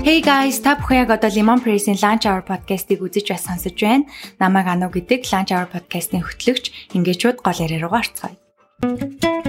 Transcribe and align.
Hey 0.00 0.24
guys, 0.24 0.56
та 0.64 0.80
бүхэн 0.80 1.04
яг 1.04 1.10
одоо 1.12 1.28
Lemon 1.28 1.60
Press-ийн 1.60 2.00
Lunch 2.00 2.24
Hour 2.24 2.40
podcast-ыг 2.40 3.04
үзэж 3.04 3.36
бас 3.36 3.44
сонсож 3.44 3.76
байна. 3.76 4.08
Намайг 4.40 4.66
Ану 4.72 4.88
гэдэг 4.88 5.28
Lunch 5.28 5.52
Hour 5.52 5.68
podcast-ийн 5.68 6.24
хөтлөгч 6.24 6.96
Ингээчүүд 6.96 7.44
гол 7.44 7.60
яриа 7.60 7.84
руугаа 7.84 8.00
орцгоё. 8.00 9.39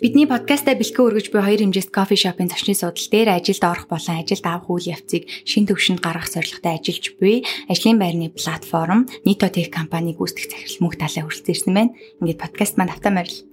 Бидний 0.00 0.24
подкастаа 0.24 0.80
бэлтгэн 0.80 1.12
өргөж 1.12 1.28
буй 1.28 1.44
хоёр 1.44 1.60
хэмжээст 1.60 1.92
кофе 1.92 2.16
шопын 2.16 2.48
зочны 2.48 2.72
суудал 2.72 3.04
дээр 3.12 3.36
ажилд 3.36 3.60
орох 3.60 3.84
болон 3.84 4.24
ажилд 4.24 4.48
авах 4.48 4.72
үйл 4.72 4.96
явцыг 4.96 5.28
шин 5.44 5.68
төвшөнд 5.68 6.00
гаргах 6.00 6.32
зорилготой 6.32 6.80
ажиллаж 6.80 7.06
буй 7.20 7.44
ажлын 7.68 8.00
байрны 8.00 8.32
платформ 8.32 9.04
Nito 9.28 9.44
Tech 9.52 9.68
компаниг 9.68 10.16
үүсгэх 10.16 10.48
захирал 10.48 10.88
мөнх 10.88 10.96
талаа 10.96 11.28
хүрэлцэн 11.28 11.52
ирсэн 11.52 11.72
байна. 11.76 11.92
Ингээд 12.16 12.40
подкаст 12.40 12.80
маань 12.80 12.96
автаа 12.96 13.12
морил. 13.12 13.44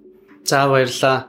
За 0.47 0.71
баярлалаа. 0.71 1.27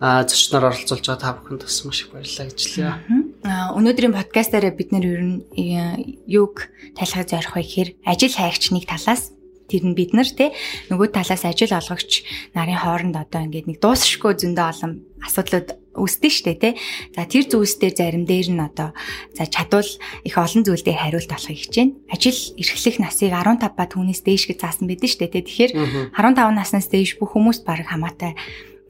А 0.00 0.24
зочноор 0.24 0.72
оролцуулж 0.72 1.04
байгаа 1.12 1.20
та 1.20 1.36
бүхэнд 1.36 1.68
бас 1.68 1.84
маш 1.84 2.00
их 2.00 2.08
баярлалаа 2.08 2.48
гэж 2.48 2.60
хэлье. 2.64 2.96
А 3.44 3.76
өнөөдрийн 3.76 4.16
подкастаараа 4.16 4.72
бид 4.72 4.96
нэр 4.96 5.06
нь 5.20 5.44
э, 5.60 6.24
юг 6.24 6.72
тайлхаж 6.96 7.36
зорих 7.36 7.52
вэ 7.52 7.60
гэхээр 7.60 7.90
ажил 8.08 8.32
хайгч 8.32 8.72
нэг 8.72 8.88
талаас 8.88 9.33
тэр 9.74 9.82
нь 9.90 9.98
бид 9.98 10.14
нар 10.14 10.30
те 10.30 10.54
нөгөө 10.94 11.10
талаас 11.10 11.42
ажил 11.42 11.74
олгогч 11.74 12.22
нарын 12.54 12.78
хооронд 12.78 13.18
одоо 13.18 13.42
ингээд 13.42 13.66
нэг 13.66 13.78
дуусшгүй 13.82 14.38
зөндөө 14.38 14.66
олон 14.70 14.92
асуудлууд 15.26 15.68
үүсдэж 15.94 16.32
штэ 16.34 16.54
те. 16.58 16.70
За 17.14 17.24
тэр 17.24 17.46
зүйлс 17.46 17.78
дээр 17.78 17.94
зарим 17.94 18.24
дээр 18.26 18.50
нь 18.50 18.60
одоо 18.60 18.92
за 19.32 19.46
чадвал 19.46 19.86
их 20.26 20.34
олон 20.34 20.62
зүйл 20.66 20.82
дээр 20.82 20.98
хариулт 20.98 21.30
олохыг 21.30 21.58
хичээнэ. 21.58 22.10
Ажил 22.10 22.38
эрхлэх 22.58 22.98
насыг 22.98 23.30
15 23.30 23.78
ба 23.78 23.84
түүнээс 23.86 24.22
дээш 24.26 24.44
гэж 24.50 24.58
заасан 24.60 24.90
байдаг 24.90 25.10
штэ 25.10 25.30
те. 25.30 25.46
Тэгэхээр 25.46 25.72
15 26.12 26.58
наснаас 26.58 26.90
дээш 26.90 27.22
бүх 27.22 27.38
хүмүүст 27.38 27.62
баг 27.62 27.86
хамаатай 27.86 28.34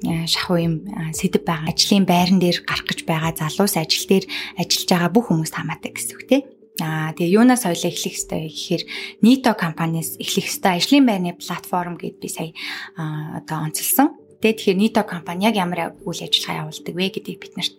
э, 0.05 0.25
шахуу 0.27 0.59
юм 0.59 0.75
э, 0.89 1.13
сэдв 1.13 1.45
байгаа. 1.45 1.71
Ажлын 1.71 2.09
байран 2.09 2.41
дээр 2.41 2.65
гарах 2.65 2.89
гэж 2.89 3.05
байгаа 3.05 3.37
залуус 3.37 3.77
ажил 3.77 4.09
дээр 4.09 4.25
ажиллаж 4.57 4.89
байгаа 4.89 5.11
бүх 5.13 5.29
хүмүүст 5.29 5.55
хамаатай 5.55 5.93
гэсэн 5.93 6.17
үг 6.17 6.25
те. 6.25 6.39
Аа 6.83 7.15
тэгээ 7.15 7.39
юунаас 7.39 7.63
соёлоо 7.63 7.87
эхлэх 7.87 8.19
хэвтэй 8.19 8.51
гэхээр 8.51 8.83
Nito 9.23 9.55
компаниас 9.55 10.19
эхлэх 10.19 10.51
хэвтэй 10.51 10.73
ажлын 10.75 11.07
байрны 11.07 11.39
платформ 11.39 11.95
гэд 11.95 12.19
би 12.19 12.27
сая 12.27 12.51
одоо 12.99 13.71
онцлсан. 13.71 14.19
Тэгээ 14.43 14.59
тэгэхээр 14.59 14.83
Nito 14.83 15.01
компани 15.07 15.47
яг 15.47 15.55
ямар 15.55 15.95
үйл 16.03 16.19
ажиллагаа 16.19 16.67
явуулдаг 16.67 16.95
вэ 16.99 17.07
гэдгийг 17.15 17.39
биднэрт 17.39 17.75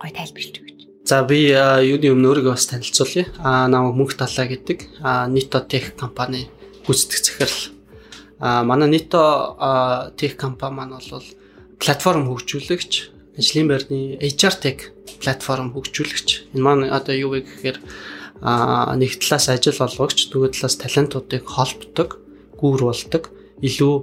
гоё 0.00 0.12
тайлбарлаж 0.16 0.56
өгч. 0.64 0.80
За 1.04 1.20
би 1.28 1.52
юуны 1.52 2.08
өмнө 2.08 2.28
өөрийгөө 2.32 2.56
бас 2.56 2.72
танилцуулъя. 2.72 3.28
Аа 3.44 3.68
намайг 3.68 4.00
Мөнх 4.00 4.16
Талаа 4.16 4.48
гэдэг. 4.48 4.78
Аа 5.04 5.28
Nito 5.28 5.60
Tech 5.68 5.92
компани 5.92 6.48
гүйцэтгэх 6.88 7.20
захирал. 7.20 7.76
Аа 8.40 8.64
манай 8.64 8.88
Nito 8.88 9.20
Tech 10.16 10.40
компани 10.40 10.72
маань 10.72 10.96
бол 10.96 11.28
платформ 11.76 12.32
хөгжүүлэгч, 12.32 12.92
ажлын 13.36 13.68
байрны 13.68 14.16
HR 14.24 14.54
Tech 14.56 14.92
платформ 15.20 15.76
хөгжүүлэгч. 15.76 16.56
Энэ 16.56 16.64
маань 16.64 16.88
одоо 16.88 17.12
юу 17.12 17.36
вэ 17.36 17.44
гэхээр 17.44 17.78
нэг 18.42 19.12
талаас 19.18 19.48
ажил 19.50 19.78
олгогч 19.82 20.30
нөгөө 20.30 20.54
талаас 20.54 20.76
талентуудыг 20.78 21.44
холбдог, 21.46 22.22
гүүруулдэг, 22.58 23.24
илүү 23.62 23.94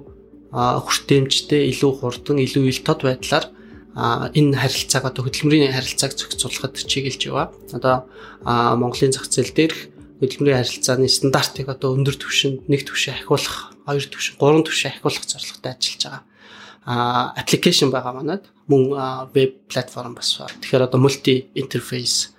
хүртээмжтэй, 0.56 1.72
илүү 1.72 1.92
хурдан, 2.00 2.40
илүү 2.44 2.64
ил 2.68 2.82
тод 2.84 3.08
байдлаар 3.08 3.52
энэ 3.96 4.60
харилцааг 4.60 5.08
одоо 5.08 5.24
хөдөлмөрийн 5.24 5.72
харилцааг 5.72 6.20
зохицуулахад 6.20 6.76
чиглэж 6.84 7.32
яваа. 7.32 7.56
Одоо 7.72 8.12
Монголын 8.44 9.16
зах 9.16 9.32
зээл 9.32 9.56
дээрх 9.56 9.88
хөдөлмөрийн 10.20 10.60
харилцааны 10.60 11.08
стандартыг 11.08 11.72
одоо 11.72 11.96
өндөр 11.96 12.20
түвшинд 12.20 12.68
нэг 12.68 12.84
түвшин 12.84 13.16
ахиулах, 13.16 13.72
хоёр 13.88 14.04
түвшин, 14.04 14.36
гурван 14.36 14.68
түвшин 14.68 14.92
ахиулах 14.92 15.24
зорилготой 15.24 15.72
ажиллаж 15.80 16.04
байгаа. 16.04 16.24
А 16.86 17.34
аппликейшн 17.40 17.90
байгаа 17.90 18.14
манад 18.14 18.44
мөн 18.68 19.32
веб 19.32 19.64
платформ 19.72 20.16
бас 20.16 20.36
байна. 20.40 20.60
Тэгэхээр 20.60 20.88
одоо 20.92 21.00
мульти 21.00 21.48
интерфейс 21.56 22.35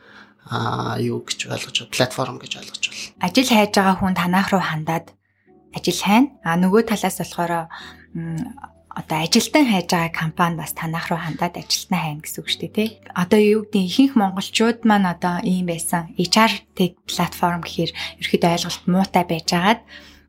аа 0.46 0.98
юу 1.02 1.22
гэж 1.26 1.50
ойлгож 1.50 1.90
платформ 1.90 2.38
гэж 2.38 2.52
ойлгож 2.62 2.84
байна. 2.86 3.26
Ажил 3.26 3.50
хайж 3.50 3.72
байгаа 3.74 3.96
хүн 3.98 4.14
танах 4.14 4.48
руу 4.54 4.62
хандаад 4.62 5.10
ажил 5.74 6.00
хайна. 6.00 6.30
А 6.46 6.54
нөгөө 6.54 6.86
талаас 6.86 7.18
болохоор 7.18 7.66
одоо 8.96 9.18
ажилтан 9.20 9.66
хайж 9.66 9.90
байгаа 9.90 10.12
компани 10.14 10.56
бас 10.62 10.72
танах 10.72 11.10
руу 11.10 11.18
хандаад 11.18 11.58
ажилтнаа 11.58 12.00
хайна 12.00 12.22
гэсэн 12.22 12.40
үг 12.40 12.48
шүү 12.48 12.62
дээ 12.62 12.76
тий. 12.78 12.88
Одоо 13.10 13.40
юу 13.42 13.62
гэдэг 13.66 13.82
ихэнх 13.90 14.14
монголчууд 14.14 14.78
маань 14.86 15.10
одоо 15.10 15.42
ийм 15.42 15.66
байсан 15.66 16.14
HR 16.14 16.52
tech 16.78 16.94
платформ 17.10 17.66
гэхээр 17.66 17.92
ерөөхдөө 18.22 18.54
ойлголт 18.54 18.84
муутай 18.86 19.24
байжгаад 19.26 19.82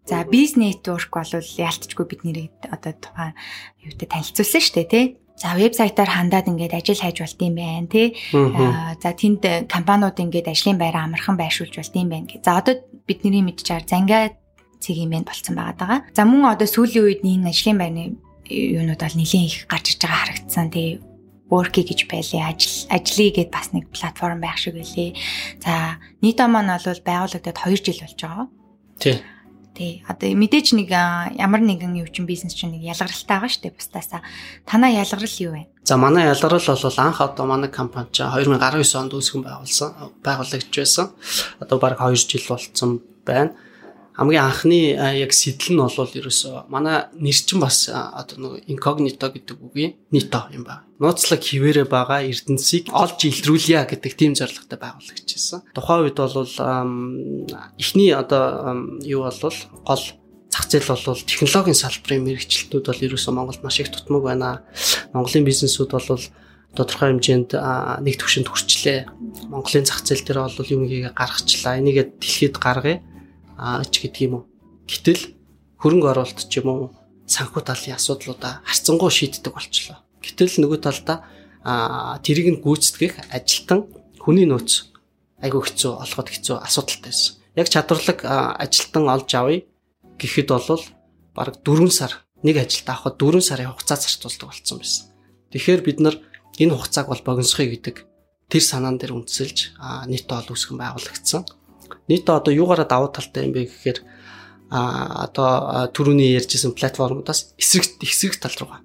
За 0.07 0.23
бизнес 0.23 0.79
нэтворк 0.79 1.11
бол 1.11 1.43
яалтчгүй 1.43 2.05
бид 2.07 2.21
нэрийг 2.23 2.55
одоо 2.71 2.95
тухайн 2.95 3.35
юутай 3.83 4.07
танилцуулсан 4.07 4.63
шүү 4.63 4.75
дээ 4.79 4.87
тий. 4.87 5.05
За 5.37 5.53
вебсайтаар 5.53 6.09
хандаад 6.09 6.49
ингээд 6.49 6.73
ажил 6.73 6.97
хайж 6.97 7.21
болт 7.21 7.39
юм 7.45 7.55
байна 7.61 7.85
тий. 7.85 8.17
За 8.33 9.13
тэнд 9.13 9.69
компаниуд 9.69 10.17
ингээд 10.17 10.49
ажлын 10.49 10.81
байраа 10.81 11.05
амархан 11.05 11.37
байршуулж 11.37 11.77
болт 11.77 11.93
юм 11.93 12.09
байна 12.09 12.25
гэ. 12.25 12.41
За 12.41 12.57
одоо 12.57 12.81
бидний 13.05 13.45
мэдчихээр 13.45 13.85
зангаа 13.85 14.33
цэгийн 14.81 15.13
мэнд 15.13 15.29
болцсон 15.29 15.55
байгаа 15.61 15.77
даа. 15.77 15.97
За 16.17 16.25
мөн 16.25 16.57
одоо 16.57 16.65
сүүлийн 16.65 17.05
үед 17.05 17.21
энэ 17.21 17.53
ажлын 17.53 17.77
байрны 17.77 18.03
юунууд 18.49 19.01
бол 19.01 19.17
нэлийн 19.17 19.45
их 19.45 19.69
гарч 19.69 19.93
иж 19.93 20.01
байгаа 20.01 20.21
харагдсан 20.25 20.67
тий. 20.73 21.01
Worky 21.53 21.85
гэж 21.85 22.09
байлээ. 22.09 22.43
Ажил 22.43 22.89
ажлыг 22.89 23.33
гэд 23.37 23.49
бас 23.53 23.71
нэг 23.77 23.87
платформ 23.93 24.41
байх 24.41 24.57
шиг 24.57 24.73
байлээ. 24.73 25.13
За 25.61 26.01
нийт 26.19 26.41
маань 26.41 26.73
бол 26.73 26.81
байгуулагдаад 26.81 27.61
2 27.61 27.77
жил 27.85 28.01
болж 28.01 28.19
байгаа. 28.19 28.47
Тий. 28.99 29.21
Тий. 29.77 30.01
Одоо 30.09 30.33
мэдээж 30.33 30.73
нэг 30.73 30.89
ямар 30.89 31.61
нэгэн 31.61 31.93
юу 32.01 32.09
чин 32.09 32.25
бизнес 32.25 32.57
чинь 32.57 32.73
нэг 32.73 32.81
ялгаралтай 32.97 33.37
байгаа 33.37 33.45
шүү 33.45 33.61
дээ. 33.69 33.77
Бусдаасаа 33.77 34.21
танаа 34.65 34.89
ялгарл 34.89 35.37
юу 35.37 35.53
вэ? 35.53 35.69
За 35.85 36.01
манай 36.01 36.25
ялгарл 36.25 36.57
бол 36.57 36.97
анх 36.97 37.21
одоо 37.21 37.45
манай 37.45 37.69
компани 37.69 38.09
чинь 38.09 38.25
2019 38.25 38.57
онд 38.97 39.13
үүсгэн 39.13 39.45
байгуулсан 39.45 39.89
байгуулагдж 40.25 40.73
байсан. 40.73 41.13
Одоо 41.61 41.77
баг 41.77 42.01
2 42.01 42.17
жил 42.17 42.49
болцсон 42.49 43.05
байна 43.21 43.53
хамгийн 44.17 44.49
анхны 44.49 44.97
яг 44.97 45.29
сэтэл 45.29 45.77
нь 45.77 45.81
бол 45.81 45.93
ерөөсөө 45.93 46.73
манай 46.73 47.05
нэр 47.13 47.37
чинь 47.37 47.61
бас 47.61 47.85
одоо 47.93 48.41
нөгөө 48.41 48.65
инкогнито 48.65 49.29
гэдэг 49.29 49.61
үгийн 49.61 49.93
нито 50.09 50.49
юм 50.49 50.65
байна. 50.65 50.89
Нууцлаг 50.97 51.45
хിവэрэ 51.45 51.85
байгаа 51.85 52.25
эрдэнсийг 52.25 52.89
олж 52.89 53.29
илрүүлье 53.29 53.85
гэдэг 53.85 54.13
тийм 54.17 54.33
зорилготой 54.33 54.81
байгуулагдчихсан. 54.81 55.69
Тухайн 55.77 56.09
үед 56.09 56.17
бол 56.17 56.49
эхний 57.77 58.09
одоо 58.09 58.89
юу 59.05 59.29
бол 59.29 59.37
гол 59.85 60.03
зах 60.49 60.65
зээл 60.65 60.97
бол 60.97 61.21
технологийн 61.21 61.77
салбарын 61.77 62.25
мэрэгчлэлтүүд 62.25 62.85
бол 62.89 63.05
ерөөсөө 63.05 63.33
Монголд 63.37 63.61
маш 63.61 63.77
их 63.85 63.93
тутмаг 63.93 64.25
байна. 64.25 64.65
Монголын 65.13 65.45
бизнесүүд 65.45 65.93
бол 65.93 66.09
тодорхой 66.73 67.13
хэмжээнд 67.13 67.53
нэг 68.01 68.15
төвшөнд 68.17 68.49
хүрчлээ. 68.49 68.99
Монголын 69.53 69.85
зах 69.85 70.01
зээл 70.01 70.25
дээр 70.25 70.49
бол 70.49 70.73
юм 70.73 70.89
хийгээ 70.89 71.13
гаргачлаа. 71.13 71.77
Энийгээ 71.77 72.17
дэлхийд 72.17 72.57
гаргая 72.57 72.97
аач 73.57 73.93
гэдэг 73.99 74.21
юм 74.29 74.33
уу. 74.39 74.43
Гэтэл 74.87 75.33
хөрөнгө 75.81 76.07
оруулалт 76.13 76.47
ч 76.47 76.61
юм 76.61 76.67
уу 76.69 76.81
санхүү 77.27 77.61
талын 77.65 77.97
асуудлуудаа 77.97 78.63
харцангуй 78.63 79.11
шийддэг 79.11 79.53
болчлоо. 79.53 79.97
Гэтэл 80.23 80.61
нөгөө 80.63 80.79
талдаа 80.79 81.27
аа 81.65 82.17
тэрийг 82.23 82.47
нь 82.55 82.63
гүйцэтгэх 82.63 83.33
ажилтан 83.33 83.91
хүний 84.21 84.47
нөөц 84.47 84.87
айгүй 85.43 85.61
хэцүү 85.67 85.91
олоход 85.99 86.29
хэцүү 86.31 86.55
асуудалтай 86.63 87.11
байсан. 87.11 87.33
Яг 87.59 87.67
чадварлаг 87.67 88.19
ажилтан 88.23 89.05
олж 89.11 89.29
авъя 89.35 89.65
гэхэд 90.17 90.49
бол 90.53 90.83
бараг 91.35 91.55
4 91.61 91.91
сар 91.91 92.13
нэг 92.41 92.55
ажилд 92.63 92.87
авахд 92.87 93.19
4 93.19 93.41
сарын 93.41 93.73
хугацаа 93.73 93.97
зарцуулдаг 93.97 94.47
болсон 94.49 94.77
байсан. 94.79 95.05
Тэгэхээр 95.51 95.81
бид 95.83 95.99
нар 95.99 96.15
энэ 96.57 96.73
хугацааг 96.73 97.07
бол 97.09 97.21
богиносхой 97.25 97.67
гэдэг 97.69 98.05
тэр 98.49 98.63
санаан 98.63 98.97
дээр 98.97 99.13
үндэслэж 99.17 99.77
нийт 100.07 100.29
ол 100.31 100.47
үүсгэн 100.47 100.77
байгуулагдсан 100.79 101.43
нийтээ 102.07 102.35
одоо 102.39 102.53
юугаараа 102.55 102.87
давуу 102.87 103.11
талтай 103.11 103.45
юм 103.45 103.53
бэ 103.53 103.67
гэхээр 103.67 103.99
а 104.69 105.27
одоо 105.27 105.87
түрүүний 105.95 106.35
ярьжсэн 106.35 106.75
платформудаас 106.75 107.55
эсрэг 107.55 108.03
эсрэг 108.03 108.35
тал 108.39 108.55
руугаа. 108.59 108.83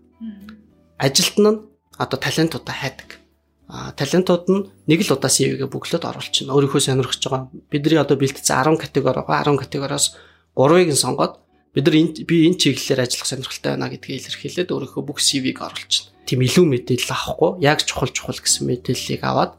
Ажилтан 0.98 1.46
нь 1.46 1.60
одоо 1.98 2.18
талентуудаа 2.18 2.74
хайдаг. 2.74 3.18
А 3.66 3.90
талентууд 3.98 4.46
нь 4.46 4.62
нэг 4.86 5.00
л 5.02 5.14
удаа 5.14 5.30
CV-гээ 5.30 5.66
бүглөөд 5.66 6.06
оруулчихна. 6.06 6.54
Өөрийнхөө 6.54 6.82
сонирхож 6.86 7.18
байгаа. 7.26 7.50
Бидний 7.70 7.98
одоо 7.98 8.14
бэлтгэсэн 8.14 8.78
10 8.78 8.78
категори 8.78 9.26
байгаа. 9.26 9.50
10 9.50 9.58
категориос 9.58 10.06
3-ыг 10.54 10.90
нь 10.94 11.02
сонгоод 11.02 11.42
бид 11.74 11.86
нар 11.88 11.96
би 12.28 12.36
энэ 12.46 12.60
чиглэлээр 12.62 13.02
ажиллах 13.02 13.26
сонирхолтой 13.26 13.70
байна 13.74 13.90
гэдгийг 13.90 14.22
илэрхийлээд 14.22 14.70
өөрийнхөө 14.70 15.02
бүх 15.02 15.18
CV-г 15.18 15.58
оруулчихна. 15.66 16.12
Тим 16.28 16.38
илүү 16.46 16.66
мэдээлэл 16.68 17.10
авахгүй, 17.10 17.50
яг 17.64 17.82
чухал 17.82 18.12
чухал 18.12 18.38
гэсэн 18.38 18.68
мэдээллийг 18.70 19.22
аваад 19.26 19.58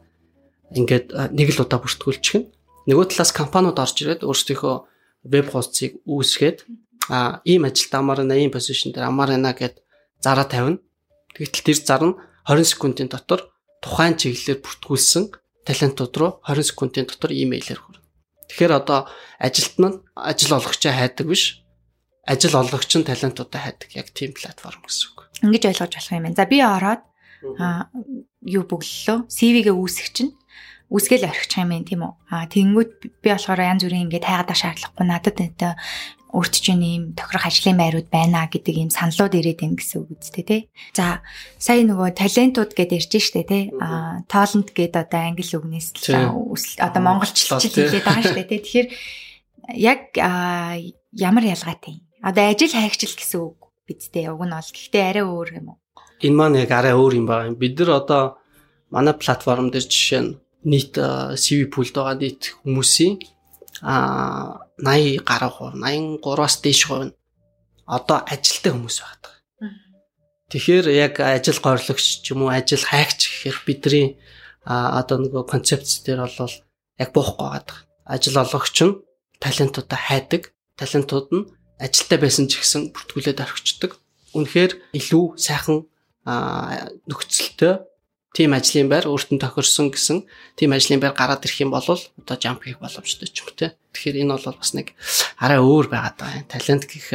ингээд 0.72 1.12
нэг 1.34 1.48
л 1.52 1.60
удаа 1.66 1.82
бүртгүүлчихнэ 1.82 2.48
нөгөө 2.88 3.06
талаас 3.12 3.32
компаниуд 3.32 3.78
орж 3.80 3.96
ирээд 4.02 4.26
өөрсдийнхөө 4.28 4.76
веб 5.32 5.46
хуудсыг 5.50 6.04
үүсгээд 6.04 6.68
а 7.08 7.40
ийм 7.44 7.64
ажилд 7.68 7.92
амар 7.94 8.18
байна, 8.24 8.36
ийм 8.36 8.52
позишн 8.52 8.92
дээр 8.92 9.08
амар 9.08 9.32
байна 9.32 9.52
гэд 9.52 9.80
зараа 10.20 10.48
тавина. 10.48 10.80
Тэгтэл 11.36 11.64
тэр 11.64 11.78
зар 11.80 12.02
нь 12.04 12.14
20 12.48 12.64
секундын 12.64 13.08
дотор 13.08 13.52
тухайн 13.80 14.16
чиглэлээр 14.16 14.60
бүртгүүлсэн 14.64 15.24
талентууд 15.64 16.14
руу 16.16 16.30
20 16.44 16.72
секундын 16.72 17.08
дотор 17.08 17.32
имэйлээр 17.32 17.80
хүрнэ. 17.80 18.00
Тэгэхээр 18.48 18.72
одоо 18.76 19.08
ажилт 19.40 19.76
нь 19.80 19.96
ажил 20.16 20.52
олгогчоо 20.56 20.92
хайдаг 20.92 21.26
биш. 21.28 21.64
ажил 22.24 22.56
олгогч 22.56 22.90
нь 22.96 23.04
талентуудаа 23.04 23.60
хайдаг 23.60 23.90
яг 23.92 24.08
тийм 24.16 24.32
платформ 24.32 24.80
гэсэн 24.84 25.08
үг. 25.12 25.18
Ингэж 25.44 25.62
ойлгож 25.68 25.92
болох 25.92 26.12
юм 26.12 26.24
байна. 26.24 26.36
За 26.36 26.48
би 26.48 26.58
ороод 26.64 27.02
а 27.60 27.92
юу 28.40 28.64
бүглөлөө 28.64 29.28
CV-гээ 29.28 29.76
үүсгэх 29.76 30.08
чинь 30.16 30.32
үсгээл 30.92 31.28
орхичих 31.28 31.62
юм 31.62 31.70
байна 31.72 31.88
тийм 31.88 32.02
үү. 32.04 32.12
А 32.28 32.44
тэгэнгүүт 32.50 32.92
би 33.22 33.28
болохоор 33.32 33.60
янз 33.60 33.82
бүрийн 33.84 34.06
ингээд 34.10 34.28
хайгадаг 34.28 34.58
шаардлагагүй 34.58 35.06
надад 35.06 35.38
энэ 35.40 35.76
өөрт 36.34 36.54
чинь 36.58 36.82
ийм 36.82 37.04
тохирох 37.14 37.46
ажлын 37.46 37.78
байрууд 37.78 38.10
байна 38.10 38.50
гэдэг 38.50 38.74
ийм 38.74 38.90
саналууд 38.90 39.38
ирээд 39.38 39.62
байна 39.62 39.78
гэсэн 39.78 40.02
үг 40.02 40.18
үстэй 40.18 40.42
тий. 40.44 40.62
За 40.90 41.22
сая 41.62 41.86
нөгөө 41.86 42.10
талентууд 42.18 42.74
гэдээ 42.74 42.98
ирж 42.98 43.12
штэ 43.22 43.46
тий. 43.46 43.70
А 43.78 44.26
талент 44.26 44.74
гэдэг 44.74 44.98
одоо 44.98 45.20
англи 45.22 45.46
үгнээс 45.46 45.94
одоо 46.82 47.00
монголчлж 47.06 47.54
хэлээд 47.54 48.02
байгаа 48.02 48.24
штэ 48.26 48.50
тий. 48.50 48.58
Тэгэхээр 48.66 48.88
яг 49.78 50.10
ямар 51.14 51.44
ялгаатай 51.46 52.02
юм? 52.02 52.04
Одоо 52.18 52.50
ажил 52.50 52.74
хайгчл 52.74 53.14
гэсэн 53.14 53.38
үг 53.38 53.70
бидтэй 53.86 54.26
уг 54.26 54.42
нь 54.42 54.50
бол 54.50 54.70
гэхдээ 54.74 55.04
арай 55.06 55.22
өөр 55.22 55.48
юм 55.62 55.66
уу? 55.70 55.78
Энэ 56.18 56.34
маань 56.34 56.58
яг 56.58 56.74
арай 56.74 56.98
өөр 56.98 57.14
юм 57.14 57.30
байна. 57.30 57.54
Бид 57.54 57.78
нар 57.78 58.02
одоо 58.02 58.42
манай 58.90 59.14
платформ 59.14 59.70
дээр 59.70 59.86
жишээ 59.86 60.22
нь 60.26 60.34
нийт 60.64 60.96
CV 61.38 61.68
pool-д 61.72 61.94
байгаа 61.94 62.16
нийт 62.18 62.42
хүмүүсийн 62.64 63.20
а 63.82 64.64
80 64.78 65.24
гаруй 65.28 65.52
хувь 65.52 65.76
83-аас 65.76 66.54
дээш 66.64 66.80
хувь 66.88 67.04
нь 67.08 67.16
одоо 67.86 68.18
ажилтай 68.24 68.72
хүмүүс 68.72 68.98
байдаг. 69.04 69.32
Тэгэхээр 70.50 70.86
яг 70.94 71.14
ажил 71.20 71.60
горлогч 71.60 72.24
ч 72.24 72.32
юм 72.32 72.46
уу 72.46 72.50
ажил 72.52 72.80
хайгч 72.80 73.20
гэхээр 73.28 73.58
бидний 73.66 74.06
одоо 74.64 75.20
нөгөө 75.20 75.44
концепц 75.50 76.00
дээр 76.04 76.24
бол 76.24 76.54
яг 77.00 77.10
буухгүй 77.12 77.48
байгаа. 77.48 77.78
Ажил 78.08 78.40
олгогч 78.40 78.76
нь 78.84 79.00
талентуудаа 79.40 80.00
хайдаг. 80.00 80.52
Талентууд 80.80 81.28
нь 81.32 81.48
ажилтай 81.80 82.18
байсан 82.18 82.48
ч 82.48 82.60
гэсэн 82.60 82.92
бүртгүүлээд 82.94 83.44
орхичдаг. 83.44 84.00
Үнэхээр 84.32 84.72
илүү 84.96 85.24
сайхан 85.36 85.84
нөхцөлтэй 86.24 87.84
тийм 88.34 88.50
ажлын 88.58 88.90
байр 88.90 89.06
өөртөө 89.06 89.38
тохирсон 89.38 89.94
гэсэн 89.94 90.26
тийм 90.58 90.74
ажлын 90.74 90.98
байр 90.98 91.14
гараад 91.14 91.46
ирэх 91.46 91.62
юм 91.62 91.70
бол 91.70 91.86
одоо 91.86 92.36
jump 92.36 92.66
хийх 92.66 92.82
боломжтой 92.82 93.30
ч 93.30 93.46
юм 93.46 93.54
те. 93.54 93.78
Тэгэхээр 93.94 94.26
энэ 94.26 94.34
бол 94.34 94.58
бас 94.58 94.74
нэг 94.74 94.90
арай 95.38 95.62
өөр 95.62 95.86
байгаад 95.86 96.18
байгаа. 96.18 96.42
Талент 96.50 96.90
гэх 96.90 97.14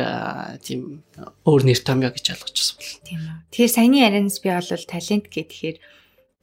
тийм 0.63 1.03
өөр 1.43 1.61
нэр 1.67 1.83
томьёо 1.83 2.15
гэж 2.15 2.39
ойлгож 2.39 2.55
байна. 2.55 3.03
Тийм 3.03 3.19
үү. 3.19 3.35
Тэгэхээр 3.51 3.75
саяны 3.75 3.97
ярианаас 3.99 4.39
би 4.39 4.47
бол 4.47 4.87
талент 4.87 5.27
гэхээр 5.27 5.77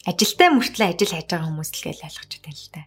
ажилтай 0.04 0.48
мөртлөө 0.52 0.88
ажил 0.92 1.12
хайж 1.16 1.28
байгаа 1.32 1.48
хүмүүс 1.48 1.70
л 1.72 1.84
гэж 1.88 1.98
ойлгож 2.04 2.32
байна 2.44 2.60
л 2.60 2.70
да. 2.76 2.82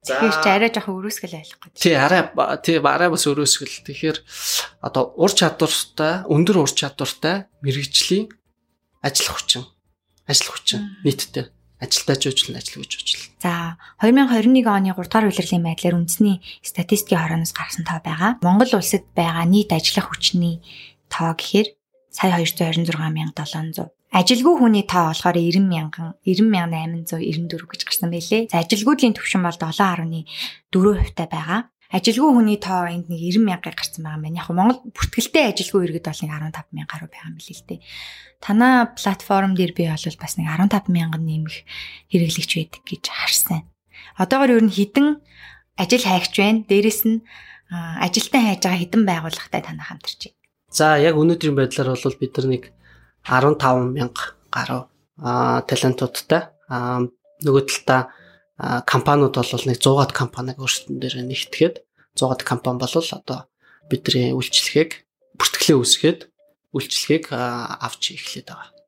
Тэгэхээр 0.00 0.36
ч 0.40 0.46
арай 0.48 0.70
жоохон 0.72 0.96
өрөөсгөл 0.96 1.36
ойлгох 1.36 1.60
гэж. 1.60 1.72
Тий, 1.76 1.92
арай 1.92 2.22
тий 2.64 2.78
арай 2.80 3.10
бас 3.12 3.26
өрөөсгөл. 3.28 3.84
Тэгэхээр 3.84 4.18
одоо 4.80 5.12
ур 5.18 5.28
чадвартай, 5.28 6.24
өндөр 6.24 6.64
ур 6.64 6.72
чадвартай 6.72 7.52
мэрэгжлийн 7.60 8.32
ажил 9.04 9.28
хүчин, 9.28 9.68
ажил 10.30 10.54
хүчин 10.54 10.94
нийтдээ 11.02 11.50
ажилтаа 11.80 12.16
жуулчлан 12.16 12.60
ажил 12.60 12.84
гэж 12.84 12.92
уучлаа. 12.94 13.26
За 13.40 13.52
2021 14.04 14.68
оны 14.68 14.92
3 14.92 15.00
дугаар 15.00 15.26
улирлын 15.26 15.64
байдлаар 15.64 15.98
үндэсний 15.98 16.38
статистикийн 16.62 17.20
хорооноос 17.20 17.56
гарсан 17.56 17.84
тоо 17.88 17.98
байгаа. 18.04 18.38
Монгол 18.44 18.78
улсад 18.78 19.04
байгаа 19.16 19.44
нийт 19.48 19.72
ажиллах 19.72 20.12
хүчний 20.12 20.60
тоо 21.08 21.32
гэхээр 21.34 21.72
сая 22.12 22.36
226 22.36 22.94
мянга 23.10 23.44
700 23.48 23.90
Ажилгүй 24.10 24.54
хүний 24.58 24.84
тоо 24.84 25.14
болохоор 25.14 25.38
90 25.38 25.70
мянган 25.70 26.18
90 26.26 26.50
мянга 26.50 26.82
894 27.14 27.70
гэж 27.70 27.80
гарсан 27.86 28.10
байлээ. 28.10 28.50
За 28.50 28.58
ажилгүйдлийн 28.60 29.14
түвшин 29.14 29.46
бол 29.46 29.54
7.4% 29.54 31.14
та 31.14 31.24
байгаа. 31.30 31.70
Ажилгүй 31.90 32.30
хүний 32.30 32.58
тоо 32.62 32.86
энд 32.86 33.10
нэг 33.10 33.18
90 33.18 33.42
мянгаыг 33.42 33.74
гарсан 33.74 34.06
байгаа 34.06 34.18
юм 34.18 34.24
байна. 34.30 34.38
Яг 34.38 34.48
Монгол 34.54 34.80
бүртгэлтэй 34.94 35.50
ажилгүй 35.50 35.90
иргэд 35.90 36.06
бол 36.06 36.22
нэг 36.22 36.30
15 36.30 36.70
мянга 36.70 36.92
гаруй 36.94 37.08
байгаа 37.10 37.30
юм 37.30 37.36
билээ 37.42 37.58
л 37.58 37.66
дээ. 37.66 37.80
Танаа 38.38 38.74
платформ 38.94 39.52
дээр 39.58 39.72
би 39.74 39.90
бол 39.90 40.18
бас 40.22 40.34
нэг 40.38 40.46
15 40.46 40.86
мянган 40.86 41.24
нэмэх 41.26 41.56
хэрэглэгч 42.14 42.50
байдаг 42.54 42.82
гэж 42.86 43.04
харсан. 43.10 43.66
Одоогор 44.14 44.54
ер 44.54 44.62
нь 44.62 44.70
хідэн 44.70 45.18
ажил 45.74 46.06
хайгч 46.06 46.34
байна. 46.38 46.62
Дээрэс 46.70 47.02
нь 47.10 47.26
ажилтан 47.74 48.42
хайж 48.46 48.60
байгаа 48.62 48.80
хідэн 48.86 49.02
байгууллагатай 49.10 49.62
танаа 49.66 49.86
хамтарч 49.90 50.30
байна. 50.30 50.38
За 50.70 50.94
яг 50.94 51.18
өнөөдрийн 51.18 51.58
байдлаар 51.58 51.98
бол 51.98 52.20
бид 52.22 52.32
нар 52.38 52.46
нэг 52.46 52.64
15 53.26 53.98
мянга 53.98 54.38
гаруй 54.54 54.86
талентуудтай 55.66 56.54
нөгөө 56.70 57.62
талдаа 57.66 58.14
компаниуд 58.86 59.34
бол 59.36 59.64
нэг 59.66 59.78
100-аад 59.80 60.12
компаниг 60.12 60.56
өөрсдөн 60.60 61.00
дээр 61.00 61.24
нэгтгэхэд 61.24 61.74
100-аад 62.16 62.42
компани 62.44 62.78
бол 62.80 62.92
одоо 62.92 63.48
бидний 63.88 64.36
үйлчлэгийг 64.36 65.06
бүртгэлээ 65.40 65.76
үүсгээд 65.80 66.20
үйлчлэгийг 66.76 67.24
авч 67.32 68.02
эхлэхэд 68.14 68.48
байгаа 68.52 68.79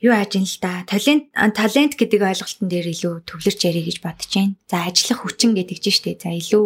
юу 0.00 0.12
ааж 0.16 0.32
ин 0.40 0.48
л 0.48 0.56
да. 0.64 0.84
Талент 0.88 1.28
талент 1.36 1.94
гэдэг 2.00 2.20
ойлголтын 2.24 2.72
дээр 2.72 2.88
илүү 2.88 3.14
төвлөрч 3.28 3.60
ярих 3.68 3.84
гэж 3.84 3.98
бодож 4.00 4.32
байна. 4.32 4.56
За 4.64 4.88
ажиллах 4.88 5.20
хүчин 5.28 5.52
гэдэг 5.52 5.76
чинь 5.76 5.92
штэ. 5.92 6.16
За 6.16 6.32
илүү 6.32 6.64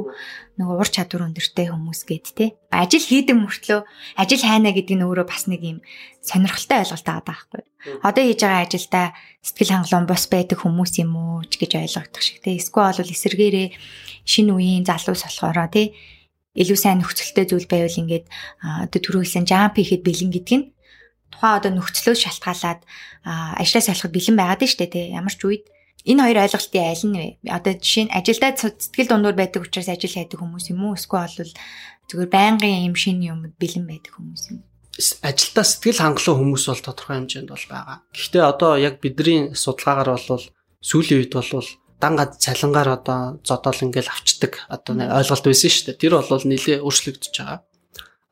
нөгөө 0.62 0.76
ур 0.78 0.86
чадвар 0.86 1.26
өндөртэй 1.26 1.66
хүмүүс 1.66 2.00
гээд 2.06 2.26
те. 2.38 2.54
Ажил 2.70 3.02
хийдэг 3.02 3.34
мөртлөө 3.34 3.80
ажил 4.14 4.42
хайна 4.46 4.70
гэдэг 4.70 4.94
нь 4.94 5.02
өөрөө 5.02 5.26
бас 5.26 5.50
нэг 5.50 5.62
юм 5.66 5.78
сонирхолтой 6.22 6.78
ойлголт 6.86 7.06
байгаа 7.10 7.26
байхгүй. 7.26 7.62
Одоо 8.06 8.22
хийж 8.22 8.40
байгаа 8.46 8.62
ажилдаа 8.62 9.06
сэтгэл 9.42 9.72
хангалуун 9.82 10.06
бос 10.06 10.24
байдаг 10.30 10.58
хүмүүс 10.62 10.94
юм 11.02 11.12
уу 11.18 11.42
гэж 11.42 11.72
ойлгогдох 11.74 12.22
шиг 12.22 12.38
те. 12.38 12.54
Эсвэл 12.54 13.02
бол 13.02 13.10
эсэргээрээ 13.10 13.68
шинэ 14.22 14.54
үеийн 14.54 14.86
залуус 14.86 15.26
болохоро 15.26 15.66
те 15.74 15.90
илүү 16.54 16.78
сайн 16.78 17.02
нөхцөлтэй 17.02 17.50
зүйл 17.50 17.66
байвал 17.66 17.98
ингээд 17.98 18.30
одоо 18.62 19.00
түрүүлсэн 19.02 19.42
жамп 19.42 19.82
хийхэд 19.82 20.06
бэлэн 20.06 20.30
гэдэг 20.30 20.54
нь 20.54 20.66
тухайн 21.32 21.58
одоо 21.60 21.70
нөхцлөөс 21.76 22.20
шалтгаалаад 22.24 22.80
ажлаа 23.24 23.82
солиход 23.84 24.12
бэлэн 24.12 24.36
байгаад 24.36 24.62
нь 24.64 24.72
штэ 24.72 24.86
тий 24.90 25.06
ямар 25.14 25.32
ч 25.32 25.42
үед 25.44 25.64
энэ 26.04 26.20
хоёр 26.20 26.38
ойлголтын 26.44 26.84
аль 26.84 27.04
нь 27.08 27.16
вэ? 27.16 27.26
Одоо 27.48 27.72
жишээ 27.80 28.04
нь 28.04 28.14
ажилдаа 28.14 28.52
сэтгэл 28.52 29.08
дундуур 29.08 29.36
байдаг 29.36 29.64
учраас 29.64 29.88
ажил 29.88 30.12
хайдаг 30.12 30.36
хүмүүс 30.36 30.68
юм 30.68 30.84
уу? 30.84 30.96
Эсвэл 31.00 31.32
бол 31.40 31.52
зүгээр 32.12 32.30
байнгын 32.30 32.88
юм 32.92 32.96
шин 32.96 33.24
юм 33.24 33.40
бэлэн 33.56 33.88
байдаг 33.88 34.12
хүмүүс 34.12 34.42
юм. 34.52 34.60
Ажилдаа 35.24 35.64
сэтгэл 35.64 36.04
хангалуун 36.04 36.38
хүмүүс 36.54 36.64
бол 36.68 36.82
тодорхой 36.84 37.16
хэмжээнд 37.16 37.50
бол 37.50 37.66
байгаа. 37.72 37.96
Гэхдээ 38.12 38.44
одоо 38.44 38.72
яг 38.76 39.00
бидний 39.00 39.56
судалгаагаар 39.56 40.10
бол 40.12 40.44
сүүлийн 40.84 41.18
үед 41.24 41.32
бол 41.32 41.68
дангад 42.04 42.36
цалингаар 42.36 43.00
одоо 43.00 43.20
зодоол 43.40 43.80
ингээл 43.88 44.12
авчдаг 44.12 44.52
одоо 44.68 44.92
ойлголт 45.00 45.44
байсан 45.48 45.70
шүү 45.72 45.84
дээ. 45.88 46.02
Тэр 46.04 46.12
бол 46.20 46.44
нэлээ 46.44 46.84
өөрчлөгдөж 46.84 47.32
байгаа. 47.32 47.64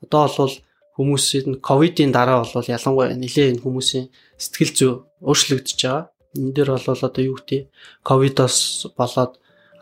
Одоо 0.04 0.22
бол 0.28 0.54
хүмүүсийн 0.96 1.60
ковидын 1.64 2.12
дараа 2.12 2.44
бол 2.44 2.68
ялангуяа 2.76 3.16
нэлээд 3.16 3.50
энэ 3.56 3.64
хүмүүсийн 3.64 4.06
сэтгэл 4.36 4.72
зүй 4.76 4.90
өөрчлөгдөж 5.24 5.78
байгаа. 5.80 6.10
Энэ 6.36 6.52
дээр 6.52 6.70
бол 6.76 7.04
одоо 7.08 7.22
юу 7.24 7.36
гэдэг 7.36 7.68
ковидоос 8.04 8.56
болоод 8.96 9.32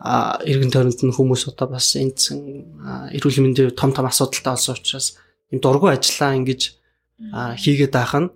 эргэн 0.01 0.71
тойронд 0.73 1.01
нь 1.03 1.13
хүмүүс 1.13 1.51
одоо 1.51 1.67
бас 1.77 1.93
эндсэн 1.95 2.39
эрүүл 3.15 3.39
мэндийн 3.43 3.77
том 3.77 3.93
том 3.93 4.09
асуудалтай 4.09 4.53
болсон 4.57 4.75
учраас 4.75 5.07
юм 5.53 5.59
дургу 5.61 5.87
ажиллаа 5.93 6.33
ингэж 6.39 6.61
хийгээд 7.61 7.93
байх 7.93 8.13
нь 8.17 8.33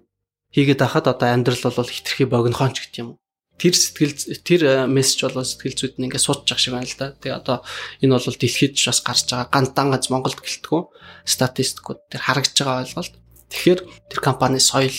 хийгээд 0.53 0.79
байхад 0.83 1.09
одоо 1.09 1.27
амьдрал 1.33 1.63
бол 1.65 1.89
хитрхи 1.89 2.29
богинохоон 2.29 2.73
ч 2.77 2.85
гэдэг 2.85 3.01
юм 3.01 3.09
уу 3.15 3.24
тэр 3.55 3.73
сэтгэл 3.75 4.13
тэр 4.43 4.61
мессеж 4.91 5.31
болоо 5.31 5.47
сэтгэл 5.47 5.79
зүйд 5.79 5.95
нь 5.95 6.11
ингээд 6.11 6.25
суудж 6.27 6.51
ах 6.51 6.59
шиг 6.59 6.75
байна 6.75 6.87
л 6.87 6.99
да. 6.99 7.15
Тэгээ 7.15 7.39
одоо 7.39 7.57
энэ 8.03 8.13
бол 8.15 8.35
дэлхийд 8.35 8.75
ч 8.75 8.91
бас 8.91 8.99
гарч 8.99 9.31
байгаа 9.31 9.47
гандан 9.47 9.87
гац 9.95 10.11
Монголд 10.11 10.39
гэлтгүү 10.43 10.81
статистикууд 11.23 11.99
тэр 12.11 12.21
харагдж 12.27 12.55
байгаа 12.59 12.83
ойлголт. 12.83 13.15
Тэгэхээр 13.47 13.79
тэр 14.11 14.19
компани 14.19 14.59
соёл 14.59 14.97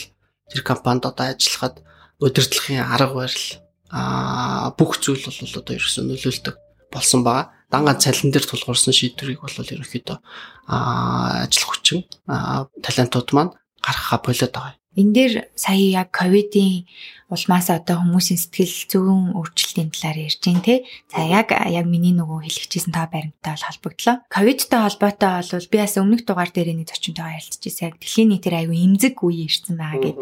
тэр 0.48 0.62
компанид 0.64 1.04
одоо 1.04 1.36
ажиллахад 1.36 1.84
удирдлагын 2.16 2.80
арга 2.80 3.14
барил 3.28 3.46
а 3.92 4.72
бүх 4.72 4.98
зүйл 5.04 5.20
бол 5.20 5.36
одоо 5.36 5.74
ерөөсөө 5.76 6.04
нөлөөлдөг 6.08 6.56
болсон 6.90 7.20
байгаа. 7.22 7.52
Дангаа 7.70 8.00
цалин 8.00 8.32
дээр 8.32 8.46
тулгуурсан 8.46 8.94
шийдвэрийг 8.94 9.42
бол 9.42 9.52
ерөнхийдөө 9.52 10.18
а 10.70 11.44
ажил 11.44 11.66
хүчин 11.68 11.98
талентууд 12.82 13.28
маань 13.36 13.52
гаргахаа 13.84 14.20
болоод 14.22 14.52
байгаа. 14.54 14.74
Энэ 14.96 15.12
дээр 15.12 15.32
сая 15.52 15.76
яг 15.76 16.08
ковидын 16.10 16.88
улмаас 17.28 17.68
одоо 17.68 18.00
хүмүүсийн 18.00 18.40
сэтгэл 18.40 18.76
зүйн 18.88 19.36
өөрчлөлтийн 19.36 19.92
талаар 19.92 20.18
ярьж 20.24 20.40
байна 20.40 20.64
те. 20.64 20.74
За 21.12 21.20
яг 21.20 21.52
яг 21.52 21.84
миний 21.84 22.16
нөгөө 22.16 22.48
хэлчихсэн 22.48 22.96
та 22.96 23.04
баримттай 23.04 23.52
бол 23.52 23.68
холбогдлоо. 23.68 24.16
Ковидтай 24.32 24.80
холбоотой 24.80 25.30
бол 25.44 25.68
би 25.68 25.76
бас 25.76 25.94
өмнөх 26.00 26.22
дугаар 26.24 26.48
дээр 26.48 26.72
нэг 26.72 26.88
зочинтойгоо 26.88 27.36
ярилцчихсан. 27.36 27.92
Яг 27.92 28.00
дэлхийн 28.00 28.30
нийтээр 28.32 28.56
аюу 28.64 28.72
эмзэг 28.72 29.20
үе 29.20 29.44
ирсэн 29.44 29.76
байгаа 29.76 30.00
гэд 30.00 30.18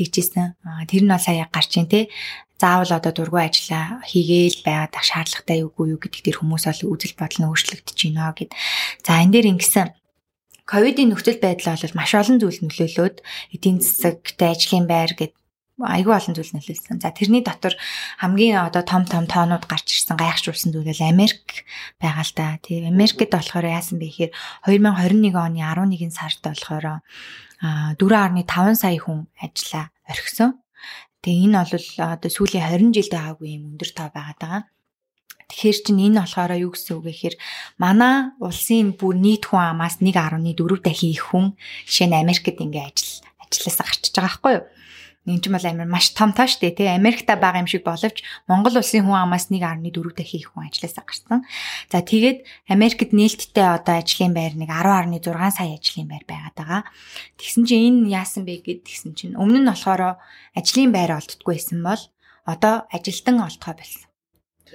тэгжсэн. 0.00 0.56
Тэр 0.88 1.02
нь 1.04 1.12
бол 1.12 1.20
сая 1.20 1.44
гарч 1.52 1.70
ийн 1.76 1.90
те 1.90 2.08
заавал 2.56 2.88
одоо 2.96 3.12
дургу 3.12 3.36
ажиллаа 3.36 4.00
хийгээл 4.08 4.64
байгаад 4.64 4.96
шаардлагатай 4.96 5.60
юугүй 5.60 5.92
юу 5.92 6.00
гэдэг 6.00 6.22
тэр 6.24 6.36
хүмүүс 6.40 6.64
бол 6.64 6.96
үзэл 6.96 7.18
бодол 7.20 7.38
нь 7.44 7.48
өөрчлөгдөж 7.52 7.98
байна 8.08 8.32
гэд. 8.32 8.50
За 9.04 9.20
энэ 9.20 9.32
дээр 9.34 9.50
ингэсэн 9.52 9.92
ковидын 10.66 11.14
нөхцөл 11.14 11.38
байдал 11.38 11.78
бол 11.78 11.98
маш 11.98 12.12
олон 12.18 12.38
зүйл 12.42 12.60
нөлөөлөөд 12.66 13.16
эдийн 13.54 13.78
засагт 13.78 14.38
ажлын 14.42 14.86
байр 14.90 15.14
гэд 15.14 15.34
айгүй 15.78 16.14
олон 16.16 16.34
зүйл 16.34 16.56
нөлөөлсөн. 16.56 17.04
За 17.04 17.12
тэрний 17.12 17.44
дотор 17.44 17.76
хамгийн 18.18 18.64
одоо 18.64 18.80
том 18.82 19.04
том 19.04 19.28
тоонууд 19.28 19.68
гарч 19.68 19.92
ирсэн 19.92 20.16
гайхшруулсан 20.16 20.72
зүйл 20.72 20.88
бол 20.88 21.04
Америк 21.04 21.68
байгаа 22.00 22.24
л 22.24 22.32
да. 22.32 22.56
Тийм 22.64 22.88
Америкт 22.88 23.28
болохоор 23.28 23.68
яасан 23.68 24.00
бэ 24.00 24.08
гэхээр 24.08 24.32
2021 24.64 25.36
оны 25.36 25.60
11 25.60 26.10
сард 26.16 26.40
болохоор 26.40 27.04
4.5 27.60 28.74
сая 28.74 28.96
хүн 28.96 29.28
ажиллаа 29.36 29.92
орхисон. 30.08 30.56
Тэгээ 31.20 31.44
энэ 31.44 31.60
бол 31.60 31.88
одоо 32.08 32.30
сүүлийн 32.32 32.64
20 32.64 32.96
жилд 32.96 33.12
байгаагүй 33.12 33.48
юм 33.52 33.62
өндөр 33.76 33.90
тоо 33.92 34.08
байгаа. 34.16 34.64
Тэгэхээр 35.46 35.78
чинь 35.86 36.04
энэ 36.10 36.20
болохоор 36.26 36.52
юу 36.58 36.74
гэсэн 36.74 36.98
үг 36.98 37.04
гэхээр 37.06 37.34
манай 37.78 38.34
улсын 38.42 38.98
бүр 38.98 39.14
нийт 39.14 39.46
хүн 39.46 39.78
амаас 39.78 40.02
1.4 40.02 40.42
дахин 40.82 41.14
их 41.14 41.24
хүн 41.30 41.54
жишээ 41.86 42.08
нь 42.10 42.18
Америкт 42.18 42.58
ингээ 42.58 42.86
ажил 42.90 43.22
ажилласаа 43.38 43.86
гарчиж 43.86 44.10
байгаа 44.10 44.26
байхгүй 44.26 44.54
юу? 44.58 44.64
Энд 45.26 45.42
ч 45.42 45.50
юм 45.50 45.58
бол 45.58 45.66
амар 45.66 45.90
маш 45.90 46.14
том 46.14 46.30
тоо 46.30 46.46
штэ 46.46 46.70
тий 46.70 46.86
Америкта 46.86 47.34
байгаа 47.34 47.66
юм 47.66 47.66
шиг 47.66 47.82
боловч 47.82 48.22
Монгол 48.46 48.78
улсын 48.78 49.02
хүн 49.02 49.26
амаас 49.26 49.50
1.4 49.50 49.82
дахин 50.14 50.38
их 50.38 50.54
хүн 50.54 50.70
ажилласаа 50.70 51.02
гарсан. 51.02 51.42
За 51.90 51.98
тэгээд 51.98 52.46
Америкт 52.70 53.10
нээлттэй 53.10 53.66
одоо 53.66 53.98
ажлын 53.98 54.34
байр 54.38 54.54
нэг 54.54 54.70
10.6 54.70 55.26
сая 55.50 55.74
ажлын 55.74 56.06
байр 56.06 56.24
байгаад 56.30 56.54
байгаа. 56.54 56.82
Тэгсэн 57.42 57.66
чинь 57.66 58.06
энэ 58.06 58.14
яасан 58.14 58.46
бэ 58.46 58.62
гэд 58.62 58.86
тэгсэн 58.86 59.18
чинь 59.18 59.34
өмнө 59.34 59.66
нь 59.66 59.70
болохоор 59.70 60.22
ажлын 60.54 60.94
байр 60.94 61.18
олддгүй 61.18 61.58
байсан 61.58 61.82
бол 61.82 62.02
одоо 62.46 62.86
ажилтан 62.94 63.42
олдгоо 63.42 63.74
болсон 63.74 64.06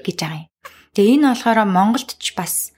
гэж 0.03 0.19
байгаа 0.19 0.43
юм. 0.43 0.50
Тэгээ 0.91 1.23
энэ 1.23 1.27
болохоор 1.31 1.59
Монголд 1.71 2.19
ч 2.19 2.35
бас 2.35 2.75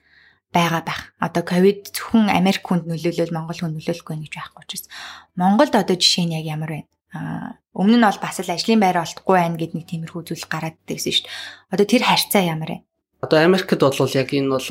байгаа 0.54 0.86
байх. 0.86 1.02
Одоо 1.18 1.42
ковид 1.42 1.90
зөвхөн 1.98 2.30
Америк 2.30 2.62
хүнд 2.62 2.86
нөлөөлөл 2.86 3.34
Монгол 3.34 3.58
хүнд 3.58 3.76
нөлөөлөхгүй 3.82 4.16
гэж 4.30 4.34
байхгүй 4.38 4.62
учраас 4.62 4.86
Монголд 5.34 5.74
одоо 5.74 5.98
жишээ 5.98 6.30
нь 6.30 6.38
яг 6.38 6.46
ямар 6.46 6.72
вэ? 6.78 6.82
Аа 7.18 7.58
өмнө 7.74 7.98
нь 7.98 8.06
бол 8.06 8.22
бас 8.22 8.38
л 8.38 8.54
ажлын 8.54 8.78
байр 8.78 9.02
олдохгүй 9.02 9.34
байх 9.34 9.58
гэд 9.58 9.74
нэг 9.74 9.86
тиймэрхүү 9.90 10.22
зүйл 10.30 10.46
гараад 10.46 10.78
байсан 10.86 11.10
шүү 11.10 11.26
дээ. 11.26 11.34
Одоо 11.74 11.86
тэр 11.90 12.04
харьцаа 12.06 12.44
ямар 12.46 12.70
вэ? 12.70 12.80
Одоо 13.26 13.40
Америкт 13.42 13.82
бол 13.82 14.14
яг 14.14 14.30
энэ 14.30 14.50
бол 14.54 14.68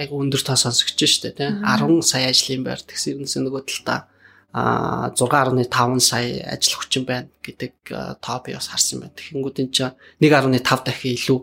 айгу 0.00 0.14
өндөр 0.16 0.40
тоо 0.40 0.56
сонсогч 0.56 0.96
шүү 0.96 1.36
дээ 1.36 1.36
тийм 1.36 1.52
10 1.68 2.00
сая 2.00 2.32
ажлын 2.32 2.64
байр 2.64 2.80
тэгсэн 2.80 3.20
юмс 3.20 3.36
нөгөө 3.36 3.62
талдаа 3.68 4.08
а 4.56 5.12
6.5 5.12 6.00
сая 6.00 6.48
ажил 6.48 6.80
хүчин 6.80 7.04
байна 7.04 7.28
гэдэг 7.44 7.76
тоо 8.24 8.40
би 8.40 8.56
бас 8.56 8.72
харсан 8.72 9.04
байна. 9.04 9.12
Тэгэнгүүт 9.20 9.60
энэ 9.60 9.74
чинь 9.76 9.92
1.5 10.24 10.64
дахин 10.88 11.12
илүү 11.12 11.38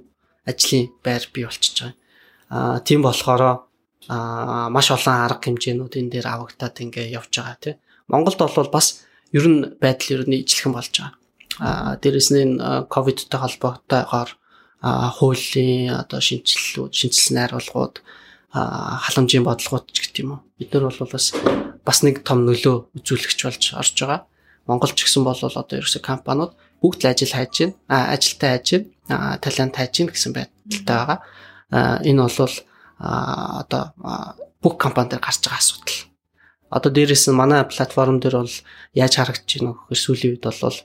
ажлын 0.45 0.91
байр 1.03 1.23
бий 1.33 1.45
болчихж 1.45 1.77
байгаа. 1.81 1.95
А 2.50 2.79
тийм 2.79 3.01
болохоор 3.01 3.41
а 4.07 4.69
маш 4.69 4.91
олон 4.91 5.15
арга 5.25 5.43
хэмжээнүүд 5.47 5.93
энэ 6.00 6.12
дээр 6.12 6.27
авагдаад 6.27 6.75
ингээ 6.83 7.15
явж 7.15 7.31
байгаа 7.31 7.57
тийм. 7.59 7.77
Монголд 8.07 8.39
бол 8.39 8.71
бас 8.71 9.07
ер 9.31 9.45
нь 9.47 9.79
байдал 9.79 10.19
ер 10.19 10.23
нь 10.27 10.43
ижлэхэн 10.43 10.73
болж 10.75 10.91
байгаа. 10.91 11.15
А 11.59 11.95
дээрэс 12.01 12.29
нь 12.35 12.59
ковидтай 12.89 13.39
холбоотойгоор 13.39 14.29
хуулийн 14.83 15.95
одоо 15.95 16.19
шинжилэлүүд, 16.19 16.91
шинжилсэн 16.91 17.35
найруулгууд 17.39 17.95
халамжийн 18.51 19.47
бодлогууд 19.47 19.88
ч 19.95 20.03
гэх 20.03 20.19
юм 20.19 20.31
уу. 20.35 20.41
Бид 20.59 20.73
нар 20.75 20.91
бол 20.91 21.07
бас 21.07 21.31
бас 21.88 22.00
нэг 22.03 22.27
том 22.27 22.43
нөлөө 22.43 22.91
үзүүлэгч 23.00 23.39
болж 23.47 23.63
орж 23.79 23.95
байгаа. 23.95 24.27
Монгол 24.67 24.91
ч 24.91 25.07
гэсэн 25.07 25.23
бол 25.23 25.39
одоо 25.39 25.63
ерөөсө 25.79 26.03
компаниуд 26.03 26.51
бүгд 26.84 27.00
л 27.08 27.10
ажил 27.10 27.32
хайж 27.32 27.56
байна. 27.63 27.75
А 27.88 28.12
ажилтаа 28.13 28.60
хайж 28.60 28.68
байна. 29.08 29.40
Талент 29.40 29.75
хайж 29.80 29.94
байна 29.96 30.12
гэсэн 30.12 30.32
байдалтай 30.36 30.98
байгаа. 31.00 31.20
Энэ 32.04 32.22
бол 32.28 32.56
одоо 33.00 33.84
бүх 34.60 34.75
компани 34.75 35.16
дээр 35.16 35.24
гарч 35.24 35.40
байгаа 35.48 35.63
асуудал 35.63 36.13
одоо 36.74 36.92
дээрэс 36.92 37.30
нь 37.30 37.38
манай 37.38 37.62
платформ 37.63 38.18
дээр 38.20 38.42
бол 38.42 38.56
яаж 38.98 39.13
харагдаж 39.16 39.52
байна 39.62 39.78
гэхээр 39.78 40.02
сүүлийн 40.02 40.32
үед 40.34 40.46
бол 40.46 40.78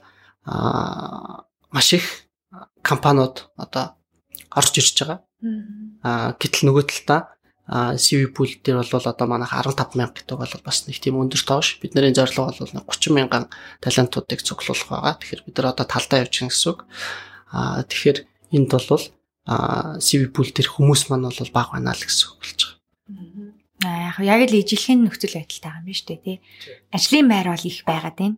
аа 0.45 1.45
маш 1.73 1.89
их 1.97 2.05
компаниуд 2.85 3.49
одоо 3.57 3.97
орж 4.53 4.73
ирж 4.77 4.95
байгаа. 5.01 5.19
Аа 6.05 6.37
гэтэл 6.37 6.69
нөгөө 6.69 6.85
талдаа 6.85 7.21
CV 7.69 8.33
pool 8.33 8.49
дээр 8.49 8.81
бол 8.81 9.05
одоо 9.05 9.27
манайх 9.29 9.53
15 9.53 9.93
мянга 9.93 10.17
гэдэг 10.17 10.37
бол 10.41 10.55
бас 10.65 10.89
нэг 10.89 10.97
тийм 10.97 11.21
өндөр 11.21 11.43
тоош. 11.45 11.77
Бидний 11.77 12.09
зорилго 12.17 12.49
бол 12.49 12.57
30 12.89 13.13
мянган 13.13 13.45
талентуудыг 13.77 14.41
цуглуулах 14.41 14.89
байгаа. 14.89 15.21
Тэгэхээр 15.21 15.45
бид 15.45 15.55
нар 15.61 15.77
одоо 15.77 15.85
талдаа 15.85 16.25
явж 16.25 16.33
байгаа 16.33 16.49
гэсэн 16.49 16.69
үг. 16.73 16.79
Аа 17.53 17.85
тэгэхээр 17.85 18.19
энд 18.57 18.71
бол 18.73 19.03
CV 20.01 20.21
pool 20.33 20.49
дээр 20.49 20.65
хүмүүс 20.65 21.13
маань 21.13 21.29
бол 21.29 21.53
баг 21.53 21.69
байна 21.69 21.93
л 21.93 22.01
гэсэн 22.01 22.25
үг 22.33 22.37
болж 22.41 22.57
байгаа. 22.57 22.77
Аа 23.85 24.17
яг 24.17 24.41
яг 24.41 24.41
л 24.49 24.59
ижилхэн 24.65 25.05
нөхцөл 25.05 25.37
байдалтай 25.37 25.69
байгаа 25.69 25.81
юм 25.85 25.87
биш 25.93 26.01
үү 26.09 26.17
тий. 26.25 26.37
Ажлын 26.89 27.29
байр 27.29 27.53
бол 27.53 27.69
их 27.69 27.85
байгаад 27.85 28.17
байна. 28.17 28.37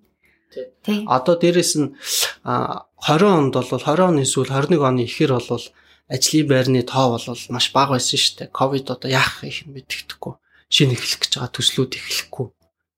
Тий. 0.83 1.07
Одоо 1.07 1.39
дээрэс 1.39 1.79
нь 1.79 1.95
20 2.43 3.31
онд 3.31 3.55
бол 3.55 3.71
20 3.79 4.11
оны 4.11 4.27
эсвэл 4.27 4.51
21 4.51 4.83
оны 4.83 5.07
ихэр 5.07 5.39
бол 5.39 5.65
ажлын 6.11 6.47
байрны 6.51 6.83
тоо 6.83 7.15
бол 7.15 7.25
маш 7.55 7.71
бага 7.71 7.95
байсан 7.95 8.19
шүү 8.19 8.35
дээ. 8.43 8.49
Ковид 8.51 8.91
одоо 8.91 9.09
яах 9.09 9.47
их 9.47 9.63
мэддэхгүй. 9.65 10.35
Шинэ 10.67 10.93
эхлэх 10.99 11.19
гэж 11.23 11.31
байгаа 11.39 11.55
төслүүд 11.55 11.91
эхлэхгүй. 11.95 12.47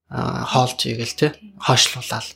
Аа 0.09 0.43
хоолж 0.49 0.79
игээл 0.89 1.15
тий. 1.15 1.31
Хойшлуулаад. 1.61 2.27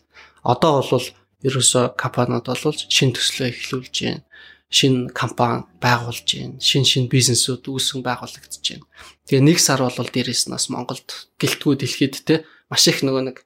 Одоо 0.45 0.85
бол 0.85 1.07
ерөөсө 1.41 1.97
компаниуд 1.97 2.45
бол 2.45 2.77
шинэ 2.77 3.17
төслөө 3.17 3.47
эхлүүлж 3.49 3.95
байна 4.05 4.21
шинэ 4.69 5.11
компани 5.15 5.63
байгуулж 5.79 6.27
байна. 6.27 6.59
Шин 6.59 6.83
шин 6.83 7.07
бизнесүүд 7.07 7.71
үүсгэн 7.71 8.03
байгуулагдаж 8.03 8.59
байна. 8.59 8.85
Тэгээ 9.27 9.43
нэг 9.43 9.59
сар 9.63 9.79
бол 9.79 9.95
дээрээс 9.95 10.47
нь 10.47 10.53
бас 10.55 10.67
Монголд 10.67 11.07
гэлтгүү 11.39 11.73
дэлхийд 11.79 12.15
те 12.27 12.43
маш 12.67 12.87
их 12.91 12.99
нөгөө 13.03 13.23
нэг 13.31 13.37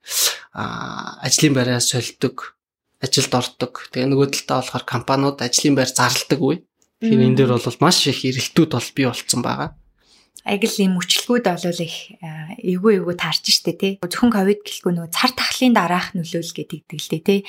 ажлын 0.54 1.54
байраа 1.54 1.80
сольдог, 1.80 2.58
ажилд 2.98 3.34
ордог. 3.38 3.86
Тэгээ 3.94 4.10
нөгөө 4.10 4.28
талдаа 4.34 4.66
болохоор 4.66 4.86
компаниуд 4.86 5.38
ажлын 5.46 5.78
байр 5.78 5.90
зарладаг 5.94 6.42
үе. 6.42 6.66
Тэгэхээр 7.02 7.26
энэ 7.26 7.38
дээр 7.38 7.52
бол 7.58 7.82
маш 7.82 8.06
их 8.08 8.22
эрэлтүүд 8.22 8.72
бол 8.72 8.90
бий 8.94 9.06
болцсон 9.10 9.42
байгаа 9.42 9.70
аяг 10.42 10.66
л 10.66 10.82
юм 10.82 10.98
өчлгүүд 10.98 11.46
болвол 11.46 11.82
их 11.86 12.18
эвгүй 12.66 12.98
эвгүй 12.98 13.16
таарч 13.18 13.46
штэ 13.46 13.74
тий. 13.78 13.94
Зөвхөн 14.02 14.34
ковид 14.34 14.66
гэлгүй 14.66 14.94
нөгөө 14.98 15.14
цар 15.14 15.32
тахлын 15.38 15.78
дараах 15.78 16.18
нөлөөл 16.18 16.50
гэдэг 16.50 16.90
л 16.98 17.10
дээ 17.14 17.22
тий. 17.22 17.40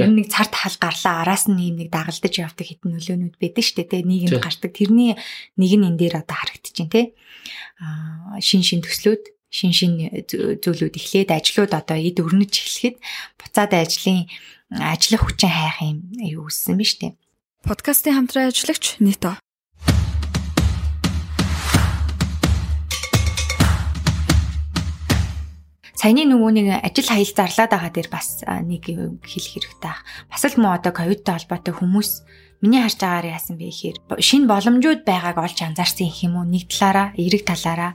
Ер 0.00 0.08
нь 0.08 0.16
нэг 0.16 0.32
цар 0.32 0.48
тахал 0.48 0.76
гарлаа 0.80 1.28
араас 1.28 1.44
нь 1.44 1.60
юм 1.60 1.76
нэг 1.76 1.92
дагалдаж 1.92 2.34
явдаг 2.40 2.64
хитэн 2.64 2.96
нөлөөнүүд 2.96 3.36
байдаг 3.36 3.64
штэ 3.68 3.84
тий. 3.84 4.00
Нийгэмд 4.00 4.40
гардаг. 4.40 4.72
Тэрний 4.72 5.12
нэг 5.60 5.72
нь 5.76 5.86
энэ 5.92 6.00
дээр 6.00 6.24
одоо 6.24 6.36
харагдчихээн 6.40 6.88
тий. 6.88 7.06
Аа 7.84 8.40
шин 8.40 8.64
шин 8.64 8.80
төслүүд 8.80 9.28
шин 9.52 9.72
шин 9.76 9.92
зүйлүүд 10.24 10.96
эхлээд 10.96 11.36
ажлууд 11.36 11.72
одоо 11.76 12.00
эд 12.00 12.16
өрнөж 12.16 12.52
эхлэхэд 12.64 12.96
буцаад 13.36 13.76
ажлын 13.76 14.24
ажлах 14.72 15.24
хүчин 15.24 15.52
хайх 15.52 15.84
юм 15.84 15.98
юу 16.16 16.48
үссэн 16.48 16.80
биз 16.80 16.96
дээ. 16.96 17.12
Подкастын 17.66 18.14
хамтран 18.14 18.54
ажиллагч 18.54 19.02
Нито 19.02 19.34
саяны 25.98 26.22
нөгөө 26.30 26.50
нэг 26.54 26.66
ажил 26.86 27.10
хаял 27.10 27.34
зарлаад 27.34 27.74
байгаа 27.74 27.90
дээр 27.90 28.08
бас 28.14 28.46
нэг 28.46 28.86
хэлэх 28.86 29.50
хэрэгтэй. 29.58 29.96
Бас 30.30 30.42
л 30.46 30.54
муу 30.62 30.70
одоо 30.70 30.94
ковидтай 30.94 31.34
холбоотой 31.34 31.74
хүмүүс 31.74 32.10
миний 32.60 32.82
харж 32.82 32.98
байгаагаар 32.98 33.34
яасан 33.38 33.54
бэ 33.54 33.70
гэхээр 33.70 33.96
шинэ 34.18 34.50
боломжууд 34.50 35.02
байгааг 35.06 35.38
олж 35.38 35.58
анзаарсан 35.62 36.10
юм 36.10 36.42
уу 36.42 36.46
нэг 36.46 36.66
талаараа 36.66 37.14
эрэг 37.14 37.46
талаараа 37.46 37.92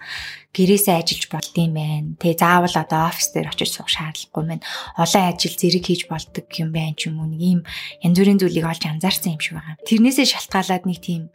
гэрээсээ 0.56 0.96
ажиллаж 1.02 1.26
болдгийм 1.28 1.74
байх. 1.74 2.04
Тэ 2.22 2.38
заавал 2.40 2.76
одоо 2.78 3.02
офис 3.10 3.34
дээр 3.34 3.52
очиж 3.52 3.76
суух 3.76 3.90
шаардлагагүй 3.92 4.44
мэн. 4.46 4.62
Олон 4.96 5.24
ажил 5.28 5.56
зэрэг 5.58 5.84
хийж 5.84 6.02
болдог 6.08 6.48
юм 6.62 6.70
байна 6.72 6.96
ч 6.96 7.10
юм 7.10 7.20
уу 7.20 7.28
нэг 7.28 7.42
ийм 7.42 7.62
янз 8.06 8.18
бүрийн 8.22 8.40
зүйлийг 8.40 8.70
олж 8.70 8.84
анзаарсан 8.86 9.36
юм 9.36 9.42
шиг 9.42 9.58
байгаа. 9.58 9.82
Тэрнээсээ 9.84 10.28
шалтгаалаад 10.30 10.86
нэг 10.86 11.00
тийм 11.02 11.34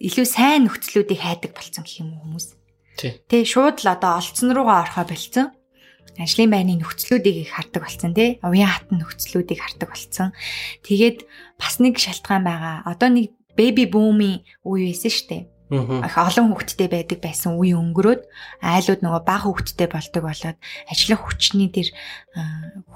илүү 0.00 0.26
сайн 0.28 0.70
нөхцлүүдийг 0.70 1.20
хайдаг 1.20 1.52
болсон 1.52 1.82
гэх 1.84 2.00
юм 2.00 2.14
уу 2.14 2.22
хүмүүс. 2.24 2.46
Тэ 3.28 3.44
шууд 3.44 3.84
л 3.84 3.92
одоо 3.92 4.22
олцсон 4.22 4.56
руугаа 4.56 4.88
орохоо 4.88 5.04
болцсон. 5.04 5.55
Ажлын 6.16 6.50
байрны 6.50 6.80
нөхцлүүдийг 6.80 7.44
их 7.44 7.52
хардаг 7.52 7.84
болсон 7.84 8.16
тий. 8.16 8.40
Уян 8.40 8.72
хатан 8.72 9.04
нөхцлүүдийг 9.04 9.60
хардаг 9.60 9.88
болсон. 9.92 10.32
Тэгээд 10.84 11.28
бас 11.60 11.76
нэг 11.80 12.00
шалтгаан 12.00 12.44
байгаа. 12.44 12.88
Одоо 12.88 13.08
нэг 13.12 13.36
бэби 13.56 13.84
бумын 13.88 14.40
үе 14.64 14.92
байсан 14.92 15.12
шүү 15.12 15.28
дээ. 15.28 15.44
Их 15.66 16.14
олон 16.14 16.54
хүүхэдтэй 16.54 16.86
байдаг 16.86 17.18
байсан 17.18 17.58
үе 17.58 17.74
өнгөрөөд 17.74 18.22
айлууд 18.62 19.02
нөгөө 19.02 19.22
бага 19.26 19.50
хүүхэдтэй 19.50 19.88
болдог 19.90 20.22
болоод 20.22 20.58
ажлын 20.86 21.18
хүчний 21.18 21.74
тэр 21.74 21.90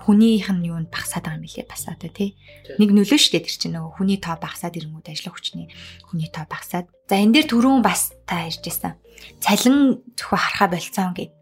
хүнийх 0.06 0.46
нь 0.54 0.70
юунд 0.70 0.86
багасаад 0.86 1.26
байгаа 1.26 1.42
юм 1.42 1.50
билээ 1.50 1.66
бас 1.66 1.90
одоо 1.90 2.14
тий. 2.14 2.38
Нэг 2.78 2.94
нөлөө 2.94 3.18
шүү 3.18 3.32
дээ 3.34 3.42
тэр 3.42 3.56
чинь 3.58 3.74
нөгөө 3.74 3.90
хүний 3.98 4.22
тоо 4.22 4.38
багасаад 4.38 4.78
ирэнгүүт 4.78 5.10
ажлын 5.10 5.34
хүчний 5.34 5.66
хүний 6.06 6.30
тоо 6.30 6.46
багасаад. 6.46 6.86
За 7.10 7.18
энэ 7.18 7.42
дээр 7.42 7.46
түрүүн 7.50 7.82
бас 7.82 8.14
та 8.22 8.46
ярьжсэн 8.46 8.94
цалин 9.42 10.06
зөвхөн 10.14 10.38
харахаа 10.38 10.68
болцсон 10.70 11.10
гэд. 11.18 11.34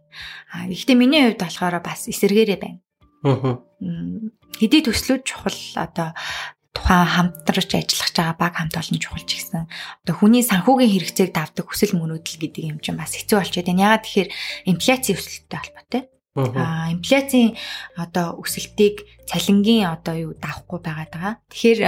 А 0.53 0.67
гэхдээ 0.69 0.97
миний 0.97 1.23
хувьд 1.29 1.41
болохоор 1.43 1.81
бас 1.83 2.09
эсэргээрээ 2.09 2.59
байна. 2.59 2.81
Аа. 3.25 3.63
Хэдий 4.59 4.83
төслүүд 4.83 5.23
чухал 5.27 5.59
одоо 5.77 6.15
тухайн 6.75 7.07
хамтарч 7.07 7.75
ажиллах 7.75 8.13
байгаа 8.15 8.37
баг 8.39 8.55
хамт 8.57 8.75
олон 8.79 8.99
чухал 9.03 9.25
ч 9.27 9.43
гэсэн 9.43 9.67
одоо 10.05 10.15
хүний 10.15 10.43
санхүүгийн 10.47 10.93
хэрэгцээг 10.95 11.31
давдаг 11.35 11.67
хүсэл 11.67 11.99
мөрөөдөл 11.99 12.39
гэдэг 12.39 12.65
юм 12.71 12.79
чинь 12.79 12.99
бас 12.99 13.19
хэцүү 13.19 13.37
болчиход 13.39 13.67
байна. 13.67 13.85
Ягаад 13.87 14.05
тэгэхээр 14.07 14.31
инфляци 14.71 15.11
өсөлттэй 15.15 15.59
холбоотой. 15.59 16.03
А 16.39 16.95
инфляцийн 16.95 17.59
одоо 17.99 18.39
өсөлтийг 18.39 19.03
цалингийн 19.27 19.91
одоо 19.91 20.15
юу 20.15 20.33
байгаад 20.39 21.11
байгаа. 21.11 21.35
Тэгэхээр 21.51 21.81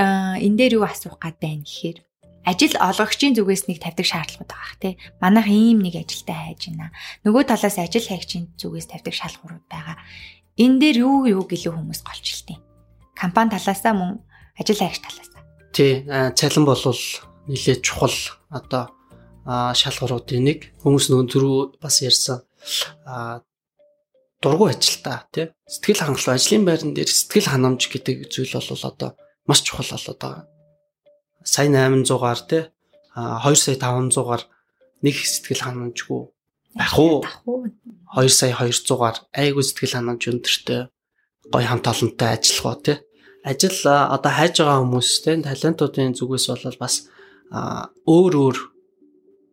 энэ 0.42 0.56
дээр 0.58 0.72
юу 0.82 0.84
асуух 0.90 1.22
гад 1.22 1.38
байна 1.38 1.62
гэхээр 1.62 2.02
ажил 2.44 2.74
олгогчийн 2.80 3.36
зүгээс 3.36 3.68
нэг 3.68 3.78
тавьдаг 3.84 4.06
шаардлагууд 4.06 4.50
байгаа 4.50 4.76
тий. 4.80 4.94
Манайх 5.20 5.48
ийм 5.48 5.84
нэг 5.84 6.00
ажилтай 6.00 6.36
хайж 6.36 6.72
байна. 6.72 6.92
Нөгөө 7.24 7.42
талаас 7.48 7.76
ажил 7.76 8.06
хайгчийн 8.06 8.52
зүгээс 8.56 8.88
тавьдаг 8.88 9.14
шалгуурууд 9.14 9.66
байгаа. 9.68 9.96
Энэ 10.56 10.78
дээр 10.80 10.96
юу 11.04 11.28
юу 11.28 11.44
гэлөө 11.44 11.76
хүмүүс 11.76 12.00
голчлтیں۔ 12.00 12.58
Компани 13.12 13.52
талаасаа 13.52 13.92
мөн 13.92 14.24
ажил 14.56 14.80
хайгч 14.80 15.00
талаасаа. 15.04 15.42
Тий, 15.72 16.04
цалин 16.08 16.64
бол 16.64 16.80
нэлээд 17.48 17.80
чухал 17.84 18.16
одоо 18.48 18.88
шалгууруудын 19.46 20.44
нэг 20.44 20.58
хүмүүс 20.80 21.12
нөгөө 21.12 21.26
түрүү 21.28 21.58
бас 21.80 22.00
ярьсан 22.04 22.44
дургу 24.40 24.68
ажилтаа 24.72 25.28
тий 25.32 25.52
сэтгэл 25.68 26.04
хангалуун 26.04 26.36
ажлын 26.36 26.64
байран 26.64 26.92
дээр 26.96 27.08
сэтгэл 27.08 27.52
ханамж 27.52 27.82
гэдэг 27.92 28.28
зүйл 28.32 28.56
бол 28.56 28.84
одоо 28.88 29.10
маш 29.48 29.60
чухал 29.64 29.88
болоод 29.90 30.20
байгаа. 30.20 30.44
Сая 31.44 31.68
800-аар 31.68 32.40
тий 32.48 32.62
2 33.16 33.56
сая 33.56 33.76
500-аар 33.76 34.42
нэг 35.02 35.16
сэтгэл 35.16 35.64
ханамжгүй 35.64 36.22
байх 36.76 36.94
уу? 36.98 37.24
2 38.16 38.28
сая 38.28 38.54
200-аар 38.54 39.16
айгүй 39.32 39.64
сэтгэл 39.64 39.96
ханамж 39.96 40.22
өндөртэй 40.30 40.80
гой 41.52 41.64
хамт 41.64 41.86
олонтой 41.88 42.28
ажиллах 42.36 42.76
уу 42.76 42.82
тий 42.84 42.98
ажил 43.44 43.80
одоо 43.88 44.32
хайж 44.32 44.60
байгаа 44.60 44.84
хүмүүстэй 44.84 45.40
талентуудын 45.40 46.12
зүгээс 46.12 46.46
бол 46.52 46.76
бас 46.80 47.08
өөр 48.04 48.34
өөр 48.36 48.56